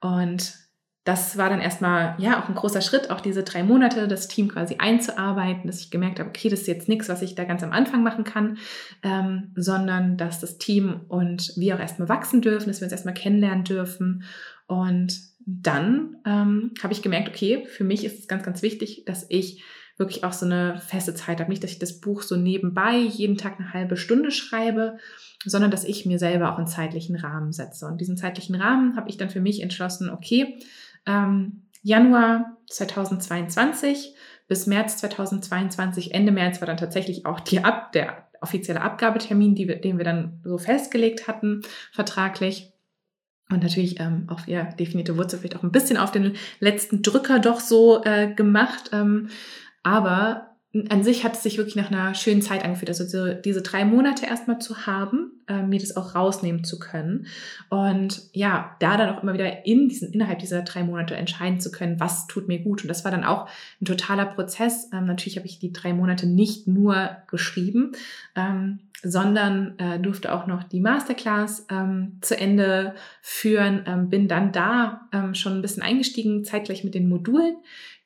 Und 0.00 0.67
das 1.08 1.38
war 1.38 1.48
dann 1.48 1.62
erstmal 1.62 2.14
ja 2.18 2.38
auch 2.38 2.50
ein 2.50 2.54
großer 2.54 2.82
Schritt, 2.82 3.08
auch 3.08 3.22
diese 3.22 3.42
drei 3.42 3.62
Monate 3.62 4.08
das 4.08 4.28
Team 4.28 4.48
quasi 4.48 4.76
einzuarbeiten, 4.76 5.66
dass 5.66 5.80
ich 5.80 5.90
gemerkt 5.90 6.20
habe, 6.20 6.28
okay, 6.28 6.50
das 6.50 6.60
ist 6.60 6.66
jetzt 6.66 6.86
nichts, 6.86 7.08
was 7.08 7.22
ich 7.22 7.34
da 7.34 7.44
ganz 7.44 7.62
am 7.62 7.72
Anfang 7.72 8.02
machen 8.02 8.24
kann, 8.24 8.58
ähm, 9.02 9.50
sondern 9.56 10.18
dass 10.18 10.38
das 10.38 10.58
Team 10.58 11.00
und 11.08 11.54
wir 11.56 11.76
auch 11.76 11.80
erstmal 11.80 12.10
wachsen 12.10 12.42
dürfen, 12.42 12.68
dass 12.68 12.82
wir 12.82 12.84
uns 12.84 12.92
erstmal 12.92 13.14
kennenlernen 13.14 13.64
dürfen. 13.64 14.24
Und 14.66 15.18
dann 15.46 16.18
ähm, 16.26 16.74
habe 16.82 16.92
ich 16.92 17.00
gemerkt, 17.00 17.30
okay, 17.30 17.64
für 17.64 17.84
mich 17.84 18.04
ist 18.04 18.18
es 18.18 18.28
ganz, 18.28 18.42
ganz 18.42 18.60
wichtig, 18.60 19.04
dass 19.06 19.24
ich 19.30 19.64
wirklich 19.96 20.24
auch 20.24 20.34
so 20.34 20.44
eine 20.44 20.78
feste 20.78 21.14
Zeit 21.14 21.40
habe. 21.40 21.48
Nicht, 21.48 21.64
dass 21.64 21.70
ich 21.70 21.78
das 21.78 22.02
Buch 22.02 22.20
so 22.20 22.36
nebenbei 22.36 22.98
jeden 22.98 23.38
Tag 23.38 23.58
eine 23.58 23.72
halbe 23.72 23.96
Stunde 23.96 24.30
schreibe, 24.30 24.98
sondern 25.42 25.70
dass 25.70 25.84
ich 25.84 26.04
mir 26.04 26.18
selber 26.18 26.52
auch 26.52 26.58
einen 26.58 26.66
zeitlichen 26.66 27.16
Rahmen 27.16 27.52
setze. 27.52 27.86
Und 27.86 27.98
diesen 27.98 28.18
zeitlichen 28.18 28.56
Rahmen 28.56 28.94
habe 28.94 29.08
ich 29.08 29.16
dann 29.16 29.30
für 29.30 29.40
mich 29.40 29.62
entschlossen, 29.62 30.10
okay, 30.10 30.58
ähm, 31.08 31.62
Januar 31.82 32.56
2022 32.70 34.14
bis 34.46 34.66
März 34.66 34.98
2022, 34.98 36.14
Ende 36.14 36.32
März 36.32 36.60
war 36.60 36.66
dann 36.66 36.76
tatsächlich 36.76 37.26
auch 37.26 37.40
die 37.40 37.64
Ab 37.64 37.92
der 37.92 38.28
offizielle 38.40 38.80
Abgabetermin, 38.80 39.54
die 39.54 39.66
den 39.66 39.98
wir 39.98 40.04
dann 40.04 40.40
so 40.44 40.58
festgelegt 40.58 41.26
hatten, 41.26 41.62
vertraglich. 41.92 42.72
Und 43.50 43.62
natürlich 43.62 43.98
ähm, 43.98 44.26
auf 44.28 44.46
ja, 44.46 44.64
definierte 44.64 45.16
Wurzel 45.16 45.38
vielleicht 45.38 45.56
auch 45.56 45.62
ein 45.62 45.72
bisschen 45.72 45.96
auf 45.96 46.12
den 46.12 46.36
letzten 46.60 47.02
Drücker 47.02 47.38
doch 47.38 47.60
so 47.60 48.04
äh, 48.04 48.32
gemacht. 48.32 48.90
Ähm, 48.92 49.30
aber 49.82 50.47
an 50.90 51.02
sich 51.02 51.24
hat 51.24 51.34
es 51.34 51.42
sich 51.42 51.56
wirklich 51.56 51.76
nach 51.76 51.90
einer 51.90 52.14
schönen 52.14 52.42
Zeit 52.42 52.62
angefühlt. 52.62 52.90
Also 52.90 53.04
diese, 53.04 53.36
diese 53.36 53.62
drei 53.62 53.86
Monate 53.86 54.26
erstmal 54.26 54.58
zu 54.58 54.86
haben, 54.86 55.32
äh, 55.48 55.62
mir 55.62 55.80
das 55.80 55.96
auch 55.96 56.14
rausnehmen 56.14 56.62
zu 56.62 56.78
können. 56.78 57.26
Und 57.70 58.28
ja, 58.34 58.76
da 58.78 58.98
dann 58.98 59.14
auch 59.14 59.22
immer 59.22 59.32
wieder 59.32 59.64
in 59.64 59.88
diesen, 59.88 60.12
innerhalb 60.12 60.40
dieser 60.40 60.62
drei 60.62 60.84
Monate 60.84 61.16
entscheiden 61.16 61.58
zu 61.58 61.70
können, 61.70 62.00
was 62.00 62.26
tut 62.26 62.48
mir 62.48 62.58
gut. 62.58 62.82
Und 62.82 62.88
das 62.88 63.02
war 63.04 63.10
dann 63.10 63.24
auch 63.24 63.48
ein 63.80 63.86
totaler 63.86 64.26
Prozess. 64.26 64.90
Ähm, 64.92 65.06
natürlich 65.06 65.38
habe 65.38 65.46
ich 65.46 65.58
die 65.58 65.72
drei 65.72 65.94
Monate 65.94 66.26
nicht 66.26 66.68
nur 66.68 67.16
geschrieben, 67.28 67.92
ähm, 68.36 68.80
sondern 69.02 69.78
äh, 69.78 70.00
durfte 70.00 70.32
auch 70.32 70.46
noch 70.46 70.64
die 70.64 70.80
Masterclass 70.80 71.66
ähm, 71.70 72.18
zu 72.20 72.36
Ende 72.36 72.94
führen. 73.22 73.84
Ähm, 73.86 74.08
bin 74.08 74.26
dann 74.26 74.50
da 74.50 75.08
ähm, 75.12 75.34
schon 75.34 75.54
ein 75.54 75.62
bisschen 75.62 75.82
eingestiegen, 75.82 76.44
zeitgleich 76.44 76.82
mit 76.82 76.94
den 76.94 77.08
Modulen, 77.08 77.58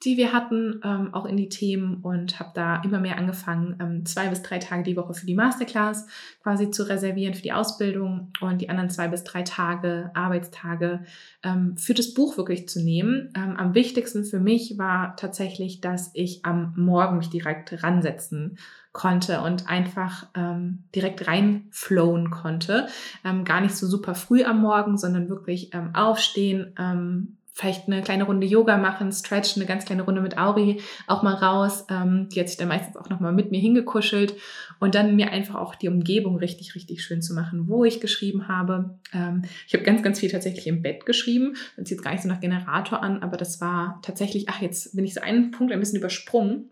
die 0.04 0.18
wir 0.18 0.32
hatten, 0.32 0.80
ähm, 0.84 1.14
auch 1.14 1.24
in 1.24 1.38
die 1.38 1.48
Themen 1.48 2.02
und 2.02 2.38
habe 2.38 2.50
da 2.54 2.82
immer 2.82 3.00
mehr 3.00 3.16
angefangen, 3.16 3.76
ähm, 3.80 4.04
zwei 4.04 4.28
bis 4.28 4.42
drei 4.42 4.58
Tage 4.58 4.82
die 4.82 4.96
Woche 4.96 5.14
für 5.14 5.24
die 5.24 5.34
Masterclass 5.34 6.06
quasi 6.42 6.70
zu 6.70 6.86
reservieren 6.86 7.34
für 7.34 7.42
die 7.42 7.52
Ausbildung 7.52 8.30
und 8.42 8.60
die 8.60 8.68
anderen 8.68 8.90
zwei 8.90 9.08
bis 9.08 9.24
drei 9.24 9.42
Tage, 9.42 10.10
Arbeitstage 10.12 11.04
ähm, 11.42 11.76
für 11.78 11.94
das 11.94 12.12
Buch 12.12 12.36
wirklich 12.36 12.68
zu 12.68 12.82
nehmen. 12.82 13.32
Ähm, 13.34 13.56
am 13.56 13.74
wichtigsten 13.74 14.24
für 14.24 14.40
mich 14.40 14.76
war 14.76 15.16
tatsächlich, 15.16 15.80
dass 15.80 16.10
ich 16.12 16.44
am 16.44 16.74
Morgen 16.76 17.16
mich 17.16 17.30
direkt 17.30 17.82
ransetzen 17.82 18.58
konnte 18.92 19.40
und 19.40 19.68
einfach 19.68 20.26
ähm, 20.34 20.84
direkt 20.94 21.26
reinflowen 21.26 22.30
konnte. 22.30 22.88
Ähm, 23.24 23.44
gar 23.44 23.60
nicht 23.60 23.74
so 23.74 23.86
super 23.86 24.14
früh 24.14 24.44
am 24.44 24.60
Morgen, 24.60 24.98
sondern 24.98 25.28
wirklich 25.28 25.72
ähm, 25.74 25.94
aufstehen, 25.94 26.74
ähm, 26.78 27.38
vielleicht 27.54 27.86
eine 27.86 28.00
kleine 28.00 28.24
Runde 28.24 28.46
Yoga 28.46 28.78
machen, 28.78 29.12
stretchen, 29.12 29.60
eine 29.60 29.68
ganz 29.68 29.84
kleine 29.84 30.02
Runde 30.02 30.22
mit 30.22 30.38
Auri 30.38 30.80
auch 31.06 31.22
mal 31.22 31.34
raus. 31.34 31.84
Ähm, 31.90 32.28
die 32.30 32.40
hat 32.40 32.48
sich 32.48 32.56
dann 32.56 32.68
meistens 32.68 32.96
auch 32.96 33.10
nochmal 33.10 33.32
mit 33.32 33.50
mir 33.50 33.60
hingekuschelt 33.60 34.34
und 34.80 34.94
dann 34.94 35.16
mir 35.16 35.30
einfach 35.30 35.56
auch 35.56 35.74
die 35.74 35.88
Umgebung 35.88 36.36
richtig, 36.36 36.74
richtig 36.74 37.04
schön 37.04 37.20
zu 37.20 37.34
machen, 37.34 37.68
wo 37.68 37.84
ich 37.84 38.00
geschrieben 38.00 38.48
habe. 38.48 38.98
Ähm, 39.12 39.42
ich 39.66 39.74
habe 39.74 39.84
ganz, 39.84 40.02
ganz 40.02 40.20
viel 40.20 40.30
tatsächlich 40.30 40.66
im 40.66 40.80
Bett 40.80 41.04
geschrieben. 41.04 41.54
Das 41.76 41.88
sieht 41.88 42.02
gar 42.02 42.12
nicht 42.12 42.22
so 42.22 42.28
nach 42.28 42.40
Generator 42.40 43.02
an, 43.02 43.22
aber 43.22 43.36
das 43.36 43.60
war 43.60 44.00
tatsächlich, 44.02 44.48
ach, 44.48 44.62
jetzt 44.62 44.96
bin 44.96 45.04
ich 45.04 45.12
so 45.12 45.20
einen 45.20 45.50
Punkt 45.50 45.74
ein 45.74 45.80
bisschen 45.80 45.98
übersprungen. 45.98 46.70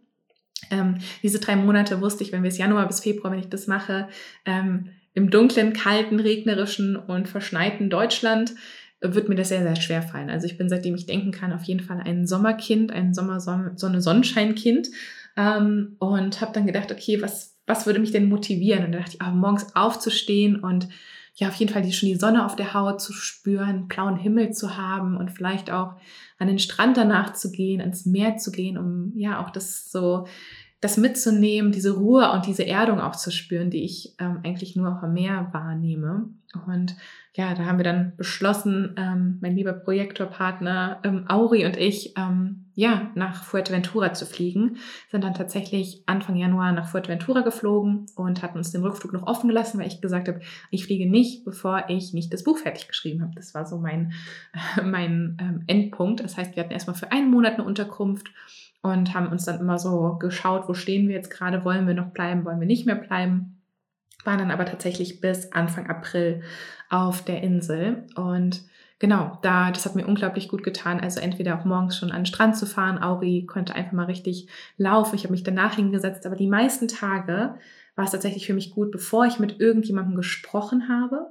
Ähm, 0.71 0.99
diese 1.23 1.41
drei 1.41 1.57
Monate 1.57 2.01
wusste 2.01 2.25
ich, 2.25 2.33
wenn 2.33 2.43
wir 2.43 2.49
es 2.49 2.59
Januar 2.59 2.87
bis 2.87 3.01
Februar, 3.01 3.33
wenn 3.33 3.41
ich 3.41 3.49
das 3.49 3.67
mache, 3.67 4.09
ähm, 4.45 4.91
im 5.15 5.31
dunklen, 5.31 5.73
kalten, 5.73 6.21
regnerischen 6.21 6.97
und 6.97 7.29
verschneiten 7.29 7.91
Deutschland, 7.91 8.55
wird 9.01 9.29
mir 9.29 9.35
das 9.35 9.49
sehr, 9.49 9.63
sehr 9.63 9.77
schwer 9.77 10.03
fallen. 10.03 10.31
Also 10.31 10.47
ich 10.47 10.59
bin, 10.59 10.69
seitdem 10.69 10.95
ich 10.95 11.07
denken 11.07 11.33
kann, 11.33 11.53
auf 11.53 11.65
jeden 11.65 11.81
Fall 11.81 12.01
ein 12.05 12.27
Sommerkind, 12.27 12.93
ein 12.93 13.15
Sommer-Sonne-Sonnenscheinkind. 13.15 14.89
Ähm, 15.37 15.97
und 15.99 16.41
habe 16.41 16.53
dann 16.53 16.67
gedacht, 16.67 16.93
okay, 16.93 17.23
was, 17.23 17.57
was 17.67 17.87
würde 17.87 18.01
mich 18.01 18.11
denn 18.11 18.29
motivieren? 18.29 18.85
Und 18.85 18.93
da 18.93 18.99
dachte 18.99 19.17
ich, 19.19 19.27
oh, 19.27 19.31
morgens 19.31 19.75
aufzustehen 19.75 20.57
und 20.57 20.89
ja, 21.37 21.49
auf 21.49 21.55
jeden 21.55 21.73
Fall 21.73 21.83
die, 21.83 21.93
schon 21.93 22.09
die 22.09 22.17
Sonne 22.17 22.45
auf 22.45 22.57
der 22.57 22.75
Haut 22.75 23.01
zu 23.01 23.13
spüren, 23.13 23.89
blauen 23.89 24.17
Himmel 24.17 24.51
zu 24.51 24.77
haben 24.77 25.17
und 25.17 25.31
vielleicht 25.31 25.71
auch 25.71 25.95
an 26.39 26.49
den 26.49 26.59
Strand 26.59 26.97
danach 26.97 27.33
zu 27.33 27.51
gehen, 27.51 27.81
ins 27.81 28.05
Meer 28.05 28.37
zu 28.37 28.51
gehen, 28.51 28.77
um 28.77 29.13
ja 29.17 29.43
auch 29.43 29.51
das 29.51 29.91
so 29.91 30.27
das 30.81 30.97
mitzunehmen, 30.97 31.73
diese 31.73 31.93
Ruhe 31.93 32.31
und 32.33 32.47
diese 32.47 32.67
Erdung 32.67 33.01
auch 33.01 33.15
zu 33.15 33.31
spüren, 33.31 33.71
die 33.71 33.85
ich 33.85 34.15
ähm, 34.19 34.41
eigentlich 34.45 34.77
nur 34.77 34.93
auf 34.93 35.01
dem 35.01 35.13
Meer 35.13 35.49
wahrnehme. 35.53 36.31
Und 36.67 36.97
ja, 37.35 37.55
da 37.55 37.65
haben 37.65 37.79
wir 37.79 37.85
dann 37.85 38.17
beschlossen, 38.17 38.95
ähm, 38.97 39.39
mein 39.41 39.55
lieber 39.55 39.73
Projektorpartner 39.73 41.01
ähm, 41.05 41.27
Auri 41.29 41.65
und 41.65 41.77
ich, 41.77 42.15
ähm, 42.17 42.67
ja, 42.75 43.11
nach 43.15 43.45
Fuerteventura 43.45 44.15
zu 44.15 44.27
fliegen. 44.27 44.79
Sind 45.11 45.23
dann 45.23 45.35
tatsächlich 45.35 46.03
Anfang 46.07 46.35
Januar 46.35 46.73
nach 46.73 46.89
Fuerteventura 46.89 47.43
geflogen 47.43 48.07
und 48.17 48.43
hatten 48.43 48.59
uns 48.59 48.73
den 48.73 48.83
Rückflug 48.83 49.13
noch 49.13 49.27
offen 49.29 49.49
gelassen, 49.49 49.79
weil 49.79 49.87
ich 49.87 50.01
gesagt 50.01 50.29
habe, 50.29 50.41
ich 50.71 50.87
fliege 50.87 51.09
nicht, 51.09 51.45
bevor 51.45 51.85
ich 51.89 52.15
nicht 52.15 52.33
das 52.33 52.43
Buch 52.43 52.59
fertig 52.59 52.89
geschrieben 52.89 53.23
habe. 53.23 53.33
Das 53.37 53.55
war 53.55 53.65
so 53.65 53.79
mein, 53.79 54.13
äh, 54.77 54.83
mein 54.85 55.37
ähm, 55.41 55.63
Endpunkt. 55.69 56.25
Das 56.25 56.37
heißt, 56.37 56.57
wir 56.57 56.65
hatten 56.65 56.73
erstmal 56.73 56.97
für 56.97 57.13
einen 57.13 57.31
Monat 57.31 57.55
eine 57.55 57.65
Unterkunft 57.65 58.29
und 58.83 59.15
haben 59.15 59.29
uns 59.29 59.45
dann 59.45 59.61
immer 59.61 59.79
so 59.79 60.17
geschaut, 60.19 60.69
wo 60.69 60.75
stehen 60.75 61.09
wir 61.09 61.15
jetzt 61.15 61.31
gerade, 61.31 61.65
wollen 61.65 61.87
wir 61.87 61.95
noch 61.95 62.11
bleiben, 62.11 62.45
wollen 62.45 62.61
wir 62.61 62.67
nicht 62.67 62.87
mehr 62.87 62.97
bleiben. 62.97 63.63
Waren 64.25 64.39
dann 64.39 64.51
aber 64.51 64.67
tatsächlich 64.67 65.21
bis 65.21 65.53
Anfang 65.53 65.89
April 65.89 66.43
auf 66.91 67.25
der 67.25 67.43
Insel 67.43 68.07
und 68.17 68.63
genau, 69.01 69.39
da, 69.43 69.73
das 69.73 69.87
hat 69.87 69.97
mir 69.97 70.07
unglaublich 70.07 70.49
gut 70.49 70.63
getan. 70.63 71.01
Also 71.01 71.19
entweder 71.19 71.59
auch 71.59 71.65
morgens 71.65 71.97
schon 71.97 72.13
an 72.13 72.21
den 72.21 72.27
Strand 72.27 72.57
zu 72.57 72.67
fahren. 72.67 73.03
Auri 73.03 73.47
konnte 73.47 73.75
einfach 73.75 73.93
mal 73.93 74.05
richtig 74.05 74.49
laufen. 74.77 75.17
Ich 75.17 75.25
habe 75.25 75.33
mich 75.33 75.43
danach 75.43 75.75
hingesetzt. 75.75 76.27
Aber 76.27 76.37
die 76.37 76.47
meisten 76.47 76.87
Tage 76.87 77.57
war 77.97 78.05
es 78.05 78.13
tatsächlich 78.13 78.47
für 78.47 78.55
mich 78.55 78.71
gut, 78.71 78.93
bevor 78.93 79.27
ich 79.27 79.41
mit 79.41 79.59
irgendjemandem 79.59 80.15
gesprochen 80.15 80.89
habe, 80.89 81.27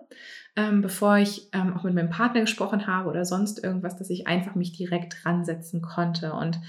ähm, 0.58 0.82
bevor 0.82 1.18
ich 1.18 1.48
ähm, 1.54 1.78
auch 1.78 1.84
mit 1.84 1.94
meinem 1.94 2.10
Partner 2.10 2.42
gesprochen 2.42 2.88
habe 2.88 3.10
oder 3.10 3.24
sonst 3.24 3.64
irgendwas, 3.64 3.96
dass 3.98 4.10
ich 4.10 4.28
einfach 4.28 4.56
mich 4.56 4.74
direkt 4.74 5.26
ransetzen 5.26 5.82
konnte. 5.82 6.34
Und 6.34 6.60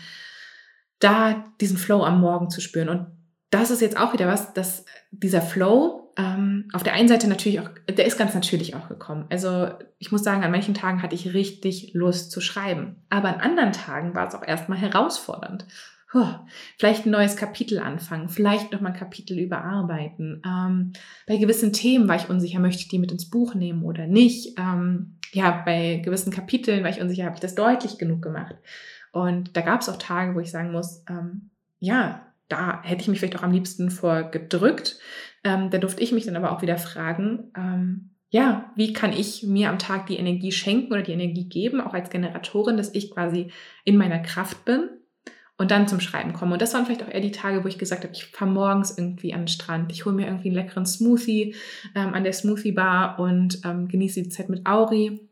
da 1.00 1.44
diesen 1.60 1.76
Flow 1.76 2.04
am 2.04 2.20
Morgen 2.20 2.50
zu 2.50 2.60
spüren. 2.60 2.88
Und 2.88 3.06
das 3.50 3.70
ist 3.70 3.80
jetzt 3.80 3.98
auch 3.98 4.12
wieder 4.12 4.28
was, 4.28 4.54
dass 4.54 4.84
dieser 5.10 5.42
Flow 5.42 6.12
ähm, 6.16 6.68
auf 6.72 6.82
der 6.82 6.92
einen 6.92 7.08
Seite 7.08 7.28
natürlich 7.28 7.60
auch, 7.60 7.70
der 7.88 8.06
ist 8.06 8.18
ganz 8.18 8.34
natürlich 8.34 8.74
auch 8.76 8.88
gekommen. 8.88 9.26
Also 9.30 9.70
ich 9.98 10.12
muss 10.12 10.22
sagen, 10.22 10.44
an 10.44 10.50
manchen 10.50 10.74
Tagen 10.74 11.02
hatte 11.02 11.14
ich 11.14 11.34
richtig 11.34 11.92
Lust 11.94 12.30
zu 12.30 12.40
schreiben. 12.40 12.96
Aber 13.08 13.28
an 13.28 13.40
anderen 13.40 13.72
Tagen 13.72 14.14
war 14.14 14.28
es 14.28 14.34
auch 14.34 14.46
erstmal 14.46 14.78
herausfordernd. 14.78 15.66
Puh, 16.10 16.26
vielleicht 16.76 17.06
ein 17.06 17.12
neues 17.12 17.36
Kapitel 17.36 17.78
anfangen, 17.78 18.28
vielleicht 18.28 18.72
nochmal 18.72 18.92
ein 18.92 18.98
Kapitel 18.98 19.38
überarbeiten. 19.38 20.42
Ähm, 20.44 20.92
bei 21.28 21.36
gewissen 21.36 21.72
Themen 21.72 22.08
war 22.08 22.16
ich 22.16 22.28
unsicher, 22.28 22.58
möchte 22.58 22.82
ich 22.82 22.88
die 22.88 22.98
mit 22.98 23.12
ins 23.12 23.30
Buch 23.30 23.54
nehmen 23.54 23.84
oder 23.84 24.08
nicht. 24.08 24.58
Ähm, 24.58 25.18
ja, 25.32 25.62
bei 25.64 26.02
gewissen 26.04 26.32
Kapiteln 26.32 26.82
war 26.82 26.90
ich 26.90 27.00
unsicher, 27.00 27.24
habe 27.26 27.36
ich 27.36 27.40
das 27.40 27.54
deutlich 27.54 27.96
genug 27.96 28.22
gemacht. 28.22 28.56
Und 29.12 29.57
da 29.57 29.61
gab 29.61 29.81
es 29.81 29.88
auch 29.88 29.99
Tage, 29.99 30.35
wo 30.35 30.40
ich 30.40 30.51
sagen 30.51 30.73
muss, 30.73 31.05
ähm, 31.09 31.51
ja, 31.79 32.27
da 32.49 32.83
hätte 32.83 33.03
ich 33.03 33.09
mich 33.09 33.18
vielleicht 33.18 33.38
auch 33.38 33.42
am 33.42 33.53
liebsten 33.53 33.90
vor 33.90 34.25
gedrückt. 34.25 34.99
Ähm, 35.44 35.70
da 35.70 35.79
durfte 35.79 36.03
ich 36.03 36.12
mich 36.12 36.27
dann 36.27 36.37
aber 36.37 36.53
auch 36.53 36.62
wieder 36.62 36.79
fragen, 36.79 37.51
ähm, 37.57 38.11
ja, 38.31 38.70
wie 38.77 38.92
kann 38.92 39.12
ich 39.12 39.42
mir 39.42 39.70
am 39.70 39.79
Tag 39.79 40.07
die 40.07 40.16
Energie 40.16 40.53
schenken 40.53 40.92
oder 40.92 41.03
die 41.03 41.12
Energie 41.12 41.49
geben, 41.49 41.81
auch 41.81 41.94
als 41.94 42.11
Generatorin, 42.11 42.77
dass 42.77 42.94
ich 42.94 43.11
quasi 43.11 43.51
in 43.85 43.96
meiner 43.96 44.20
Kraft 44.20 44.64
bin 44.64 44.88
und 45.59 45.73
dann 45.73 45.88
zum 45.88 46.01
Schreiben 46.01 46.33
komme. 46.33 46.53
Und 46.53 46.62
das 46.62 46.73
waren 46.73 46.87
vielleicht 46.87 47.03
auch 47.03 47.12
eher 47.12 47.20
die 47.20 47.33
Tage, 47.33 47.64
wo 47.64 47.68
ich 47.68 47.79
gesagt 47.79 48.05
habe, 48.05 48.14
ich 48.14 48.27
fahre 48.27 48.51
morgens 48.51 48.96
irgendwie 48.96 49.35
an 49.35 49.42
den 49.42 49.49
Strand, 49.49 49.90
ich 49.90 50.05
hole 50.05 50.14
mir 50.14 50.27
irgendwie 50.27 50.49
einen 50.49 50.57
leckeren 50.57 50.87
Smoothie 50.87 51.55
ähm, 51.94 52.14
an 52.14 52.23
der 52.23 52.33
Smoothie 52.33 52.73
Bar 52.73 53.18
und 53.18 53.61
ähm, 53.64 53.88
genieße 53.88 54.23
die 54.23 54.29
Zeit 54.29 54.49
mit 54.49 54.66
Auri 54.66 55.29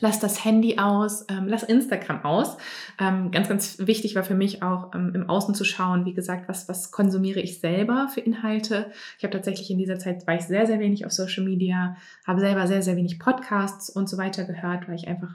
Lass 0.00 0.20
das 0.20 0.44
Handy 0.44 0.78
aus, 0.78 1.26
ähm, 1.28 1.46
lass 1.48 1.62
Instagram 1.62 2.24
aus. 2.24 2.56
Ähm, 3.00 3.30
ganz, 3.30 3.48
ganz 3.48 3.78
wichtig 3.78 4.14
war 4.14 4.22
für 4.22 4.34
mich 4.34 4.62
auch 4.62 4.94
ähm, 4.94 5.12
im 5.14 5.28
Außen 5.28 5.54
zu 5.54 5.64
schauen, 5.64 6.04
wie 6.04 6.14
gesagt, 6.14 6.48
was, 6.48 6.68
was 6.68 6.90
konsumiere 6.90 7.40
ich 7.40 7.60
selber 7.60 8.08
für 8.12 8.20
Inhalte. 8.20 8.90
Ich 9.18 9.24
habe 9.24 9.32
tatsächlich 9.32 9.70
in 9.70 9.78
dieser 9.78 9.98
Zeit 9.98 10.26
war 10.26 10.34
ich 10.34 10.42
sehr, 10.42 10.66
sehr 10.66 10.80
wenig 10.80 11.04
auf 11.06 11.12
Social 11.12 11.44
Media, 11.44 11.96
habe 12.26 12.40
selber 12.40 12.66
sehr, 12.66 12.82
sehr 12.82 12.96
wenig 12.96 13.18
Podcasts 13.18 13.90
und 13.90 14.08
so 14.08 14.18
weiter 14.18 14.44
gehört, 14.44 14.88
weil 14.88 14.94
ich 14.94 15.08
einfach 15.08 15.34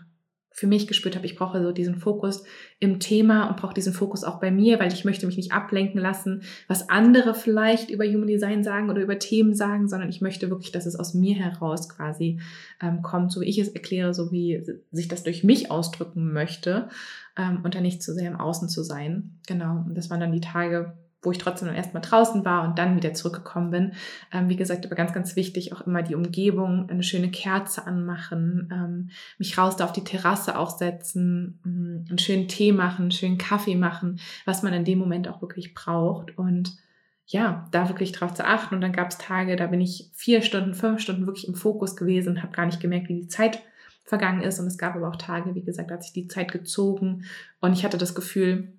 für 0.56 0.68
mich 0.68 0.88
gespürt 0.88 1.16
habe, 1.16 1.26
ich 1.26 1.36
brauche 1.36 1.62
so 1.62 1.72
diesen 1.72 1.96
Fokus 1.96 2.44
im 2.80 3.00
Thema 3.00 3.48
und 3.48 3.58
brauche 3.58 3.74
diesen 3.74 3.92
Fokus 3.92 4.24
auch 4.24 4.40
bei 4.40 4.52
mir, 4.52 4.80
weil 4.80 4.94
ich 4.94 5.04
möchte 5.04 5.26
mich 5.26 5.36
nicht 5.36 5.52
ablenken 5.52 6.00
lassen, 6.00 6.44
was 6.68 6.90
andere 6.90 7.34
vielleicht 7.34 7.90
über 7.90 8.06
Human 8.06 8.28
Design 8.28 8.64
sagen 8.64 8.92
oder 8.92 9.02
über 9.02 9.18
Themen 9.18 9.56
sagen, 9.56 9.90
sondern 9.90 10.10
ich 10.10 10.22
möchte 10.22 10.52
wirklich, 10.52 10.72
dass 10.72 10.86
es 10.86 10.96
aus 10.96 11.16
mir 11.16 11.34
heraus 11.36 11.90
quasi 11.90 12.40
ähm, 12.82 13.02
kommt, 13.02 13.32
so 13.32 13.42
wie 13.42 13.50
ich 13.50 13.58
es 13.58 13.70
erkläre, 13.70 14.14
so 14.14 14.32
wie 14.32 14.64
sich 14.92 15.08
das 15.08 15.24
durch 15.24 15.44
mich 15.44 15.72
ausdrücken 15.72 16.32
möchte 16.32 16.88
ähm, 17.36 17.62
und 17.64 17.74
dann 17.74 17.84
nicht 17.84 18.04
zu 18.04 18.14
sehr 18.14 18.30
im 18.30 18.40
Außen 18.40 18.70
zu 18.70 18.84
sein. 18.84 19.40
Genau, 19.48 19.84
und 19.88 19.96
das 19.98 20.12
waren 20.12 20.20
dann 20.20 20.32
die 20.32 20.42
Tage, 20.42 20.94
wo 21.24 21.32
ich 21.32 21.38
trotzdem 21.38 21.68
dann 21.68 21.78
erstmal 21.78 22.02
draußen 22.02 22.46
war 22.46 22.68
und 22.68 22.78
dann 22.78 22.96
wieder 22.96 23.14
zurückgekommen 23.14 23.72
bin. 23.72 23.94
Ähm, 24.32 24.50
wie 24.50 24.56
gesagt, 24.56 24.86
aber 24.86 24.96
ganz, 24.96 25.14
ganz 25.14 25.36
wichtig, 25.36 25.74
auch 25.74 25.82
immer 25.82 26.04
die 26.04 26.16
Umgebung, 26.16 26.90
eine 26.90 27.04
schöne 27.04 27.32
Kerze 27.32 27.88
anmachen, 27.88 28.70
ähm, 28.72 29.10
mich 29.38 29.58
raus 29.58 29.78
da 29.78 29.86
auf 29.86 29.94
die 29.94 30.04
Terrasse 30.04 30.58
auch 30.58 30.78
setzen, 30.78 31.60
ähm, 31.66 32.06
einen 32.10 32.20
schönen 32.20 32.48
Tee 32.48 32.74
machen, 32.74 33.04
einen 33.04 33.12
schönen 33.12 33.38
Kaffee 33.38 33.76
machen, 33.76 34.20
was 34.46 34.64
man 34.64 34.74
in 34.74 34.86
dem 34.86 35.00
Moment 35.00 35.28
auch 35.28 35.42
wirklich 35.42 35.74
braucht 35.74 36.38
und 36.38 36.78
ja, 37.26 37.68
da 37.72 37.88
wirklich 37.88 38.12
drauf 38.12 38.34
zu 38.34 38.46
achten. 38.46 38.76
Und 38.76 38.82
dann 38.82 38.92
gab 38.92 39.10
es 39.10 39.18
Tage, 39.18 39.56
da 39.56 39.68
bin 39.68 39.82
ich 39.82 40.10
vier 40.14 40.42
Stunden, 40.42 40.74
fünf 40.74 41.00
Stunden 41.00 41.26
wirklich 41.26 41.48
im 41.48 41.56
Fokus 41.56 41.96
gewesen, 41.96 42.44
habe 42.44 42.52
gar 42.52 42.66
nicht 42.66 42.82
gemerkt, 42.82 43.08
wie 43.10 43.22
die 43.22 43.28
Zeit 43.28 43.62
vergangen 44.04 44.42
ist. 44.42 44.60
Und 44.60 44.68
es 44.68 44.78
gab 44.78 44.96
aber 44.96 45.08
auch 45.08 45.16
Tage, 45.16 45.56
wie 45.56 45.64
gesagt, 45.64 45.90
da 45.90 45.96
hat 45.96 46.04
sich 46.04 46.14
die 46.14 46.28
Zeit 46.28 46.52
gezogen 46.52 47.24
und 47.62 47.74
ich 47.74 47.86
hatte 47.86 47.98
das 47.98 48.14
Gefühl, 48.14 48.74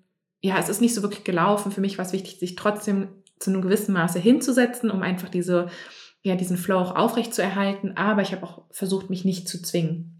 ja, 0.45 0.59
es 0.59 0.69
ist 0.69 0.79
nicht 0.79 0.93
so 0.93 1.01
wirklich 1.01 1.23
gelaufen. 1.23 1.71
Für 1.71 1.81
mich 1.81 1.97
war 1.97 2.05
es 2.05 2.13
wichtig, 2.13 2.37
sich 2.39 2.55
trotzdem 2.55 3.07
zu 3.39 3.49
einem 3.49 3.63
gewissen 3.63 3.93
Maße 3.93 4.19
hinzusetzen, 4.19 4.91
um 4.91 5.01
einfach 5.01 5.29
diese, 5.29 5.69
ja, 6.21 6.35
diesen 6.35 6.57
Flow 6.57 6.77
auch 6.77 6.95
aufrecht 6.95 7.33
zu 7.33 7.41
erhalten. 7.41 7.97
Aber 7.97 8.21
ich 8.21 8.31
habe 8.31 8.43
auch 8.43 8.61
versucht, 8.69 9.09
mich 9.09 9.25
nicht 9.25 9.49
zu 9.49 9.59
zwingen. 9.61 10.11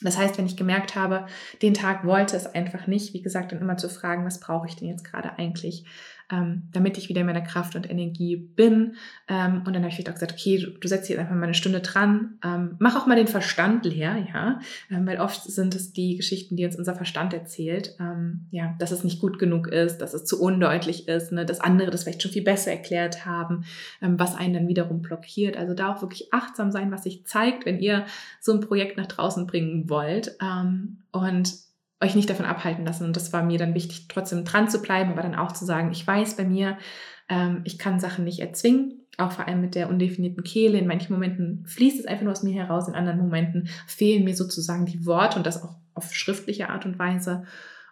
Das 0.00 0.18
heißt, 0.18 0.36
wenn 0.36 0.46
ich 0.46 0.56
gemerkt 0.56 0.96
habe, 0.96 1.26
den 1.62 1.74
Tag 1.74 2.04
wollte 2.04 2.36
es 2.36 2.46
einfach 2.46 2.88
nicht, 2.88 3.14
wie 3.14 3.22
gesagt, 3.22 3.52
dann 3.52 3.60
immer 3.60 3.76
zu 3.76 3.88
fragen, 3.88 4.24
was 4.24 4.40
brauche 4.40 4.66
ich 4.66 4.74
denn 4.74 4.88
jetzt 4.88 5.04
gerade 5.04 5.38
eigentlich? 5.38 5.84
Ähm, 6.30 6.64
damit 6.72 6.98
ich 6.98 7.08
wieder 7.08 7.22
in 7.22 7.26
meiner 7.26 7.40
Kraft 7.40 7.74
und 7.74 7.88
Energie 7.88 8.36
bin. 8.36 8.96
Ähm, 9.28 9.62
und 9.64 9.74
dann 9.74 9.82
habe 9.82 9.88
ich 9.88 10.08
auch 10.08 10.14
gesagt, 10.14 10.32
okay, 10.32 10.58
du, 10.58 10.70
du 10.70 10.88
setzt 10.88 11.08
jetzt 11.08 11.18
einfach 11.18 11.34
mal 11.34 11.44
eine 11.44 11.54
Stunde 11.54 11.80
dran, 11.80 12.38
ähm, 12.44 12.76
mach 12.78 12.96
auch 12.96 13.06
mal 13.06 13.16
den 13.16 13.28
Verstand 13.28 13.84
leer, 13.86 14.26
ja, 14.32 14.60
ähm, 14.90 15.06
weil 15.06 15.20
oft 15.20 15.42
sind 15.42 15.74
es 15.74 15.92
die 15.92 16.16
Geschichten, 16.16 16.56
die 16.56 16.64
uns 16.64 16.76
unser 16.76 16.94
Verstand 16.94 17.32
erzählt, 17.32 17.96
ähm, 17.98 18.46
ja, 18.50 18.74
dass 18.78 18.90
es 18.90 19.04
nicht 19.04 19.20
gut 19.20 19.38
genug 19.38 19.68
ist, 19.68 19.98
dass 19.98 20.14
es 20.14 20.24
zu 20.24 20.40
undeutlich 20.40 21.08
ist, 21.08 21.32
ne, 21.32 21.46
dass 21.46 21.60
andere 21.60 21.90
das 21.90 22.02
vielleicht 22.02 22.22
schon 22.22 22.32
viel 22.32 22.44
besser 22.44 22.70
erklärt 22.70 23.24
haben, 23.24 23.64
ähm, 24.02 24.18
was 24.18 24.36
einen 24.36 24.54
dann 24.54 24.68
wiederum 24.68 25.02
blockiert. 25.02 25.56
Also 25.56 25.74
da 25.74 25.94
auch 25.94 26.02
wirklich 26.02 26.32
achtsam 26.32 26.70
sein, 26.70 26.90
was 26.90 27.04
sich 27.04 27.26
zeigt, 27.26 27.64
wenn 27.64 27.78
ihr 27.78 28.04
so 28.40 28.52
ein 28.52 28.60
Projekt 28.60 28.96
nach 28.96 29.06
draußen 29.06 29.46
bringen 29.46 29.88
wollt. 29.88 30.36
und 31.12 31.67
euch 32.00 32.14
nicht 32.14 32.30
davon 32.30 32.46
abhalten 32.46 32.84
lassen. 32.84 33.04
Und 33.04 33.16
das 33.16 33.32
war 33.32 33.42
mir 33.42 33.58
dann 33.58 33.74
wichtig, 33.74 34.06
trotzdem 34.08 34.44
dran 34.44 34.68
zu 34.68 34.80
bleiben, 34.80 35.12
aber 35.12 35.22
dann 35.22 35.34
auch 35.34 35.52
zu 35.52 35.64
sagen, 35.64 35.90
ich 35.90 36.06
weiß 36.06 36.36
bei 36.36 36.44
mir, 36.44 36.78
ähm, 37.28 37.62
ich 37.64 37.78
kann 37.78 38.00
Sachen 38.00 38.24
nicht 38.24 38.40
erzwingen, 38.40 39.06
auch 39.16 39.32
vor 39.32 39.46
allem 39.46 39.60
mit 39.60 39.74
der 39.74 39.88
undefinierten 39.88 40.44
Kehle. 40.44 40.78
In 40.78 40.86
manchen 40.86 41.12
Momenten 41.12 41.64
fließt 41.66 41.98
es 41.98 42.06
einfach 42.06 42.24
nur 42.24 42.32
aus 42.32 42.42
mir 42.42 42.54
heraus, 42.54 42.88
in 42.88 42.94
anderen 42.94 43.20
Momenten 43.20 43.68
fehlen 43.86 44.24
mir 44.24 44.36
sozusagen 44.36 44.86
die 44.86 45.06
Worte 45.06 45.38
und 45.38 45.46
das 45.46 45.62
auch 45.62 45.76
auf 45.94 46.14
schriftliche 46.14 46.70
Art 46.70 46.86
und 46.86 46.98
Weise. 46.98 47.44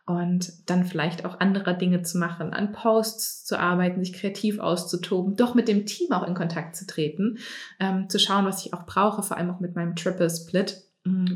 Und 0.08 0.70
dann 0.70 0.84
vielleicht 0.84 1.24
auch 1.24 1.40
andere 1.40 1.76
Dinge 1.76 2.02
zu 2.02 2.18
machen, 2.18 2.52
an 2.52 2.70
Posts 2.70 3.44
zu 3.44 3.58
arbeiten, 3.58 4.04
sich 4.04 4.12
kreativ 4.12 4.60
auszutoben, 4.60 5.34
doch 5.34 5.56
mit 5.56 5.66
dem 5.66 5.84
Team 5.84 6.12
auch 6.12 6.24
in 6.24 6.34
Kontakt 6.34 6.76
zu 6.76 6.86
treten, 6.86 7.38
ähm, 7.80 8.08
zu 8.08 8.20
schauen, 8.20 8.44
was 8.44 8.64
ich 8.64 8.72
auch 8.72 8.86
brauche, 8.86 9.24
vor 9.24 9.36
allem 9.36 9.50
auch 9.50 9.58
mit 9.58 9.74
meinem 9.74 9.96
Triple 9.96 10.30
Split 10.30 10.85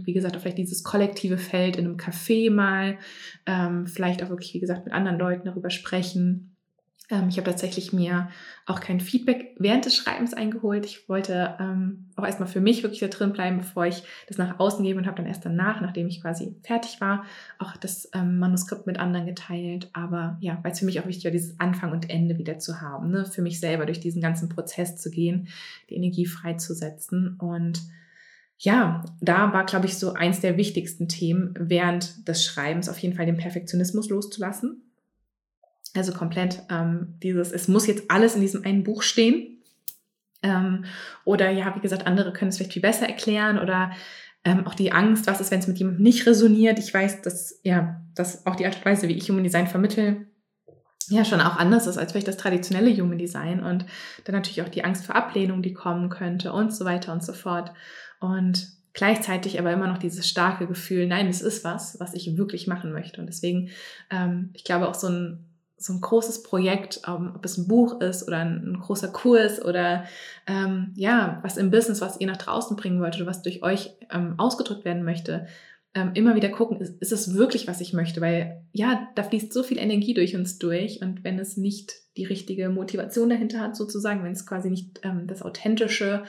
wie 0.05 0.13
gesagt, 0.13 0.37
auch 0.37 0.41
vielleicht 0.41 0.59
dieses 0.59 0.83
kollektive 0.83 1.39
Feld 1.39 1.77
in 1.77 1.87
einem 1.87 1.97
Café 1.97 2.51
mal, 2.51 2.99
ähm, 3.47 3.87
vielleicht 3.87 4.23
auch 4.23 4.29
wirklich, 4.29 4.55
wie 4.55 4.61
gesagt, 4.61 4.85
mit 4.85 4.95
anderen 4.95 5.19
Leuten 5.19 5.47
darüber 5.47 5.71
sprechen. 5.71 6.51
Ähm, 7.11 7.29
ich 7.29 7.37
habe 7.37 7.51
tatsächlich 7.51 7.93
mir 7.93 8.29
auch 8.67 8.81
kein 8.81 9.01
Feedback 9.01 9.57
während 9.59 9.85
des 9.85 9.97
Schreibens 9.97 10.33
eingeholt. 10.33 10.87
Ich 10.87 11.09
wollte 11.09 11.57
ähm, 11.59 12.11
auch 12.17 12.25
erstmal 12.25 12.49
für 12.49 12.61
mich 12.61 12.83
wirklich 12.83 13.01
da 13.01 13.09
drin 13.09 13.33
bleiben, 13.33 13.59
bevor 13.59 13.87
ich 13.87 14.03
das 14.29 14.39
nach 14.39 14.59
außen 14.59 14.85
gebe 14.85 14.99
und 14.99 15.07
habe 15.07 15.17
dann 15.17 15.27
erst 15.27 15.45
danach, 15.45 15.81
nachdem 15.81 16.07
ich 16.07 16.23
quasi 16.23 16.57
fertig 16.63 17.01
war, 17.01 17.25
auch 17.59 17.77
das 17.77 18.09
ähm, 18.15 18.39
Manuskript 18.39 18.87
mit 18.87 18.99
anderen 18.99 19.27
geteilt. 19.27 19.91
Aber 19.93 20.39
ja, 20.41 20.59
weil 20.63 20.73
es 20.73 20.79
für 20.79 20.85
mich 20.85 21.01
auch 21.01 21.07
wichtig 21.07 21.25
war, 21.25 21.33
dieses 21.33 21.59
Anfang 21.59 21.93
und 21.93 22.09
Ende 22.09 22.39
wieder 22.39 22.59
zu 22.59 22.81
haben, 22.81 23.11
ne? 23.11 23.25
für 23.25 23.43
mich 23.43 23.61
selber 23.61 23.87
durch 23.87 24.01
diesen 24.01 24.23
ganzen 24.23 24.49
Prozess 24.49 24.97
zu 24.97 25.11
gehen, 25.11 25.49
die 25.89 25.97
Energie 25.97 26.27
freizusetzen 26.27 27.37
und 27.39 27.81
ja, 28.63 29.03
da 29.23 29.55
war, 29.55 29.65
glaube 29.65 29.87
ich, 29.87 29.97
so 29.97 30.13
eins 30.13 30.41
der 30.41 30.59
wichtigsten 30.59 31.09
Themen 31.09 31.55
während 31.59 32.29
des 32.29 32.45
Schreibens 32.45 32.91
auf 32.91 32.99
jeden 32.99 33.17
Fall 33.17 33.25
den 33.25 33.39
Perfektionismus 33.39 34.11
loszulassen. 34.11 34.83
Also 35.95 36.13
komplett 36.13 36.63
ähm, 36.71 37.15
dieses, 37.23 37.53
es 37.53 37.69
muss 37.69 37.87
jetzt 37.87 38.11
alles 38.11 38.35
in 38.35 38.43
diesem 38.43 38.63
einen 38.65 38.85
Buch 38.85 39.03
stehen. 39.03 39.63
Ähm, 40.43 40.85
oder 41.25 41.51
ja, 41.51 41.75
wie 41.75 41.81
gesagt, 41.81 42.07
andere 42.07 42.35
können 42.35 42.51
es 42.51 42.59
vielleicht 42.59 42.75
viel 42.75 42.83
besser 42.83 43.09
erklären 43.09 43.59
oder 43.59 43.93
ähm, 44.45 44.67
auch 44.67 44.75
die 44.75 44.93
Angst, 44.93 45.27
was 45.27 45.41
ist, 45.41 45.51
wenn 45.51 45.61
es 45.61 45.67
mit 45.67 45.79
jemandem 45.79 46.03
nicht 46.03 46.27
resoniert. 46.27 46.79
Ich 46.79 46.93
weiß, 46.93 47.23
dass 47.23 47.61
ja, 47.63 48.03
dass 48.15 48.47
auch 48.47 48.57
die 48.57 48.67
Art 48.67 48.77
und 48.77 48.85
Weise, 48.85 49.09
wie 49.09 49.17
ich 49.17 49.31
Human 49.31 49.45
Design 49.45 49.69
vermittel, 49.69 50.27
ja 51.09 51.25
schon 51.25 51.41
auch 51.41 51.57
anders 51.57 51.87
ist 51.87 51.97
als 51.97 52.13
vielleicht 52.13 52.29
das 52.29 52.37
traditionelle 52.37 52.95
Human 52.95 53.19
Design 53.19 53.63
und 53.63 53.87
dann 54.25 54.35
natürlich 54.35 54.63
auch 54.63 54.69
die 54.69 54.85
Angst 54.85 55.07
vor 55.07 55.17
Ablehnung, 55.17 55.63
die 55.63 55.73
kommen 55.73 56.11
könnte 56.11 56.53
und 56.53 56.75
so 56.75 56.85
weiter 56.85 57.13
und 57.13 57.25
so 57.25 57.33
fort. 57.33 57.73
Und 58.21 58.69
gleichzeitig 58.93 59.59
aber 59.59 59.73
immer 59.73 59.87
noch 59.87 59.99
dieses 59.99 60.29
starke 60.29 60.67
Gefühl, 60.67 61.07
nein, 61.07 61.29
es 61.29 61.43
ist 61.43 61.65
was, 61.65 61.99
was 62.01 62.15
ich 62.15 62.37
wirklich 62.37 62.67
machen 62.67 62.93
möchte. 62.93 63.21
Und 63.21 63.27
deswegen, 63.27 63.71
ähm, 64.11 64.51
ich 64.53 64.65
glaube 64.65 64.89
auch 64.89 64.95
so 64.95 65.09
ein, 65.09 65.45
so 65.77 65.95
ein 65.95 66.01
großes 66.01 66.43
Projekt, 66.43 67.01
ähm, 67.09 67.33
ob 67.35 67.45
es 67.45 67.57
ein 67.57 67.67
Buch 67.67 68.01
ist 68.03 68.27
oder 68.29 68.39
ein, 68.39 68.73
ein 68.73 68.81
großer 68.81 69.09
Kurs 69.09 69.65
oder 69.65 70.05
ähm, 70.47 70.93
ja, 70.95 71.39
was 71.43 71.57
im 71.57 71.71
Business, 71.71 72.03
was 72.03 72.21
ihr 72.21 72.27
nach 72.27 72.37
draußen 72.37 72.77
bringen 72.77 73.01
wollt 73.01 73.17
oder 73.17 73.27
was 73.27 73.43
durch 73.43 73.63
euch 73.63 73.91
ähm, 74.11 74.35
ausgedrückt 74.37 74.85
werden 74.85 75.05
möchte, 75.05 75.47
ähm, 75.95 76.13
immer 76.15 76.37
wieder 76.37 76.51
gucken, 76.51 76.81
ist, 76.81 77.01
ist 77.03 77.13
es 77.13 77.35
wirklich, 77.35 77.67
was 77.67 77.81
ich 77.81 77.93
möchte? 77.93 78.21
Weil 78.21 78.65
ja, 78.73 79.09
da 79.17 79.23
fließt 79.25 79.53
so 79.53 79.63
viel 79.63 79.79
Energie 79.79 80.15
durch 80.15 80.37
uns 80.37 80.59
durch 80.59 81.03
und 81.03 81.25
wenn 81.25 81.39
es 81.39 81.57
nicht 81.57 81.93
die 82.17 82.25
richtige 82.25 82.69
Motivation 82.69 83.29
dahinter 83.29 83.61
hat, 83.61 83.77
sozusagen, 83.77 84.23
wenn 84.23 84.33
es 84.33 84.47
quasi 84.47 84.71
nicht 84.71 85.01
ähm, 85.03 85.27
das 85.27 85.43
authentische 85.43 86.25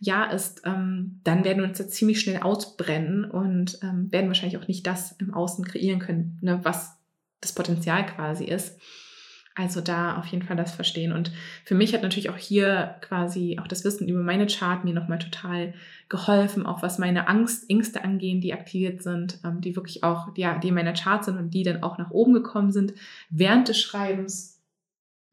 Ja 0.00 0.24
ist, 0.30 0.62
ähm, 0.64 1.20
dann 1.24 1.44
werden 1.44 1.62
wir 1.62 1.68
uns 1.68 1.78
da 1.78 1.88
ziemlich 1.88 2.20
schnell 2.20 2.42
ausbrennen 2.42 3.24
und 3.24 3.78
ähm, 3.82 4.10
werden 4.12 4.28
wahrscheinlich 4.28 4.58
auch 4.58 4.68
nicht 4.68 4.86
das 4.86 5.12
im 5.12 5.32
Außen 5.32 5.64
kreieren 5.64 6.00
können, 6.00 6.38
ne, 6.42 6.60
was 6.62 6.98
das 7.40 7.54
Potenzial 7.54 8.04
quasi 8.06 8.44
ist. 8.44 8.78
Also 9.58 9.80
da 9.80 10.18
auf 10.18 10.26
jeden 10.26 10.44
Fall 10.44 10.56
das 10.56 10.74
verstehen. 10.74 11.12
Und 11.12 11.32
für 11.64 11.74
mich 11.74 11.94
hat 11.94 12.02
natürlich 12.02 12.28
auch 12.28 12.36
hier 12.36 12.96
quasi 13.00 13.58
auch 13.58 13.66
das 13.66 13.84
Wissen 13.84 14.06
über 14.06 14.22
meine 14.22 14.46
Chart 14.46 14.84
mir 14.84 14.92
nochmal 14.92 15.18
total 15.18 15.72
geholfen, 16.10 16.66
auch 16.66 16.82
was 16.82 16.98
meine 16.98 17.26
Angst, 17.26 17.70
Ängste 17.70 18.04
angehen, 18.04 18.42
die 18.42 18.52
aktiviert 18.52 19.02
sind, 19.02 19.40
ähm, 19.44 19.62
die 19.62 19.74
wirklich 19.74 20.04
auch, 20.04 20.28
ja, 20.36 20.58
die 20.58 20.68
in 20.68 20.74
meiner 20.74 20.92
Chart 20.92 21.24
sind 21.24 21.38
und 21.38 21.54
die 21.54 21.62
dann 21.62 21.82
auch 21.82 21.96
nach 21.96 22.10
oben 22.10 22.34
gekommen 22.34 22.70
sind 22.70 22.92
während 23.30 23.68
des 23.68 23.80
Schreibens. 23.80 24.62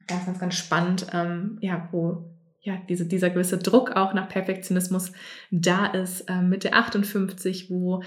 Ganz, 0.07 0.25
ganz, 0.25 0.39
ganz 0.39 0.55
spannend, 0.55 1.07
ähm, 1.11 1.57
ja, 1.59 1.89
wo 1.91 2.33
ja, 2.61 2.77
diese, 2.87 3.05
dieser 3.05 3.29
gewisse 3.29 3.57
Druck 3.57 3.91
auch 3.91 4.13
nach 4.13 4.29
Perfektionismus 4.29 5.11
da 5.51 5.85
ist, 5.85 6.29
ähm, 6.29 6.47
mit 6.47 6.63
der 6.63 6.75
58, 6.75 7.69
wo 7.69 8.03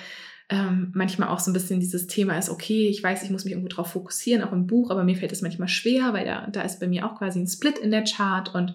ähm, 0.48 0.92
manchmal 0.94 1.28
auch 1.28 1.40
so 1.40 1.50
ein 1.50 1.54
bisschen 1.54 1.80
dieses 1.80 2.06
Thema 2.06 2.38
ist, 2.38 2.50
okay, 2.50 2.88
ich 2.88 3.02
weiß, 3.02 3.22
ich 3.24 3.30
muss 3.30 3.44
mich 3.44 3.52
irgendwo 3.52 3.68
drauf 3.68 3.90
fokussieren, 3.90 4.44
auch 4.44 4.52
im 4.52 4.66
Buch, 4.66 4.90
aber 4.90 5.02
mir 5.02 5.16
fällt 5.16 5.32
es 5.32 5.42
manchmal 5.42 5.68
schwer, 5.68 6.12
weil 6.12 6.24
da, 6.24 6.46
da 6.46 6.62
ist 6.62 6.78
bei 6.78 6.86
mir 6.86 7.06
auch 7.06 7.18
quasi 7.18 7.40
ein 7.40 7.48
Split 7.48 7.78
in 7.78 7.90
der 7.90 8.04
Chart 8.04 8.54
und 8.54 8.74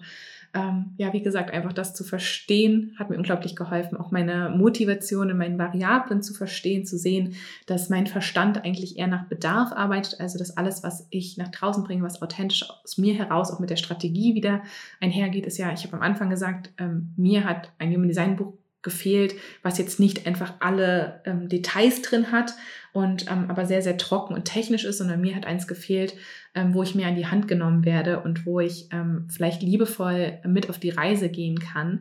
ähm, 0.54 0.92
ja, 0.98 1.14
wie 1.14 1.22
gesagt, 1.22 1.50
einfach 1.50 1.72
das 1.72 1.94
zu 1.94 2.04
verstehen, 2.04 2.94
hat 2.98 3.08
mir 3.08 3.16
unglaublich 3.16 3.56
geholfen, 3.56 3.96
auch 3.96 4.10
meine 4.10 4.50
Motivation 4.50 5.30
in 5.30 5.38
meinen 5.38 5.58
Variablen 5.58 6.20
zu 6.20 6.34
verstehen, 6.34 6.84
zu 6.84 6.98
sehen, 6.98 7.36
dass 7.64 7.88
mein 7.88 8.06
Verstand 8.06 8.62
eigentlich 8.62 8.98
eher 8.98 9.06
nach 9.06 9.24
Bedarf 9.24 9.72
arbeitet, 9.72 10.20
also 10.20 10.38
dass 10.38 10.56
alles, 10.56 10.82
was 10.82 11.06
ich 11.08 11.38
nach 11.38 11.48
draußen 11.48 11.84
bringe, 11.84 12.02
was 12.02 12.20
authentisch 12.20 12.68
aus 12.68 12.98
mir 12.98 13.14
heraus 13.14 13.50
auch 13.50 13.60
mit 13.60 13.70
der 13.70 13.76
Strategie 13.76 14.34
wieder 14.34 14.62
einhergeht, 15.00 15.46
ist 15.46 15.56
ja, 15.56 15.72
ich 15.72 15.84
habe 15.84 15.96
am 15.96 16.02
Anfang 16.02 16.28
gesagt, 16.28 16.70
ähm, 16.76 17.14
mir 17.16 17.44
hat 17.44 17.72
ein 17.78 17.90
Human 17.90 18.08
Design 18.08 18.36
Buch 18.36 18.52
gefehlt, 18.82 19.34
was 19.62 19.78
jetzt 19.78 20.00
nicht 20.00 20.26
einfach 20.26 20.54
alle 20.60 21.20
ähm, 21.24 21.48
Details 21.48 22.02
drin 22.02 22.32
hat 22.32 22.54
und 22.92 23.30
ähm, 23.30 23.46
aber 23.48 23.64
sehr, 23.64 23.80
sehr 23.80 23.96
trocken 23.96 24.34
und 24.34 24.44
technisch 24.44 24.84
ist, 24.84 24.98
sondern 24.98 25.20
mir 25.20 25.34
hat 25.34 25.46
eins 25.46 25.66
gefehlt, 25.66 26.14
ähm, 26.54 26.74
wo 26.74 26.82
ich 26.82 26.94
mir 26.94 27.06
an 27.06 27.16
die 27.16 27.26
Hand 27.26 27.48
genommen 27.48 27.84
werde 27.84 28.20
und 28.20 28.44
wo 28.44 28.60
ich 28.60 28.88
ähm, 28.92 29.28
vielleicht 29.30 29.62
liebevoll 29.62 30.38
mit 30.44 30.68
auf 30.68 30.78
die 30.78 30.90
Reise 30.90 31.28
gehen 31.28 31.58
kann, 31.58 32.00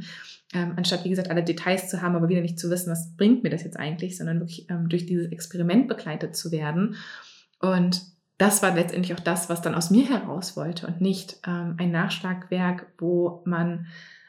ähm, 0.54 0.74
anstatt, 0.76 1.06
wie 1.06 1.10
gesagt, 1.10 1.30
alle 1.30 1.44
Details 1.44 1.88
zu 1.88 2.02
haben, 2.02 2.16
aber 2.16 2.30
wieder 2.30 2.42
nicht 2.42 2.60
zu 2.60 2.70
wissen, 2.70 2.92
was 2.92 3.16
bringt 3.16 3.44
mir 3.44 3.50
das 3.50 3.64
jetzt 3.64 3.78
eigentlich, 3.80 4.18
sondern 4.18 4.40
wirklich 4.40 4.70
ähm, 4.70 4.90
durch 4.90 5.06
dieses 5.06 5.32
Experiment 5.32 5.88
begleitet 5.88 6.36
zu 6.36 6.52
werden. 6.52 6.96
Und 7.60 8.02
das 8.38 8.64
war 8.64 8.74
letztendlich 8.74 9.14
auch 9.14 9.24
das, 9.24 9.50
was 9.50 9.62
dann 9.62 9.76
aus 9.76 9.92
mir 9.92 10.10
heraus 10.10 10.58
wollte 10.58 10.88
und 10.88 11.00
nicht 11.00 11.38
ein 11.44 11.92
Nachschlagwerk, 11.92 12.88
wo 12.98 13.44
man 13.46 13.86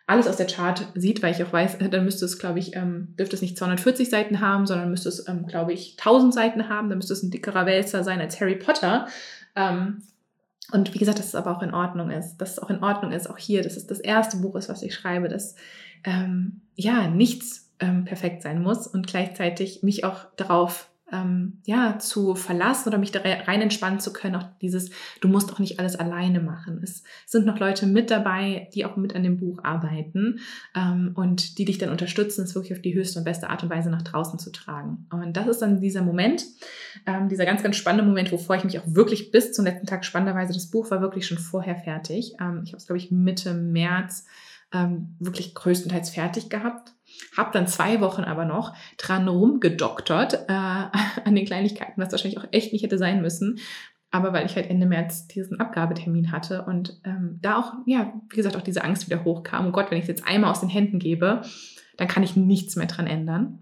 alles 0.06 0.26
aus 0.26 0.36
der 0.36 0.46
Chart 0.46 0.86
sieht, 0.94 1.22
weil 1.22 1.32
ich 1.32 1.42
auch 1.42 1.52
weiß, 1.52 1.78
dann 1.78 2.04
müsste 2.04 2.24
es, 2.24 2.38
glaube 2.38 2.58
ich, 2.58 2.74
ähm, 2.74 3.14
dürfte 3.18 3.36
es 3.36 3.42
nicht 3.42 3.56
240 3.56 4.10
Seiten 4.10 4.40
haben, 4.40 4.66
sondern 4.66 4.90
müsste 4.90 5.08
es, 5.08 5.26
ähm, 5.28 5.46
glaube 5.46 5.72
ich, 5.72 5.96
1000 5.96 6.34
Seiten 6.34 6.68
haben. 6.68 6.88
Dann 6.88 6.98
müsste 6.98 7.12
es 7.12 7.22
ein 7.22 7.30
dickerer 7.30 7.66
Wälzer 7.66 8.02
sein 8.02 8.20
als 8.20 8.40
Harry 8.40 8.56
Potter. 8.56 9.06
Ähm, 9.54 10.02
und 10.72 10.94
wie 10.94 10.98
gesagt, 10.98 11.18
dass 11.18 11.26
es 11.26 11.34
aber 11.34 11.56
auch 11.56 11.62
in 11.62 11.74
Ordnung 11.74 12.10
ist, 12.10 12.38
dass 12.38 12.52
es 12.52 12.58
auch 12.58 12.70
in 12.70 12.82
Ordnung 12.82 13.12
ist, 13.12 13.28
auch 13.28 13.38
hier, 13.38 13.62
dass 13.62 13.76
es 13.76 13.86
das 13.86 14.00
erste 14.00 14.38
Buch 14.38 14.56
ist, 14.56 14.68
was 14.68 14.82
ich 14.82 14.94
schreibe, 14.94 15.28
dass 15.28 15.54
ähm, 16.04 16.62
ja 16.74 17.08
nichts 17.08 17.70
ähm, 17.78 18.04
perfekt 18.04 18.42
sein 18.42 18.62
muss 18.62 18.86
und 18.86 19.06
gleichzeitig 19.06 19.82
mich 19.82 20.04
auch 20.04 20.26
darauf 20.36 20.88
ähm, 21.12 21.60
ja, 21.64 21.98
zu 21.98 22.34
verlassen 22.34 22.88
oder 22.88 22.98
mich 22.98 23.12
da 23.12 23.20
rein 23.20 23.60
entspannen 23.60 24.00
zu 24.00 24.12
können. 24.12 24.36
Auch 24.36 24.46
dieses, 24.60 24.90
du 25.20 25.28
musst 25.28 25.52
auch 25.52 25.58
nicht 25.58 25.78
alles 25.78 25.96
alleine 25.96 26.40
machen. 26.40 26.80
Es 26.82 27.02
sind 27.26 27.46
noch 27.46 27.58
Leute 27.58 27.86
mit 27.86 28.10
dabei, 28.10 28.68
die 28.74 28.84
auch 28.84 28.96
mit 28.96 29.14
an 29.14 29.22
dem 29.22 29.36
Buch 29.36 29.62
arbeiten 29.62 30.40
ähm, 30.74 31.12
und 31.14 31.58
die 31.58 31.64
dich 31.64 31.78
dann 31.78 31.90
unterstützen, 31.90 32.44
es 32.44 32.54
wirklich 32.54 32.72
auf 32.72 32.82
die 32.82 32.94
höchste 32.94 33.18
und 33.18 33.24
beste 33.24 33.50
Art 33.50 33.62
und 33.62 33.70
Weise 33.70 33.90
nach 33.90 34.02
draußen 34.02 34.38
zu 34.38 34.50
tragen. 34.50 35.06
Und 35.10 35.36
das 35.36 35.46
ist 35.46 35.62
dann 35.62 35.80
dieser 35.80 36.02
Moment, 36.02 36.44
ähm, 37.06 37.28
dieser 37.28 37.44
ganz, 37.44 37.62
ganz 37.62 37.76
spannende 37.76 38.04
Moment, 38.04 38.32
wovor 38.32 38.56
ich 38.56 38.64
mich 38.64 38.78
auch 38.78 38.86
wirklich 38.86 39.30
bis 39.30 39.52
zum 39.52 39.66
letzten 39.66 39.86
Tag 39.86 40.04
spannenderweise, 40.04 40.54
das 40.54 40.70
Buch 40.70 40.90
war 40.90 41.02
wirklich 41.02 41.26
schon 41.26 41.38
vorher 41.38 41.76
fertig. 41.76 42.34
Ähm, 42.40 42.62
ich 42.64 42.70
habe 42.70 42.78
es, 42.78 42.86
glaube 42.86 42.98
ich, 42.98 43.10
Mitte 43.10 43.54
März 43.54 44.24
ähm, 44.72 45.16
wirklich 45.18 45.54
größtenteils 45.54 46.10
fertig 46.10 46.48
gehabt 46.48 46.92
habe 47.36 47.50
dann 47.52 47.66
zwei 47.66 48.00
Wochen 48.00 48.22
aber 48.22 48.44
noch 48.44 48.74
dran 48.98 49.28
rumgedoktert 49.28 50.34
äh, 50.48 50.52
an 51.24 51.34
den 51.34 51.46
Kleinigkeiten, 51.46 52.00
was 52.00 52.12
wahrscheinlich 52.12 52.38
auch 52.38 52.48
echt 52.52 52.72
nicht 52.72 52.82
hätte 52.82 52.98
sein 52.98 53.22
müssen. 53.22 53.58
aber 54.10 54.32
weil 54.32 54.46
ich 54.46 54.56
halt 54.56 54.68
Ende 54.68 54.86
März 54.86 55.26
diesen 55.26 55.58
Abgabetermin 55.58 56.30
hatte 56.32 56.64
und 56.64 57.00
ähm, 57.04 57.38
da 57.40 57.58
auch, 57.58 57.72
ja, 57.86 58.12
wie 58.28 58.36
gesagt, 58.36 58.56
auch 58.56 58.62
diese 58.62 58.84
Angst 58.84 59.06
wieder 59.06 59.24
hochkam. 59.24 59.68
Oh 59.68 59.72
Gott, 59.72 59.90
wenn 59.90 59.98
ich 59.98 60.04
es 60.04 60.08
jetzt 60.08 60.26
einmal 60.26 60.50
aus 60.50 60.60
den 60.60 60.68
Händen 60.68 60.98
gebe, 60.98 61.42
dann 61.96 62.08
kann 62.08 62.22
ich 62.22 62.36
nichts 62.36 62.76
mehr 62.76 62.86
dran 62.86 63.06
ändern. 63.06 63.61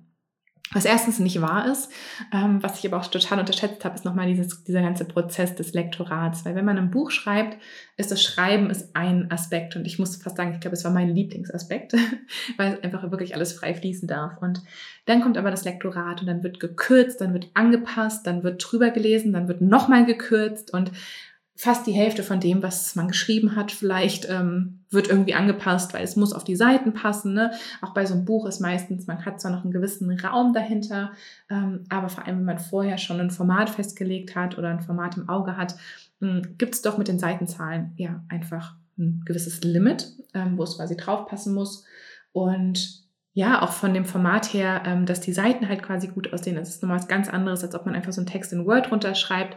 Was 0.72 0.84
erstens 0.84 1.18
nicht 1.18 1.40
wahr 1.40 1.66
ist, 1.66 1.90
ähm, 2.32 2.62
was 2.62 2.78
ich 2.78 2.86
aber 2.86 3.00
auch 3.00 3.06
total 3.08 3.40
unterschätzt 3.40 3.84
habe, 3.84 3.96
ist 3.96 4.04
nochmal 4.04 4.28
dieses, 4.28 4.62
dieser 4.62 4.82
ganze 4.82 5.04
Prozess 5.04 5.56
des 5.56 5.72
Lektorats. 5.72 6.44
Weil 6.44 6.54
wenn 6.54 6.64
man 6.64 6.78
ein 6.78 6.92
Buch 6.92 7.10
schreibt, 7.10 7.60
ist 7.96 8.12
das 8.12 8.22
Schreiben 8.22 8.70
ist 8.70 8.94
ein 8.94 9.32
Aspekt. 9.32 9.74
Und 9.74 9.84
ich 9.84 9.98
muss 9.98 10.14
fast 10.14 10.36
sagen, 10.36 10.52
ich 10.54 10.60
glaube, 10.60 10.76
es 10.76 10.84
war 10.84 10.92
mein 10.92 11.08
Lieblingsaspekt, 11.12 11.94
weil 12.56 12.74
es 12.74 12.84
einfach 12.84 13.10
wirklich 13.10 13.34
alles 13.34 13.52
frei 13.52 13.74
fließen 13.74 14.06
darf. 14.06 14.40
Und 14.40 14.62
dann 15.06 15.22
kommt 15.22 15.38
aber 15.38 15.50
das 15.50 15.64
Lektorat 15.64 16.20
und 16.20 16.28
dann 16.28 16.44
wird 16.44 16.60
gekürzt, 16.60 17.20
dann 17.20 17.32
wird 17.32 17.48
angepasst, 17.54 18.24
dann 18.28 18.44
wird 18.44 18.64
drüber 18.64 18.90
gelesen, 18.90 19.32
dann 19.32 19.48
wird 19.48 19.62
nochmal 19.62 20.06
gekürzt. 20.06 20.72
Und 20.72 20.92
fast 21.60 21.86
die 21.86 21.92
Hälfte 21.92 22.22
von 22.22 22.40
dem, 22.40 22.62
was 22.62 22.96
man 22.96 23.08
geschrieben 23.08 23.54
hat, 23.54 23.70
vielleicht 23.70 24.26
ähm, 24.30 24.80
wird 24.88 25.08
irgendwie 25.08 25.34
angepasst, 25.34 25.92
weil 25.92 26.02
es 26.02 26.16
muss 26.16 26.32
auf 26.32 26.42
die 26.42 26.56
Seiten 26.56 26.94
passen. 26.94 27.34
Ne? 27.34 27.52
Auch 27.82 27.92
bei 27.92 28.06
so 28.06 28.14
einem 28.14 28.24
Buch 28.24 28.46
ist 28.46 28.60
meistens, 28.60 29.06
man 29.06 29.26
hat 29.26 29.42
zwar 29.42 29.50
noch 29.50 29.62
einen 29.62 29.72
gewissen 29.72 30.10
Raum 30.18 30.54
dahinter, 30.54 31.12
ähm, 31.50 31.84
aber 31.90 32.08
vor 32.08 32.24
allem, 32.24 32.38
wenn 32.38 32.46
man 32.46 32.58
vorher 32.58 32.96
schon 32.96 33.20
ein 33.20 33.30
Format 33.30 33.68
festgelegt 33.68 34.34
hat 34.34 34.56
oder 34.56 34.68
ein 34.68 34.80
Format 34.80 35.18
im 35.18 35.28
Auge 35.28 35.58
hat, 35.58 35.74
hm, 36.20 36.54
gibt 36.56 36.76
es 36.76 36.80
doch 36.80 36.96
mit 36.96 37.08
den 37.08 37.18
Seitenzahlen 37.18 37.92
ja 37.96 38.24
einfach 38.30 38.76
ein 38.98 39.22
gewisses 39.26 39.62
Limit, 39.62 40.14
ähm, 40.32 40.56
wo 40.56 40.62
es 40.62 40.76
quasi 40.76 40.96
draufpassen 40.96 41.52
muss. 41.52 41.84
Und 42.32 43.04
ja, 43.32 43.62
auch 43.62 43.72
von 43.72 43.94
dem 43.94 44.04
Format 44.04 44.52
her, 44.52 44.82
ähm, 44.84 45.06
dass 45.06 45.20
die 45.20 45.32
Seiten 45.32 45.68
halt 45.68 45.82
quasi 45.82 46.08
gut 46.08 46.32
aussehen. 46.32 46.56
Das 46.56 46.68
ist 46.68 46.82
nochmal 46.82 46.98
was 46.98 47.06
ganz 47.06 47.28
anderes, 47.28 47.62
als 47.62 47.74
ob 47.74 47.86
man 47.86 47.94
einfach 47.94 48.12
so 48.12 48.20
einen 48.20 48.26
Text 48.26 48.52
in 48.52 48.66
Word 48.66 48.90
runterschreibt 48.90 49.56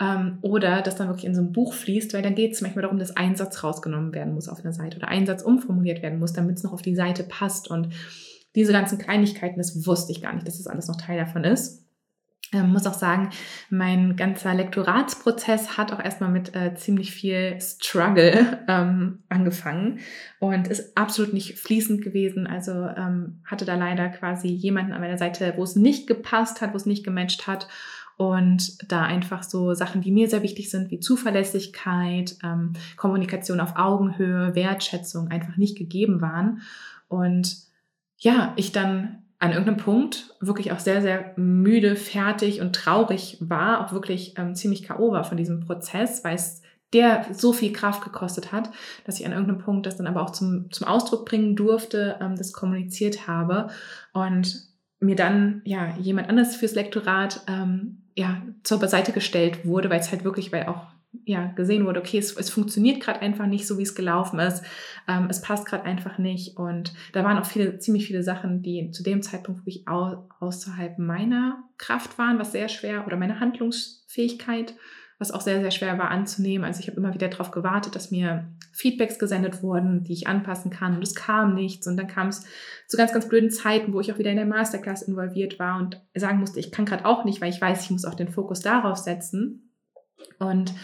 ähm, 0.00 0.38
oder 0.42 0.82
das 0.82 0.96
dann 0.96 1.08
wirklich 1.08 1.26
in 1.26 1.34
so 1.34 1.40
ein 1.40 1.52
Buch 1.52 1.72
fließt, 1.72 2.14
weil 2.14 2.22
dann 2.22 2.34
geht 2.34 2.52
es 2.52 2.60
manchmal 2.60 2.82
darum, 2.82 2.98
dass 2.98 3.16
ein 3.16 3.36
Satz 3.36 3.62
rausgenommen 3.62 4.12
werden 4.12 4.34
muss 4.34 4.48
auf 4.48 4.60
einer 4.60 4.72
Seite 4.72 4.96
oder 4.96 5.08
ein 5.08 5.26
Satz 5.26 5.42
umformuliert 5.42 6.02
werden 6.02 6.18
muss, 6.18 6.32
damit 6.32 6.56
es 6.56 6.64
noch 6.64 6.72
auf 6.72 6.82
die 6.82 6.96
Seite 6.96 7.22
passt. 7.22 7.70
Und 7.70 7.90
diese 8.56 8.72
ganzen 8.72 8.98
Kleinigkeiten, 8.98 9.58
das 9.58 9.86
wusste 9.86 10.10
ich 10.10 10.20
gar 10.20 10.32
nicht, 10.32 10.46
dass 10.46 10.58
das 10.58 10.66
alles 10.66 10.88
noch 10.88 10.96
Teil 10.96 11.18
davon 11.18 11.44
ist. 11.44 11.81
Ähm, 12.54 12.70
muss 12.72 12.86
auch 12.86 12.94
sagen, 12.94 13.30
mein 13.70 14.14
ganzer 14.14 14.52
Lektoratsprozess 14.52 15.78
hat 15.78 15.92
auch 15.92 16.04
erstmal 16.04 16.30
mit 16.30 16.54
äh, 16.54 16.74
ziemlich 16.74 17.12
viel 17.12 17.58
Struggle 17.60 18.58
ähm, 18.68 19.20
angefangen 19.30 20.00
und 20.38 20.68
ist 20.68 20.96
absolut 20.96 21.32
nicht 21.32 21.58
fließend 21.58 22.02
gewesen. 22.02 22.46
Also 22.46 22.72
ähm, 22.72 23.40
hatte 23.46 23.64
da 23.64 23.74
leider 23.74 24.10
quasi 24.10 24.48
jemanden 24.48 24.92
an 24.92 25.00
meiner 25.00 25.18
Seite, 25.18 25.54
wo 25.56 25.62
es 25.62 25.76
nicht 25.76 26.06
gepasst 26.06 26.60
hat, 26.60 26.72
wo 26.72 26.76
es 26.76 26.86
nicht 26.86 27.04
gematcht 27.04 27.46
hat 27.46 27.68
und 28.16 28.90
da 28.90 29.02
einfach 29.02 29.42
so 29.42 29.74
Sachen, 29.74 30.02
die 30.02 30.12
mir 30.12 30.28
sehr 30.28 30.42
wichtig 30.42 30.70
sind, 30.70 30.90
wie 30.90 31.00
Zuverlässigkeit, 31.00 32.36
ähm, 32.44 32.74
Kommunikation 32.96 33.60
auf 33.60 33.76
Augenhöhe, 33.76 34.54
Wertschätzung 34.54 35.28
einfach 35.28 35.56
nicht 35.56 35.76
gegeben 35.76 36.20
waren. 36.20 36.60
Und 37.08 37.56
ja, 38.18 38.52
ich 38.56 38.72
dann 38.72 39.21
an 39.42 39.50
irgendeinem 39.50 39.78
Punkt 39.78 40.36
wirklich 40.38 40.70
auch 40.70 40.78
sehr, 40.78 41.02
sehr 41.02 41.32
müde, 41.34 41.96
fertig 41.96 42.60
und 42.60 42.76
traurig 42.76 43.38
war, 43.40 43.80
auch 43.80 43.92
wirklich 43.92 44.38
ähm, 44.38 44.54
ziemlich 44.54 44.84
K.O. 44.84 45.10
war 45.10 45.24
von 45.24 45.36
diesem 45.36 45.58
Prozess, 45.58 46.22
weil 46.22 46.36
es 46.36 46.62
der 46.92 47.26
so 47.32 47.52
viel 47.52 47.72
Kraft 47.72 48.04
gekostet 48.04 48.52
hat, 48.52 48.70
dass 49.04 49.18
ich 49.18 49.26
an 49.26 49.32
irgendeinem 49.32 49.58
Punkt 49.58 49.86
das 49.86 49.96
dann 49.96 50.06
aber 50.06 50.22
auch 50.22 50.30
zum, 50.30 50.70
zum 50.70 50.86
Ausdruck 50.86 51.26
bringen 51.26 51.56
durfte, 51.56 52.18
ähm, 52.20 52.36
das 52.36 52.52
kommuniziert 52.52 53.26
habe 53.26 53.66
und 54.12 54.68
mir 55.00 55.16
dann 55.16 55.62
ja 55.64 55.96
jemand 55.98 56.28
anders 56.28 56.54
fürs 56.54 56.76
Lektorat 56.76 57.40
ähm, 57.48 58.02
ja, 58.14 58.42
zur 58.62 58.86
Seite 58.86 59.10
gestellt 59.10 59.66
wurde, 59.66 59.90
weil 59.90 59.98
es 59.98 60.12
halt 60.12 60.22
wirklich, 60.22 60.52
weil 60.52 60.66
auch 60.66 60.86
ja, 61.24 61.46
gesehen 61.48 61.86
wurde, 61.86 62.00
okay, 62.00 62.18
es, 62.18 62.36
es 62.36 62.50
funktioniert 62.50 63.00
gerade 63.00 63.20
einfach 63.20 63.46
nicht 63.46 63.66
so, 63.66 63.78
wie 63.78 63.82
es 63.82 63.94
gelaufen 63.94 64.38
ist. 64.38 64.64
Ähm, 65.06 65.26
es 65.28 65.42
passt 65.42 65.66
gerade 65.66 65.84
einfach 65.84 66.18
nicht. 66.18 66.56
Und 66.56 66.94
da 67.12 67.22
waren 67.22 67.38
auch 67.38 67.46
viele, 67.46 67.78
ziemlich 67.78 68.06
viele 68.06 68.22
Sachen, 68.22 68.62
die 68.62 68.90
zu 68.90 69.02
dem 69.02 69.22
Zeitpunkt 69.22 69.60
wirklich 69.60 69.86
au 69.86 70.28
außerhalb 70.40 70.98
meiner 70.98 71.62
Kraft 71.78 72.18
waren, 72.18 72.38
was 72.38 72.52
sehr 72.52 72.68
schwer, 72.68 73.06
oder 73.06 73.16
meiner 73.16 73.40
Handlungsfähigkeit, 73.40 74.74
was 75.18 75.30
auch 75.30 75.42
sehr, 75.42 75.60
sehr 75.60 75.70
schwer 75.70 75.98
war 75.98 76.10
anzunehmen. 76.10 76.64
Also 76.64 76.80
ich 76.80 76.88
habe 76.88 76.96
immer 76.96 77.14
wieder 77.14 77.28
darauf 77.28 77.50
gewartet, 77.50 77.94
dass 77.94 78.10
mir 78.10 78.48
Feedbacks 78.72 79.18
gesendet 79.18 79.62
wurden, 79.62 80.04
die 80.04 80.14
ich 80.14 80.26
anpassen 80.26 80.70
kann. 80.70 80.96
Und 80.96 81.02
es 81.02 81.14
kam 81.14 81.54
nichts. 81.54 81.86
Und 81.86 81.96
dann 81.98 82.08
kam 82.08 82.28
es 82.28 82.44
zu 82.88 82.96
ganz, 82.96 83.12
ganz 83.12 83.28
blöden 83.28 83.50
Zeiten, 83.50 83.92
wo 83.92 84.00
ich 84.00 84.12
auch 84.12 84.18
wieder 84.18 84.30
in 84.30 84.36
der 84.36 84.46
Masterclass 84.46 85.02
involviert 85.02 85.58
war 85.58 85.78
und 85.78 86.00
sagen 86.14 86.40
musste, 86.40 86.58
ich 86.58 86.72
kann 86.72 86.86
gerade 86.86 87.04
auch 87.04 87.24
nicht, 87.24 87.40
weil 87.40 87.50
ich 87.50 87.60
weiß, 87.60 87.84
ich 87.84 87.90
muss 87.90 88.06
auch 88.06 88.14
den 88.14 88.28
Fokus 88.28 88.60
darauf 88.60 88.96
setzen. 88.96 89.71
Und 90.38 90.74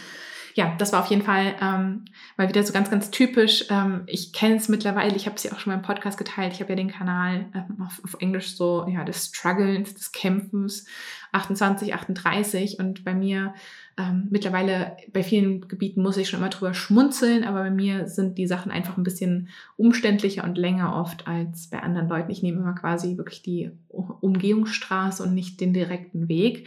ja, 0.58 0.74
das 0.76 0.92
war 0.92 1.04
auf 1.04 1.10
jeden 1.10 1.22
Fall 1.22 1.54
ähm, 1.62 2.06
mal 2.36 2.48
wieder 2.48 2.64
so 2.64 2.72
ganz, 2.72 2.90
ganz 2.90 3.12
typisch. 3.12 3.66
Ähm, 3.70 4.02
ich 4.06 4.32
kenne 4.32 4.56
es 4.56 4.68
mittlerweile, 4.68 5.14
ich 5.14 5.26
habe 5.26 5.36
es 5.36 5.44
ja 5.44 5.52
auch 5.52 5.60
schon 5.60 5.72
mal 5.72 5.76
im 5.76 5.84
Podcast 5.84 6.18
geteilt. 6.18 6.52
Ich 6.52 6.60
habe 6.60 6.70
ja 6.70 6.76
den 6.76 6.90
Kanal 6.90 7.46
ähm, 7.54 7.80
auf, 7.86 8.00
auf, 8.02 8.16
Englisch 8.20 8.56
so, 8.56 8.84
ja, 8.88 9.04
des 9.04 9.26
Strugglens, 9.26 9.94
des 9.94 10.10
Kämpfens 10.10 10.84
28, 11.30 11.94
38 11.94 12.80
und 12.80 13.04
bei 13.04 13.14
mir 13.14 13.54
ähm, 13.98 14.26
mittlerweile 14.30 14.96
bei 15.12 15.22
vielen 15.22 15.68
Gebieten 15.68 16.02
muss 16.02 16.16
ich 16.16 16.28
schon 16.28 16.40
immer 16.40 16.48
drüber 16.48 16.74
schmunzeln, 16.74 17.44
aber 17.44 17.62
bei 17.62 17.70
mir 17.70 18.08
sind 18.08 18.36
die 18.36 18.46
Sachen 18.46 18.72
einfach 18.72 18.96
ein 18.96 19.04
bisschen 19.04 19.50
umständlicher 19.76 20.42
und 20.42 20.58
länger 20.58 20.96
oft 20.96 21.28
als 21.28 21.68
bei 21.68 21.80
anderen 21.80 22.08
Leuten. 22.08 22.32
Ich 22.32 22.42
nehme 22.42 22.58
immer 22.58 22.74
quasi 22.74 23.16
wirklich 23.16 23.42
die 23.42 23.70
Umgehungsstraße 23.88 25.22
und 25.22 25.34
nicht 25.34 25.60
den 25.60 25.72
direkten 25.72 26.28
Weg. 26.28 26.66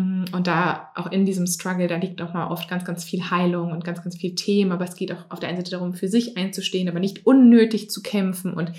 Mm, 0.00 0.24
und 0.32 0.46
da 0.46 0.90
auch 0.94 1.10
in 1.10 1.26
diesem 1.26 1.46
Struggle, 1.46 1.86
da 1.86 1.96
liegt 1.96 2.22
auch 2.22 2.32
mal 2.32 2.48
oft 2.48 2.68
ganz, 2.68 2.84
ganz 2.84 3.04
viel 3.04 3.30
Heilung 3.30 3.72
und 3.72 3.84
ganz, 3.84 4.02
ganz 4.02 4.16
viel 4.16 4.34
Themen, 4.34 4.72
aber 4.72 4.84
es 4.84 4.96
geht 4.96 5.12
auch 5.12 5.24
auf 5.28 5.40
der 5.40 5.48
einen 5.48 5.58
Seite 5.58 5.72
darum, 5.72 5.92
für 5.92 6.08
sich 6.08 6.36
einzustehen, 6.36 6.88
aber 6.88 7.00
nicht 7.00 7.26
unnötig 7.26 7.90
zu 7.90 8.02
kämpfen 8.02 8.54
und 8.54 8.72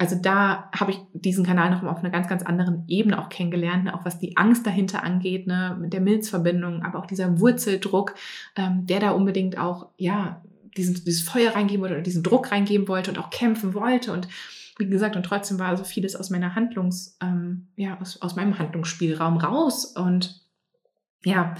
also 0.00 0.14
da 0.14 0.70
habe 0.72 0.92
ich 0.92 1.00
diesen 1.12 1.44
Kanal 1.44 1.70
noch 1.70 1.82
auf 1.82 1.98
einer 1.98 2.10
ganz, 2.10 2.28
ganz 2.28 2.44
anderen 2.44 2.84
Ebene 2.86 3.20
auch 3.20 3.28
kennengelernt, 3.28 3.84
ne? 3.84 3.94
auch 3.94 4.04
was 4.04 4.20
die 4.20 4.36
Angst 4.36 4.64
dahinter 4.64 5.02
angeht, 5.02 5.48
ne? 5.48 5.76
mit 5.80 5.92
der 5.92 6.00
Milzverbindung, 6.00 6.84
aber 6.84 7.00
auch 7.00 7.06
dieser 7.06 7.40
Wurzeldruck, 7.40 8.14
ähm, 8.54 8.86
der 8.86 9.00
da 9.00 9.10
unbedingt 9.10 9.58
auch, 9.58 9.88
ja, 9.96 10.40
diesen, 10.76 10.94
dieses 11.04 11.22
Feuer 11.22 11.56
reingeben 11.56 11.82
wollte 11.82 11.96
oder 11.96 12.04
diesen 12.04 12.22
Druck 12.22 12.52
reingeben 12.52 12.86
wollte 12.86 13.10
und 13.10 13.18
auch 13.18 13.30
kämpfen 13.30 13.74
wollte 13.74 14.12
und 14.12 14.28
wie 14.78 14.88
gesagt, 14.88 15.16
und 15.16 15.24
trotzdem 15.24 15.58
war 15.58 15.76
so 15.76 15.82
vieles 15.82 16.14
aus 16.14 16.30
meiner 16.30 16.54
Handlungs, 16.54 17.16
ähm, 17.20 17.66
ja, 17.74 17.98
aus, 18.00 18.22
aus 18.22 18.36
meinem 18.36 18.56
Handlungsspielraum 18.60 19.38
raus 19.38 19.84
und 19.96 20.40
ja, 21.24 21.54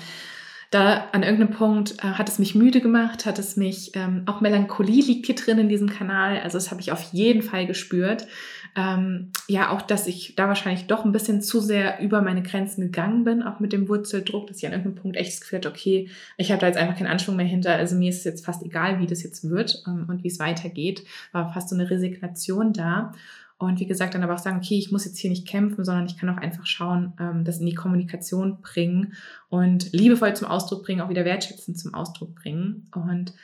da 0.70 1.08
an 1.12 1.22
irgendeinem 1.22 1.56
Punkt 1.56 1.92
äh, 2.04 2.08
hat 2.08 2.28
es 2.28 2.38
mich 2.38 2.54
müde 2.54 2.80
gemacht, 2.80 3.24
hat 3.24 3.38
es 3.38 3.56
mich, 3.56 3.92
ähm, 3.94 4.24
auch 4.26 4.42
Melancholie 4.42 5.02
liegt 5.02 5.24
hier 5.24 5.34
drin 5.34 5.58
in 5.58 5.68
diesem 5.68 5.88
Kanal, 5.88 6.40
also 6.40 6.58
das 6.58 6.70
habe 6.70 6.82
ich 6.82 6.92
auf 6.92 7.00
jeden 7.12 7.40
Fall 7.40 7.66
gespürt. 7.66 8.26
Ähm, 8.76 9.32
ja, 9.46 9.70
auch, 9.70 9.80
dass 9.80 10.06
ich 10.06 10.34
da 10.36 10.46
wahrscheinlich 10.46 10.86
doch 10.86 11.06
ein 11.06 11.12
bisschen 11.12 11.40
zu 11.40 11.60
sehr 11.60 12.00
über 12.00 12.20
meine 12.20 12.42
Grenzen 12.42 12.82
gegangen 12.82 13.24
bin, 13.24 13.42
auch 13.42 13.60
mit 13.60 13.72
dem 13.72 13.88
Wurzeldruck, 13.88 14.46
dass 14.46 14.58
ich 14.58 14.66
an 14.66 14.72
irgendeinem 14.72 15.00
Punkt 15.02 15.16
echt 15.16 15.32
das 15.32 15.40
Gefühl 15.40 15.58
hatte, 15.60 15.70
okay, 15.70 16.10
ich 16.36 16.50
habe 16.50 16.60
da 16.60 16.66
jetzt 16.66 16.76
einfach 16.76 16.98
keinen 16.98 17.06
Anschwung 17.06 17.36
mehr 17.36 17.46
hinter, 17.46 17.72
also 17.72 17.96
mir 17.96 18.10
ist 18.10 18.24
jetzt 18.24 18.44
fast 18.44 18.62
egal, 18.62 19.00
wie 19.00 19.06
das 19.06 19.22
jetzt 19.22 19.48
wird 19.48 19.82
ähm, 19.86 20.04
und 20.08 20.22
wie 20.22 20.28
es 20.28 20.38
weitergeht, 20.38 21.02
war 21.32 21.50
fast 21.54 21.70
so 21.70 21.76
eine 21.76 21.88
Resignation 21.88 22.74
da. 22.74 23.14
Und 23.58 23.80
wie 23.80 23.86
gesagt, 23.86 24.14
dann 24.14 24.22
aber 24.22 24.34
auch 24.34 24.38
sagen, 24.38 24.58
okay, 24.58 24.78
ich 24.78 24.92
muss 24.92 25.04
jetzt 25.04 25.18
hier 25.18 25.30
nicht 25.30 25.46
kämpfen, 25.46 25.84
sondern 25.84 26.06
ich 26.06 26.16
kann 26.16 26.28
auch 26.28 26.36
einfach 26.36 26.64
schauen, 26.64 27.12
ähm, 27.18 27.44
das 27.44 27.58
in 27.58 27.66
die 27.66 27.74
Kommunikation 27.74 28.60
bringen 28.62 29.14
und 29.48 29.92
liebevoll 29.92 30.34
zum 30.34 30.48
Ausdruck 30.48 30.84
bringen, 30.84 31.00
auch 31.00 31.08
wieder 31.08 31.24
wertschätzend 31.24 31.78
zum 31.78 31.92
Ausdruck 31.92 32.36
bringen. 32.36 32.88
Und 32.94 33.34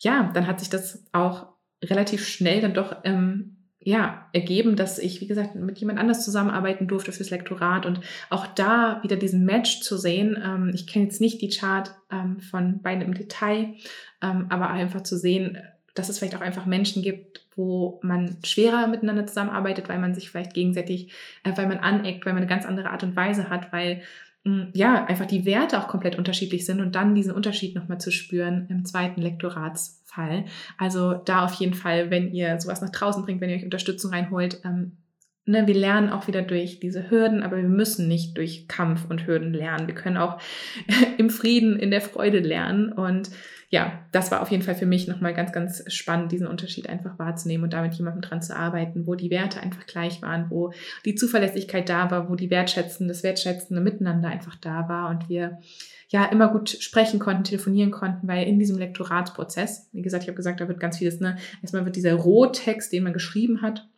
ja, 0.00 0.30
dann 0.34 0.46
hat 0.46 0.58
sich 0.58 0.70
das 0.70 1.04
auch 1.12 1.46
relativ 1.82 2.26
schnell 2.26 2.60
dann 2.60 2.74
doch 2.74 2.96
ähm, 3.04 3.56
ja, 3.82 4.26
ergeben, 4.34 4.76
dass 4.76 4.98
ich, 4.98 5.22
wie 5.22 5.26
gesagt, 5.26 5.54
mit 5.54 5.78
jemand 5.78 5.98
anders 5.98 6.22
zusammenarbeiten 6.22 6.86
durfte 6.86 7.12
fürs 7.12 7.30
Lektorat 7.30 7.86
und 7.86 8.00
auch 8.28 8.46
da 8.46 9.00
wieder 9.02 9.16
diesen 9.16 9.46
Match 9.46 9.80
zu 9.80 9.96
sehen. 9.96 10.38
Ähm, 10.42 10.70
ich 10.74 10.86
kenne 10.86 11.06
jetzt 11.06 11.20
nicht 11.20 11.40
die 11.40 11.48
Chart 11.48 11.94
ähm, 12.10 12.40
von 12.40 12.82
beiden 12.82 13.02
im 13.02 13.14
Detail, 13.14 13.74
ähm, 14.20 14.46
aber 14.50 14.68
einfach 14.68 15.02
zu 15.02 15.16
sehen, 15.16 15.56
dass 15.94 16.08
es 16.08 16.18
vielleicht 16.18 16.36
auch 16.36 16.40
einfach 16.40 16.66
Menschen 16.66 17.02
gibt, 17.02 17.46
wo 17.56 18.00
man 18.02 18.36
schwerer 18.44 18.86
miteinander 18.86 19.26
zusammenarbeitet, 19.26 19.88
weil 19.88 19.98
man 19.98 20.14
sich 20.14 20.30
vielleicht 20.30 20.54
gegenseitig, 20.54 21.12
äh, 21.44 21.52
weil 21.56 21.66
man 21.66 21.78
aneckt, 21.78 22.24
weil 22.26 22.32
man 22.32 22.42
eine 22.42 22.50
ganz 22.50 22.64
andere 22.64 22.90
Art 22.90 23.02
und 23.02 23.16
Weise 23.16 23.50
hat, 23.50 23.72
weil 23.72 24.02
mh, 24.44 24.62
hm, 24.62 24.70
ja 24.74 25.04
einfach 25.04 25.26
die 25.26 25.44
Werte 25.44 25.78
auch 25.78 25.88
komplett 25.88 26.16
unterschiedlich 26.16 26.64
sind 26.64 26.80
und 26.80 26.94
dann 26.94 27.14
diesen 27.14 27.32
Unterschied 27.32 27.74
nochmal 27.74 27.98
zu 27.98 28.10
spüren 28.10 28.66
im 28.70 28.84
zweiten 28.84 29.20
Lektoratsfall. 29.20 30.44
Also 30.78 31.14
da 31.14 31.44
auf 31.44 31.54
jeden 31.54 31.74
Fall, 31.74 32.10
wenn 32.10 32.32
ihr 32.32 32.60
sowas 32.60 32.80
nach 32.80 32.90
draußen 32.90 33.24
bringt, 33.24 33.40
wenn 33.40 33.50
ihr 33.50 33.56
euch 33.56 33.64
Unterstützung 33.64 34.12
reinholt, 34.12 34.60
ähm, 34.64 34.92
ne, 35.50 35.66
wir 35.66 35.74
lernen 35.74 36.10
auch 36.10 36.26
wieder 36.26 36.42
durch 36.42 36.80
diese 36.80 37.10
Hürden, 37.10 37.42
aber 37.42 37.56
wir 37.56 37.64
müssen 37.64 38.08
nicht 38.08 38.36
durch 38.36 38.68
Kampf 38.68 39.06
und 39.08 39.26
Hürden 39.26 39.52
lernen. 39.52 39.86
Wir 39.86 39.94
können 39.94 40.16
auch 40.16 40.40
im 41.18 41.30
Frieden, 41.30 41.78
in 41.78 41.90
der 41.90 42.00
Freude 42.00 42.38
lernen. 42.38 42.92
Und 42.92 43.30
ja, 43.68 44.00
das 44.10 44.30
war 44.30 44.42
auf 44.42 44.50
jeden 44.50 44.62
Fall 44.62 44.74
für 44.74 44.86
mich 44.86 45.06
nochmal 45.06 45.34
ganz, 45.34 45.52
ganz 45.52 45.84
spannend, 45.92 46.32
diesen 46.32 46.46
Unterschied 46.46 46.88
einfach 46.88 47.18
wahrzunehmen 47.18 47.64
und 47.64 47.72
damit 47.72 47.94
jemandem 47.94 48.22
dran 48.22 48.42
zu 48.42 48.56
arbeiten, 48.56 49.06
wo 49.06 49.14
die 49.14 49.30
Werte 49.30 49.60
einfach 49.60 49.86
gleich 49.86 50.22
waren, 50.22 50.46
wo 50.50 50.72
die 51.04 51.14
Zuverlässigkeit 51.14 51.88
da 51.88 52.10
war, 52.10 52.28
wo 52.28 52.34
die 52.34 52.50
Wertschätzende, 52.50 53.12
das 53.12 53.22
wertschätzende 53.22 53.80
Miteinander 53.80 54.28
einfach 54.28 54.56
da 54.56 54.88
war 54.88 55.10
und 55.10 55.28
wir 55.28 55.58
ja 56.08 56.24
immer 56.24 56.48
gut 56.48 56.68
sprechen 56.68 57.20
konnten, 57.20 57.44
telefonieren 57.44 57.92
konnten, 57.92 58.26
weil 58.26 58.48
in 58.48 58.58
diesem 58.58 58.76
Lektoratsprozess, 58.76 59.88
wie 59.92 60.02
gesagt, 60.02 60.24
ich 60.24 60.28
habe 60.28 60.36
gesagt, 60.36 60.60
da 60.60 60.66
wird 60.66 60.80
ganz 60.80 60.98
vieles, 60.98 61.20
ne, 61.20 61.36
erstmal 61.62 61.84
wird 61.84 61.94
dieser 61.94 62.14
Rohtext, 62.14 62.92
den 62.92 63.04
man 63.04 63.12
geschrieben 63.12 63.62
hat, 63.62 63.88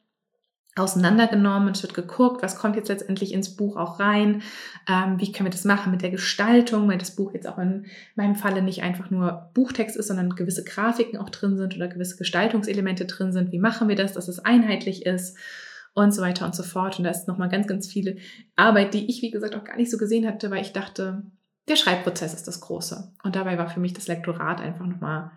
auseinandergenommen, 0.75 1.73
es 1.73 1.83
wird 1.83 1.95
geguckt, 1.95 2.43
was 2.43 2.57
kommt 2.57 2.77
jetzt 2.77 2.89
letztendlich 2.89 3.33
ins 3.35 3.57
Buch 3.57 3.77
auch 3.77 4.01
rein, 4.01 4.43
ähm, 4.89 5.20
wie 5.20 5.31
können 5.31 5.47
wir 5.47 5.53
das 5.53 5.64
machen 5.64 5.91
mit 5.91 6.01
der 6.01 6.11
Gestaltung, 6.11 6.89
weil 6.89 6.97
das 6.97 7.14
Buch 7.14 7.35
jetzt 7.35 7.47
auch 7.47 7.59
in 7.59 7.87
meinem 8.14 8.37
Falle 8.37 8.62
nicht 8.62 8.83
einfach 8.83 9.11
nur 9.11 9.51
Buchtext 9.53 9.97
ist, 9.97 10.09
sondern 10.09 10.35
gewisse 10.35 10.64
Grafiken 10.64 11.18
auch 11.18 11.29
drin 11.29 11.59
sind 11.59 11.77
oder 11.77 11.89
gewisse 11.89 12.16
Gestaltungselemente 12.16 13.05
drin 13.05 13.33
sind. 13.33 13.53
Wie 13.53 13.59
machen 13.59 13.89
wir 13.89 13.97
das, 13.97 14.14
dass 14.14 14.29
es 14.29 14.39
einheitlich 14.39 15.05
ist 15.05 15.37
und 15.95 16.12
so 16.12 16.23
weiter 16.23 16.47
und 16.47 16.55
so 16.55 16.62
fort. 16.62 16.99
Und 16.99 17.05
da 17.05 17.11
ist 17.11 17.29
nochmal 17.29 17.49
ganz, 17.49 17.66
ganz 17.66 17.87
viele 17.87 18.16
Arbeit, 18.57 18.95
die 18.95 19.11
ich, 19.11 19.23
wie 19.23 19.31
gesagt, 19.31 19.55
auch 19.55 19.64
gar 19.64 19.77
nicht 19.77 19.91
so 19.91 19.99
gesehen 19.99 20.27
hatte, 20.27 20.51
weil 20.51 20.62
ich 20.62 20.73
dachte, 20.73 21.23
der 21.68 21.77
Schreibprozess 21.77 22.35
ist 22.35 22.49
das 22.49 22.61
Große. 22.61 23.12
Und 23.23 23.37
dabei 23.37 23.59
war 23.59 23.68
für 23.68 23.81
mich 23.81 23.93
das 23.93 24.09
Lektorat 24.09 24.61
einfach 24.61 24.87
nochmal 24.87 25.33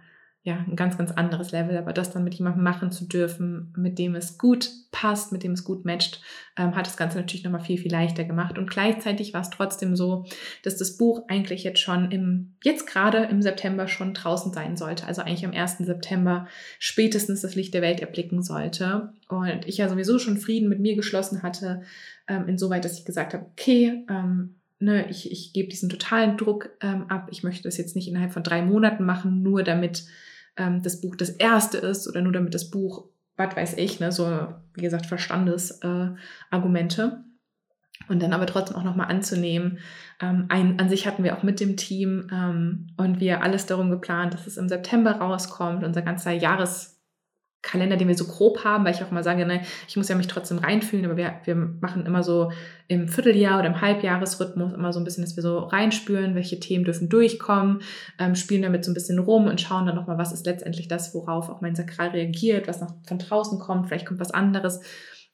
ja, 0.45 0.63
ein 0.67 0.75
ganz, 0.75 0.95
ganz 0.95 1.11
anderes 1.11 1.51
Level. 1.51 1.75
Aber 1.75 1.91
das 1.91 2.11
dann 2.11 2.23
mit 2.23 2.35
jemandem 2.35 2.63
machen 2.63 2.91
zu 2.91 3.05
dürfen, 3.05 3.73
mit 3.75 3.97
dem 3.97 4.13
es 4.13 4.37
gut 4.37 4.69
passt, 4.91 5.31
mit 5.31 5.41
dem 5.41 5.53
es 5.53 5.63
gut 5.63 5.85
matcht, 5.85 6.21
ähm, 6.55 6.75
hat 6.75 6.85
das 6.85 6.97
Ganze 6.97 7.17
natürlich 7.17 7.43
nochmal 7.43 7.63
viel, 7.63 7.79
viel 7.79 7.91
leichter 7.91 8.23
gemacht. 8.25 8.59
Und 8.59 8.69
gleichzeitig 8.69 9.33
war 9.33 9.41
es 9.41 9.49
trotzdem 9.49 9.95
so, 9.95 10.23
dass 10.61 10.77
das 10.77 10.97
Buch 10.97 11.23
eigentlich 11.29 11.63
jetzt 11.63 11.79
schon 11.79 12.11
im, 12.11 12.53
jetzt 12.63 12.85
gerade 12.85 13.23
im 13.23 13.41
September 13.41 13.87
schon 13.87 14.13
draußen 14.13 14.53
sein 14.53 14.77
sollte. 14.77 15.07
Also 15.07 15.23
eigentlich 15.23 15.45
am 15.45 15.51
1. 15.51 15.79
September 15.79 16.47
spätestens 16.77 17.41
das 17.41 17.55
Licht 17.55 17.73
der 17.73 17.81
Welt 17.81 17.99
erblicken 17.99 18.43
sollte. 18.43 19.13
Und 19.27 19.65
ich 19.65 19.77
ja 19.77 19.89
sowieso 19.89 20.19
schon 20.19 20.37
Frieden 20.37 20.69
mit 20.69 20.79
mir 20.79 20.95
geschlossen 20.95 21.41
hatte, 21.41 21.81
ähm, 22.27 22.47
insoweit, 22.47 22.85
dass 22.85 22.99
ich 22.99 23.05
gesagt 23.05 23.33
habe, 23.33 23.47
okay, 23.51 24.05
ähm, 24.11 24.57
ne, 24.77 25.09
ich, 25.09 25.31
ich 25.31 25.53
gebe 25.53 25.69
diesen 25.69 25.89
totalen 25.89 26.37
Druck 26.37 26.69
ähm, 26.81 27.09
ab. 27.09 27.29
Ich 27.31 27.41
möchte 27.41 27.63
das 27.63 27.77
jetzt 27.77 27.95
nicht 27.95 28.07
innerhalb 28.07 28.31
von 28.31 28.43
drei 28.43 28.61
Monaten 28.61 29.05
machen, 29.05 29.41
nur 29.41 29.63
damit 29.63 30.05
ähm, 30.57 30.81
das 30.81 31.01
Buch 31.01 31.15
das 31.15 31.29
erste 31.29 31.77
ist 31.77 32.07
oder 32.07 32.21
nur 32.21 32.33
damit 32.33 32.53
das 32.53 32.69
Buch, 32.69 33.05
was 33.37 33.55
weiß 33.55 33.77
ich, 33.77 33.99
ne, 33.99 34.11
so 34.11 34.47
wie 34.73 34.81
gesagt, 34.81 35.05
Verstandesargumente. 35.05 37.01
Äh, 37.01 37.25
und 38.09 38.21
dann 38.21 38.33
aber 38.33 38.45
trotzdem 38.45 38.75
auch 38.75 38.83
nochmal 38.83 39.07
anzunehmen. 39.07 39.79
Ähm, 40.21 40.45
ein, 40.49 40.79
an 40.79 40.89
sich 40.89 41.07
hatten 41.07 41.23
wir 41.23 41.37
auch 41.37 41.43
mit 41.43 41.59
dem 41.59 41.77
Team 41.77 42.27
ähm, 42.31 42.87
und 42.97 43.19
wir 43.19 43.41
alles 43.41 43.65
darum 43.65 43.89
geplant, 43.89 44.33
dass 44.33 44.47
es 44.47 44.57
im 44.57 44.69
September 44.69 45.13
rauskommt. 45.13 45.83
Unser 45.83 46.01
ganzer 46.01 46.31
Jahres, 46.31 46.94
Kalender, 47.65 47.97
den 47.97 48.07
wir 48.07 48.15
so 48.15 48.25
grob 48.25 48.63
haben, 48.63 48.85
weil 48.85 48.93
ich 48.93 49.03
auch 49.03 49.11
mal 49.11 49.23
sage, 49.23 49.45
ne, 49.45 49.61
ich 49.87 49.97
muss 49.97 50.07
ja 50.07 50.15
mich 50.15 50.27
trotzdem 50.27 50.59
reinfühlen, 50.59 51.05
aber 51.05 51.17
wir, 51.17 51.33
wir 51.43 51.55
machen 51.55 52.05
immer 52.05 52.23
so 52.23 52.51
im 52.87 53.07
Vierteljahr 53.07 53.59
oder 53.59 53.67
im 53.67 53.81
Halbjahresrhythmus 53.81 54.73
immer 54.73 54.93
so 54.93 54.99
ein 54.99 55.03
bisschen, 55.03 55.23
dass 55.23 55.35
wir 55.35 55.41
so 55.41 55.57
reinspüren, 55.57 56.35
welche 56.35 56.59
Themen 56.59 56.85
dürfen 56.85 57.09
durchkommen, 57.09 57.81
ähm, 58.19 58.35
spielen 58.35 58.61
damit 58.61 58.85
so 58.85 58.91
ein 58.91 58.93
bisschen 58.93 59.17
rum 59.17 59.47
und 59.47 59.59
schauen 59.59 59.87
dann 59.87 59.95
nochmal, 59.95 60.19
was 60.19 60.31
ist 60.31 60.45
letztendlich 60.45 60.87
das, 60.87 61.13
worauf 61.15 61.49
auch 61.49 61.61
mein 61.61 61.75
Sakral 61.75 62.09
reagiert, 62.09 62.67
was 62.67 62.81
noch 62.81 62.93
von 63.07 63.17
draußen 63.17 63.59
kommt, 63.59 63.87
vielleicht 63.87 64.05
kommt 64.05 64.19
was 64.19 64.31
anderes. 64.31 64.81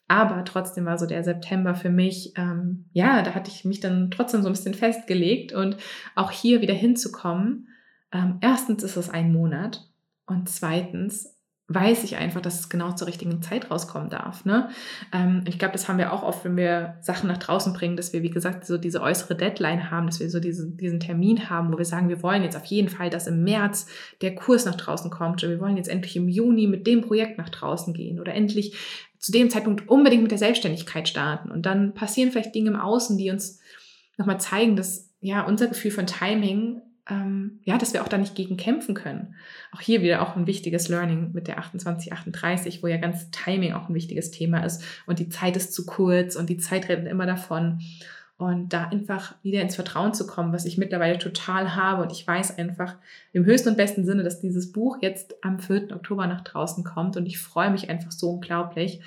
Aber 0.08 0.44
trotzdem 0.46 0.86
war 0.86 0.98
so 0.98 1.06
der 1.06 1.24
September 1.24 1.76
für 1.76 1.90
mich, 1.90 2.34
ähm, 2.38 2.86
ja, 2.94 3.22
da 3.22 3.36
hatte 3.36 3.52
ich 3.52 3.66
mich 3.66 3.82
dann 3.82 4.10
trotzdem 4.10 4.42
so 4.42 4.50
ein 4.50 4.54
bisschen 4.54 4.74
festgelegt 4.74 5.54
und 5.54 5.78
auch 6.16 6.32
hier 6.32 6.62
wieder 6.62 6.74
hinzukommen. 6.74 7.68
Ähm, 8.14 8.38
erstens 8.42 8.84
ist 8.84 8.98
es 8.98 9.10
ein 9.10 9.32
Monat 9.32 9.90
und 10.26 10.50
zweitens 10.50 11.41
weiß 11.74 12.04
ich 12.04 12.18
einfach, 12.18 12.42
dass 12.42 12.60
es 12.60 12.70
genau 12.70 12.92
zur 12.94 13.08
richtigen 13.08 13.42
Zeit 13.42 13.70
rauskommen 13.72 14.10
darf. 14.10 14.46
Ne? 14.46 14.70
Ähm, 15.14 15.44
ich 15.48 15.60
glaube, 15.60 15.74
das 15.74 15.88
haben 15.88 15.98
wir 15.98 16.14
auch 16.14 16.24
oft, 16.24 16.44
wenn 16.46 16.58
wir 16.58 16.96
Sachen 17.02 17.28
nach 17.28 17.38
draußen 17.38 17.74
bringen, 17.74 17.96
dass 17.96 18.14
wir, 18.14 18.24
wie 18.24 18.30
gesagt, 18.30 18.66
so 18.66 18.78
diese 18.78 19.02
äußere 19.02 19.36
Deadline 19.36 19.92
haben, 19.92 20.08
dass 20.08 20.20
wir 20.20 20.30
so 20.30 20.40
diesen, 20.40 20.78
diesen 20.78 21.00
Termin 21.00 21.50
haben, 21.50 21.72
wo 21.72 21.78
wir 21.78 21.86
sagen, 21.86 22.10
wir 22.10 22.24
wollen 22.24 22.44
jetzt 22.44 22.58
auf 22.58 22.66
jeden 22.66 22.90
Fall, 22.90 23.10
dass 23.10 23.28
im 23.28 23.44
März 23.44 23.88
der 24.22 24.36
Kurs 24.36 24.66
nach 24.66 24.76
draußen 24.76 25.12
kommt 25.12 25.44
oder 25.44 25.52
wir 25.52 25.60
wollen 25.60 25.78
jetzt 25.78 25.90
endlich 25.90 26.16
im 26.16 26.30
Juni 26.30 26.68
mit 26.68 26.88
dem 26.88 27.02
Projekt 27.02 27.38
nach 27.38 27.50
draußen 27.50 27.94
gehen 27.94 28.20
oder 28.20 28.34
endlich 28.34 28.76
zu 29.20 29.32
dem 29.32 29.50
Zeitpunkt 29.50 29.88
unbedingt 29.88 30.24
mit 30.24 30.32
der 30.32 30.40
Selbstständigkeit 30.40 31.08
starten. 31.08 31.52
Und 31.52 31.66
dann 31.66 31.94
passieren 31.94 32.32
vielleicht 32.32 32.56
Dinge 32.56 32.72
im 32.72 32.76
Außen, 32.76 33.18
die 33.18 33.30
uns 33.30 33.60
nochmal 34.18 34.40
zeigen, 34.40 34.76
dass 34.76 35.10
ja 35.20 35.46
unser 35.46 35.68
Gefühl 35.68 35.92
von 35.92 36.08
Timing 36.08 36.82
ähm, 37.12 37.60
ja, 37.66 37.78
dass 37.78 37.94
wir 37.94 38.02
auch 38.02 38.08
da 38.08 38.18
nicht 38.18 38.36
gegen 38.36 38.56
kämpfen 38.56 38.96
können. 38.96 39.36
Auch 39.74 39.82
hier 39.82 40.02
wieder 40.02 40.22
auch 40.22 40.38
ein 40.38 40.48
wichtiges 40.48 40.88
Learning 40.88 41.32
mit 41.34 41.48
der 41.48 41.56
2838, 41.56 42.82
wo 42.82 42.88
ja 42.88 42.98
ganz 42.98 43.30
Timing 43.32 43.74
auch 43.74 43.90
ein 43.90 43.96
wichtiges 43.96 44.32
Thema 44.32 44.64
ist 44.64 44.82
und 45.06 45.20
die 45.20 45.28
Zeit 45.28 45.58
ist 45.58 45.74
zu 45.74 45.86
kurz 45.86 46.38
und 46.38 46.50
die 46.50 46.58
Zeit 46.58 46.88
rennt 46.88 47.08
immer 47.08 47.26
davon. 47.26 47.82
Und 48.38 48.74
da 48.74 48.86
einfach 48.86 49.36
wieder 49.44 49.62
ins 49.62 49.76
Vertrauen 49.76 50.16
zu 50.16 50.26
kommen, 50.26 50.52
was 50.52 50.66
ich 50.66 50.80
mittlerweile 50.80 51.20
total 51.20 51.76
habe. 51.76 52.02
Und 52.02 52.12
ich 52.12 52.26
weiß 52.26 52.58
einfach 52.58 52.96
im 53.34 53.46
höchsten 53.46 53.70
und 53.70 53.78
besten 53.78 54.04
Sinne, 54.04 54.24
dass 54.24 54.40
dieses 54.40 54.72
Buch 54.72 54.98
jetzt 55.00 55.36
am 55.44 55.60
4. 55.60 55.92
Oktober 55.92 56.26
nach 56.26 56.42
draußen 56.42 56.84
kommt. 56.84 57.18
Und 57.18 57.28
ich 57.28 57.38
freue 57.38 57.70
mich 57.70 57.92
einfach 57.92 58.12
so 58.12 58.32
unglaublich. 58.32 59.02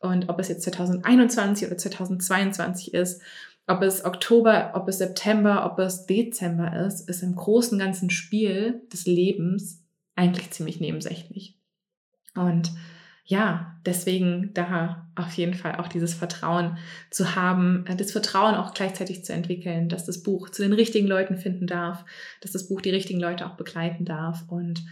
Und 0.00 0.28
ob 0.28 0.40
es 0.40 0.48
jetzt 0.48 0.64
2021 0.64 1.68
oder 1.68 1.78
2022 1.78 2.92
ist, 2.92 3.22
ob 3.66 3.82
es 3.82 4.04
Oktober, 4.04 4.72
ob 4.74 4.88
es 4.88 4.98
September, 4.98 5.70
ob 5.70 5.78
es 5.78 6.06
Dezember 6.06 6.84
ist, 6.86 7.08
ist 7.08 7.22
im 7.22 7.36
großen 7.36 7.78
ganzen 7.78 8.10
Spiel 8.10 8.82
des 8.92 9.06
Lebens 9.06 9.84
eigentlich 10.16 10.50
ziemlich 10.50 10.80
nebensächlich. 10.80 11.58
Und 12.34 12.72
ja, 13.24 13.76
deswegen 13.86 14.52
da 14.52 15.10
auf 15.14 15.32
jeden 15.34 15.54
Fall 15.54 15.76
auch 15.76 15.86
dieses 15.86 16.12
Vertrauen 16.12 16.76
zu 17.10 17.36
haben, 17.36 17.86
äh, 17.86 17.94
das 17.94 18.12
Vertrauen 18.12 18.54
auch 18.54 18.74
gleichzeitig 18.74 19.24
zu 19.24 19.32
entwickeln, 19.32 19.88
dass 19.88 20.06
das 20.06 20.22
Buch 20.22 20.50
zu 20.50 20.62
den 20.62 20.72
richtigen 20.72 21.06
Leuten 21.06 21.36
finden 21.36 21.66
darf, 21.66 22.04
dass 22.40 22.50
das 22.52 22.68
Buch 22.68 22.80
die 22.80 22.90
richtigen 22.90 23.20
Leute 23.20 23.46
auch 23.46 23.56
begleiten 23.56 24.04
darf 24.04 24.44
und 24.48 24.82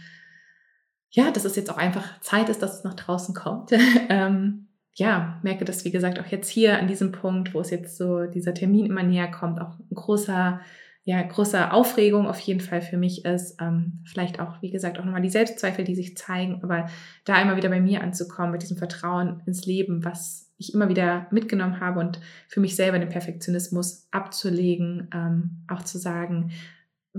ja, 1.09 1.29
dass 1.29 1.43
es 1.43 1.57
jetzt 1.57 1.69
auch 1.69 1.77
einfach 1.77 2.21
Zeit 2.21 2.47
ist, 2.47 2.61
dass 2.61 2.77
es 2.77 2.83
nach 2.83 2.93
draußen 2.93 3.35
kommt. 3.35 3.71
Ähm, 4.09 4.67
ja, 4.95 5.39
merke 5.43 5.65
das, 5.65 5.85
wie 5.85 5.91
gesagt, 5.91 6.19
auch 6.19 6.27
jetzt 6.27 6.49
hier 6.49 6.77
an 6.77 6.87
diesem 6.87 7.11
Punkt, 7.11 7.53
wo 7.53 7.61
es 7.61 7.69
jetzt 7.69 7.97
so 7.97 8.25
dieser 8.25 8.53
Termin 8.53 8.85
immer 8.85 9.03
näher 9.03 9.31
kommt, 9.31 9.61
auch 9.61 9.79
ein 9.79 9.95
großer, 9.95 10.59
ja, 11.03 11.21
großer 11.21 11.73
Aufregung 11.73 12.27
auf 12.27 12.39
jeden 12.39 12.59
Fall 12.59 12.81
für 12.81 12.97
mich 12.97 13.23
ist. 13.25 13.59
Ähm, 13.61 14.03
vielleicht 14.05 14.39
auch, 14.39 14.61
wie 14.61 14.69
gesagt, 14.69 14.99
auch 14.99 15.05
nochmal 15.05 15.21
die 15.21 15.29
Selbstzweifel, 15.29 15.85
die 15.85 15.95
sich 15.95 16.17
zeigen, 16.17 16.59
aber 16.61 16.87
da 17.23 17.41
immer 17.41 17.55
wieder 17.55 17.69
bei 17.69 17.79
mir 17.79 18.01
anzukommen, 18.03 18.51
mit 18.51 18.63
diesem 18.63 18.77
Vertrauen 18.77 19.41
ins 19.45 19.65
Leben, 19.65 20.03
was 20.03 20.51
ich 20.57 20.73
immer 20.73 20.89
wieder 20.89 21.27
mitgenommen 21.31 21.79
habe 21.79 21.99
und 21.99 22.19
für 22.47 22.59
mich 22.59 22.75
selber 22.75 22.99
den 22.99 23.09
Perfektionismus 23.09 24.07
abzulegen, 24.11 25.09
ähm, 25.13 25.63
auch 25.67 25.83
zu 25.83 25.97
sagen, 25.97 26.51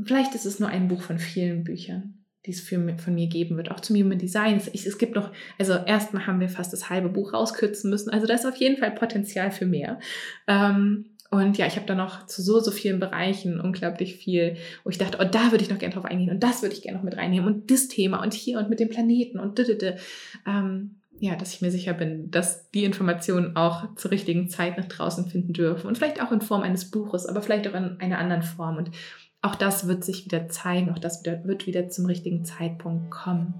vielleicht 0.04 0.34
ist 0.34 0.46
es 0.46 0.60
nur 0.60 0.68
ein 0.68 0.88
Buch 0.88 1.02
von 1.02 1.18
vielen 1.18 1.64
Büchern 1.64 2.21
die 2.47 2.51
es 2.51 2.61
für, 2.61 2.97
von 2.99 3.14
mir 3.14 3.28
geben 3.28 3.57
wird, 3.57 3.70
auch 3.70 3.80
zum 3.80 3.97
Human 3.97 4.18
Design. 4.18 4.57
Es, 4.57 4.68
es 4.68 4.99
gibt 4.99 5.14
noch, 5.14 5.30
also 5.59 5.74
erstmal 5.74 6.26
haben 6.26 6.40
wir 6.40 6.49
fast 6.49 6.72
das 6.72 6.90
halbe 6.90 7.09
Buch 7.09 7.32
rauskürzen 7.32 7.88
müssen. 7.88 8.11
Also 8.11 8.26
da 8.26 8.34
ist 8.34 8.47
auf 8.47 8.57
jeden 8.57 8.78
Fall 8.78 8.90
Potenzial 8.90 9.51
für 9.51 9.66
mehr. 9.66 10.01
Ähm, 10.49 11.07
und 11.30 11.57
ja, 11.57 11.66
ich 11.66 11.76
habe 11.76 11.86
da 11.86 11.95
noch 11.95 12.26
zu 12.26 12.43
so, 12.43 12.61
so 12.61 12.70
vielen 12.70 13.01
Bereichen 13.01 13.59
unglaublich 13.59 14.16
viel, 14.16 14.57
wo 14.84 14.90
ich 14.90 14.99
dachte, 14.99 15.16
oh, 15.18 15.24
da 15.24 15.51
würde 15.51 15.64
ich 15.64 15.70
noch 15.70 15.78
gerne 15.78 15.95
drauf 15.95 16.05
eingehen 16.05 16.28
und 16.28 16.43
das 16.43 16.61
würde 16.61 16.74
ich 16.74 16.82
gerne 16.82 16.99
noch 16.99 17.05
mit 17.05 17.16
reinnehmen 17.16 17.47
und 17.47 17.70
das 17.70 17.88
Thema 17.88 18.22
und 18.22 18.34
hier 18.34 18.59
und 18.59 18.68
mit 18.68 18.80
dem 18.80 18.90
Planeten 18.90 19.38
und 19.38 19.59
didede. 19.59 19.97
Ähm, 20.47 20.97
ja, 21.20 21.36
dass 21.36 21.55
ich 21.55 21.62
mir 21.62 21.70
sicher 21.70 21.95
bin, 21.95 22.30
dass 22.30 22.70
die 22.72 22.84
Informationen 22.84 23.57
auch 23.57 23.95
zur 23.95 24.11
richtigen 24.11 24.49
Zeit 24.49 24.76
nach 24.76 24.86
draußen 24.86 25.26
finden 25.30 25.53
dürfen 25.53 25.86
und 25.86 25.97
vielleicht 25.97 26.20
auch 26.20 26.32
in 26.32 26.40
Form 26.40 26.62
eines 26.62 26.90
Buches, 26.90 27.26
aber 27.26 27.40
vielleicht 27.40 27.66
auch 27.68 27.74
in 27.74 27.99
einer 28.01 28.18
anderen 28.18 28.43
Form. 28.43 28.76
Und 28.76 28.90
auch 29.43 29.57
das 29.57 29.88
wird 29.88 30.05
sich 30.05 30.24
wieder 30.24 30.49
zeigen, 30.49 30.90
auch 30.90 30.99
das 30.99 31.24
wird 31.24 31.66
wieder 31.66 31.88
zum 31.88 32.07
richtigen 32.07 32.45
Zeitpunkt 32.45 33.11
kommen. 33.11 33.55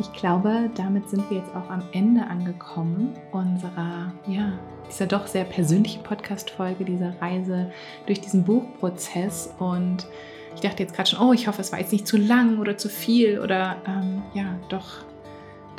Ich 0.00 0.12
glaube, 0.12 0.70
damit 0.74 1.10
sind 1.10 1.28
wir 1.28 1.38
jetzt 1.38 1.54
auch 1.54 1.68
am 1.68 1.82
Ende 1.92 2.26
angekommen 2.26 3.14
unserer, 3.32 4.12
ja, 4.26 4.58
dieser 4.88 5.06
doch 5.06 5.26
sehr 5.26 5.44
persönlichen 5.44 6.02
Podcast-Folge, 6.02 6.84
dieser 6.84 7.20
Reise 7.20 7.70
durch 8.06 8.20
diesen 8.20 8.44
Buchprozess. 8.44 9.50
Und 9.58 10.06
ich 10.54 10.60
dachte 10.60 10.82
jetzt 10.82 10.94
gerade 10.94 11.10
schon, 11.10 11.20
oh, 11.20 11.32
ich 11.32 11.46
hoffe, 11.46 11.60
es 11.60 11.72
war 11.72 11.78
jetzt 11.78 11.92
nicht 11.92 12.06
zu 12.06 12.16
lang 12.16 12.58
oder 12.58 12.78
zu 12.78 12.88
viel 12.88 13.40
oder 13.40 13.76
ähm, 13.86 14.22
ja, 14.34 14.58
doch 14.68 15.04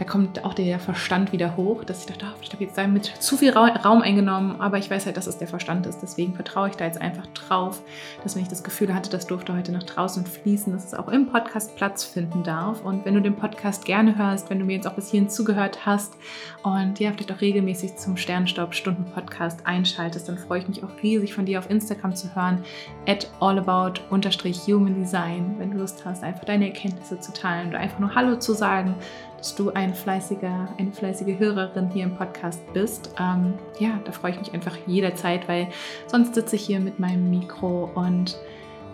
da 0.03 0.09
kommt 0.09 0.43
auch 0.43 0.53
der 0.53 0.79
Verstand 0.79 1.31
wieder 1.31 1.55
hoch, 1.55 1.85
dass 1.85 2.01
ich 2.01 2.07
dachte, 2.07 2.25
oh, 2.29 2.37
ich 2.41 2.51
habe 2.51 2.65
jetzt 2.65 2.77
damit 2.77 3.05
zu 3.05 3.37
viel 3.37 3.51
Raum 3.51 4.01
eingenommen, 4.01 4.59
aber 4.59 4.77
ich 4.77 4.91
weiß 4.91 5.05
halt, 5.05 5.15
dass 5.15 5.27
es 5.27 5.37
der 5.37 5.47
Verstand 5.47 5.85
ist. 5.85 5.99
Deswegen 6.01 6.33
vertraue 6.33 6.67
ich 6.67 6.75
da 6.75 6.83
jetzt 6.83 6.99
einfach 6.99 7.25
drauf, 7.27 7.81
dass 8.21 8.35
wenn 8.35 8.41
ich 8.41 8.49
das 8.49 8.65
Gefühl 8.65 8.93
hatte, 8.93 9.09
das 9.09 9.27
durfte 9.27 9.55
heute 9.55 9.71
nach 9.71 9.83
draußen 9.83 10.25
fließen, 10.25 10.73
dass 10.73 10.83
es 10.83 10.93
auch 10.93 11.07
im 11.07 11.27
Podcast 11.27 11.77
Platz 11.77 12.03
finden 12.03 12.43
darf. 12.43 12.83
Und 12.83 13.05
wenn 13.05 13.13
du 13.13 13.21
den 13.21 13.37
Podcast 13.37 13.85
gerne 13.85 14.17
hörst, 14.17 14.49
wenn 14.49 14.59
du 14.59 14.65
mir 14.65 14.75
jetzt 14.75 14.87
auch 14.87 14.95
bis 14.95 15.09
hierhin 15.09 15.29
zugehört 15.29 15.85
hast 15.85 16.15
und 16.63 16.99
ja, 16.99 17.11
vielleicht 17.11 17.31
auch 17.31 17.39
regelmäßig 17.39 17.95
zum 17.95 18.17
Sternstaub-Stunden-Podcast 18.17 19.65
einschaltest, 19.65 20.27
dann 20.27 20.37
freue 20.37 20.59
ich 20.59 20.67
mich 20.67 20.83
auch 20.83 21.01
riesig 21.01 21.33
von 21.33 21.45
dir 21.45 21.59
auf 21.59 21.69
Instagram 21.69 22.13
zu 22.13 22.35
hören, 22.35 22.61
at 23.07 23.31
allabout-human 23.39 24.95
design, 24.95 25.55
wenn 25.59 25.71
du 25.71 25.77
Lust 25.77 26.03
hast, 26.03 26.23
einfach 26.23 26.43
deine 26.43 26.67
Erkenntnisse 26.67 27.21
zu 27.21 27.31
teilen 27.31 27.69
oder 27.69 27.79
einfach 27.79 27.99
nur 27.99 28.13
Hallo 28.13 28.35
zu 28.35 28.51
sagen, 28.53 28.95
dass 29.43 29.55
du 29.55 29.71
ein 29.71 29.93
fleißiger, 29.93 30.69
eine 30.77 30.93
fleißige 30.93 31.37
Hörerin 31.37 31.89
hier 31.89 32.05
im 32.05 32.15
Podcast 32.15 32.61
bist. 32.71 33.13
Ähm, 33.19 33.55
ja, 33.77 33.99
da 34.05 34.13
freue 34.13 34.31
ich 34.31 34.39
mich 34.39 34.53
einfach 34.53 34.77
jederzeit, 34.87 35.49
weil 35.49 35.67
sonst 36.07 36.33
sitze 36.33 36.55
ich 36.55 36.61
hier 36.61 36.79
mit 36.79 36.97
meinem 36.97 37.29
Mikro 37.29 37.91
und 37.93 38.37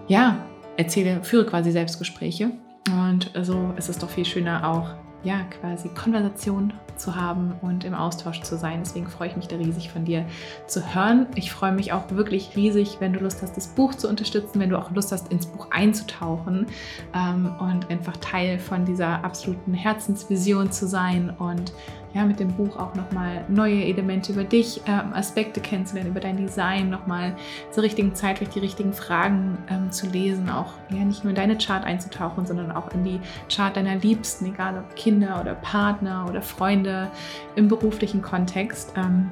ja, 0.07 0.43
erzähle, 0.75 1.23
führe 1.23 1.45
quasi 1.45 1.69
Selbstgespräche. 1.69 2.49
Und 2.89 3.31
so 3.43 3.73
ist 3.77 3.89
es 3.89 3.99
doch 3.99 4.09
viel 4.09 4.25
schöner 4.25 4.67
auch 4.67 4.95
ja, 5.23 5.41
quasi 5.59 5.89
Konversation 5.89 6.73
zu 6.95 7.15
haben 7.15 7.53
und 7.61 7.83
im 7.83 7.93
Austausch 7.93 8.41
zu 8.41 8.57
sein. 8.57 8.79
Deswegen 8.83 9.07
freue 9.07 9.29
ich 9.29 9.35
mich 9.35 9.47
da 9.47 9.55
riesig 9.55 9.89
von 9.89 10.05
dir 10.05 10.25
zu 10.67 10.93
hören. 10.93 11.27
Ich 11.35 11.51
freue 11.51 11.71
mich 11.71 11.93
auch 11.93 12.11
wirklich 12.11 12.55
riesig, 12.55 12.97
wenn 12.99 13.13
du 13.13 13.19
Lust 13.19 13.41
hast, 13.41 13.55
das 13.55 13.67
Buch 13.67 13.95
zu 13.95 14.07
unterstützen, 14.07 14.59
wenn 14.59 14.69
du 14.69 14.77
auch 14.77 14.91
Lust 14.91 15.11
hast, 15.11 15.31
ins 15.31 15.45
Buch 15.45 15.67
einzutauchen 15.71 16.67
ähm, 17.13 17.51
und 17.59 17.89
einfach 17.89 18.17
Teil 18.17 18.59
von 18.59 18.85
dieser 18.85 19.23
absoluten 19.23 19.73
Herzensvision 19.73 20.71
zu 20.71 20.87
sein 20.87 21.29
und 21.37 21.73
ja, 22.13 22.25
mit 22.25 22.39
dem 22.39 22.53
Buch 22.53 22.77
auch 22.77 22.95
nochmal 22.95 23.45
neue 23.47 23.83
Elemente 23.85 24.31
über 24.31 24.43
dich, 24.43 24.81
ähm, 24.87 25.13
Aspekte 25.13 25.61
kennenzulernen, 25.61 26.09
über 26.09 26.19
dein 26.19 26.37
Design, 26.37 26.89
nochmal 26.89 27.35
zur 27.71 27.83
richtigen 27.83 28.15
Zeit 28.15 28.37
vielleicht 28.37 28.55
die 28.55 28.59
richtigen 28.59 28.93
Fragen 28.93 29.57
ähm, 29.69 29.91
zu 29.91 30.07
lesen, 30.07 30.49
auch 30.49 30.73
ja, 30.89 31.03
nicht 31.05 31.23
nur 31.23 31.31
in 31.31 31.35
deine 31.35 31.57
Chart 31.57 31.83
einzutauchen, 31.83 32.45
sondern 32.45 32.71
auch 32.71 32.91
in 32.93 33.03
die 33.03 33.19
Chart 33.53 33.75
deiner 33.75 33.95
Liebsten, 33.95 34.45
egal 34.45 34.77
ob 34.77 34.95
Kinder 34.95 35.39
oder 35.39 35.55
Partner 35.55 36.25
oder 36.27 36.41
Freunde 36.41 37.11
im 37.55 37.67
beruflichen 37.67 38.21
Kontext. 38.21 38.93
Ähm, 38.95 39.29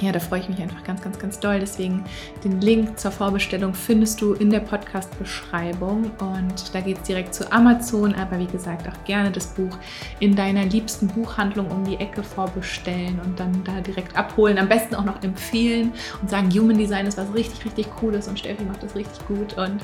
ja, 0.00 0.12
da 0.12 0.20
freue 0.20 0.40
ich 0.40 0.48
mich 0.48 0.60
einfach 0.60 0.84
ganz, 0.84 1.00
ganz, 1.00 1.18
ganz 1.18 1.40
doll. 1.40 1.58
Deswegen 1.58 2.04
den 2.44 2.60
Link 2.60 2.98
zur 2.98 3.10
Vorbestellung 3.10 3.72
findest 3.72 4.20
du 4.20 4.34
in 4.34 4.50
der 4.50 4.60
Podcast-Beschreibung 4.60 6.10
und 6.18 6.74
da 6.74 6.80
geht 6.80 6.98
es 6.98 7.02
direkt 7.04 7.34
zu 7.34 7.50
Amazon, 7.50 8.14
aber 8.14 8.38
wie 8.38 8.46
gesagt 8.46 8.86
auch 8.88 9.04
gerne 9.04 9.30
das 9.30 9.46
Buch 9.46 9.76
in 10.20 10.36
deiner 10.36 10.64
liebsten 10.64 11.06
Buchhandlung 11.06 11.70
um 11.70 11.84
die 11.84 11.96
Ecke 11.96 12.22
vorbestellen 12.22 13.18
und 13.24 13.40
dann 13.40 13.64
da 13.64 13.80
direkt 13.80 14.16
abholen. 14.16 14.58
Am 14.58 14.68
besten 14.68 14.94
auch 14.94 15.04
noch 15.04 15.22
empfehlen 15.22 15.92
und 16.20 16.28
sagen, 16.28 16.50
Human 16.50 16.76
Design 16.76 17.06
ist 17.06 17.16
was 17.16 17.32
richtig, 17.34 17.64
richtig 17.64 17.90
Cooles 17.96 18.28
und 18.28 18.38
Steffi 18.38 18.64
macht 18.64 18.82
das 18.82 18.94
richtig 18.94 19.26
gut 19.26 19.54
und 19.54 19.80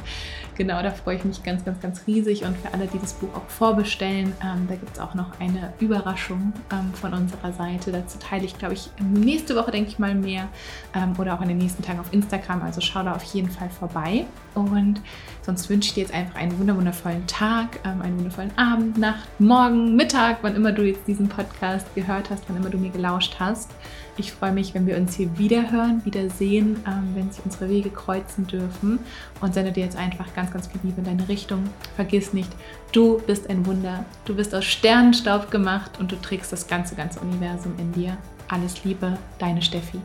genau, 0.56 0.82
da 0.82 0.90
freue 0.90 1.16
ich 1.16 1.24
mich 1.24 1.42
ganz, 1.42 1.64
ganz, 1.64 1.80
ganz 1.80 2.06
riesig 2.06 2.44
und 2.44 2.56
für 2.56 2.72
alle, 2.72 2.86
die 2.86 2.98
das 2.98 3.14
Buch 3.14 3.34
auch 3.34 3.48
vorbestellen, 3.48 4.32
ähm, 4.42 4.66
da 4.68 4.74
gibt 4.74 4.94
es 4.94 5.00
auch 5.00 5.14
noch 5.14 5.38
eine 5.40 5.72
Überraschung 5.80 6.52
ähm, 6.72 6.92
von 6.94 7.12
unserer 7.12 7.52
Seite. 7.52 7.92
Dazu 7.92 8.18
teile 8.18 8.44
ich, 8.44 8.58
glaube 8.58 8.74
ich, 8.74 8.90
nächste 9.00 9.56
Woche, 9.56 9.70
denke 9.70 9.90
ich 9.90 9.98
mal 9.98 10.14
mehr 10.14 10.48
ähm, 10.94 11.14
oder 11.18 11.34
auch 11.34 11.40
in 11.42 11.48
den 11.48 11.58
nächsten 11.58 11.82
Tagen 11.82 12.00
auf 12.00 12.12
Instagram. 12.12 12.62
Also 12.62 12.80
schau 12.80 13.02
da 13.02 13.14
auf 13.14 13.24
jeden 13.24 13.50
Fall 13.50 13.70
vorbei. 13.70 14.24
Und 14.54 15.00
sonst 15.42 15.70
wünsche 15.70 15.88
ich 15.88 15.94
dir 15.94 16.02
jetzt 16.02 16.14
einfach 16.14 16.34
einen 16.36 16.58
wundervollen 16.58 17.26
Tag, 17.26 17.80
ähm, 17.84 18.02
einen 18.02 18.18
wundervollen 18.18 18.56
Abend, 18.56 18.98
Nacht, 18.98 19.28
Morgen, 19.38 19.96
Mittag, 19.96 20.38
wann 20.42 20.54
immer 20.54 20.72
du 20.72 20.82
jetzt 20.82 21.06
diesen 21.06 21.28
Podcast 21.28 21.86
gehört 21.94 22.30
hast, 22.30 22.44
wann 22.48 22.56
immer 22.56 22.70
du 22.70 22.78
mir 22.78 22.90
gelauscht 22.90 23.36
hast. 23.38 23.70
Ich 24.18 24.32
freue 24.32 24.52
mich, 24.52 24.74
wenn 24.74 24.86
wir 24.86 24.96
uns 24.98 25.14
hier 25.14 25.38
wieder 25.38 25.70
hören, 25.70 26.04
wieder 26.04 26.28
sehen, 26.28 26.76
ähm, 26.86 27.12
wenn 27.14 27.30
sich 27.30 27.42
unsere 27.44 27.70
Wege 27.70 27.88
kreuzen 27.88 28.46
dürfen 28.46 28.98
und 29.40 29.54
sende 29.54 29.72
dir 29.72 29.84
jetzt 29.84 29.96
einfach 29.96 30.34
ganz, 30.34 30.52
ganz 30.52 30.66
viel 30.66 30.80
Liebe 30.82 31.00
in 31.00 31.06
deine 31.06 31.28
Richtung. 31.28 31.64
Vergiss 31.96 32.34
nicht, 32.34 32.50
du 32.92 33.18
bist 33.26 33.48
ein 33.48 33.64
Wunder. 33.64 34.04
Du 34.26 34.34
bist 34.34 34.54
aus 34.54 34.66
Sternenstaub 34.66 35.50
gemacht 35.50 35.92
und 35.98 36.12
du 36.12 36.16
trägst 36.16 36.52
das 36.52 36.66
ganze, 36.66 36.94
ganze 36.94 37.20
Universum 37.20 37.72
in 37.78 37.92
dir. 37.92 38.18
Alles 38.48 38.84
Liebe, 38.84 39.16
deine 39.38 39.62
Steffi. 39.62 39.98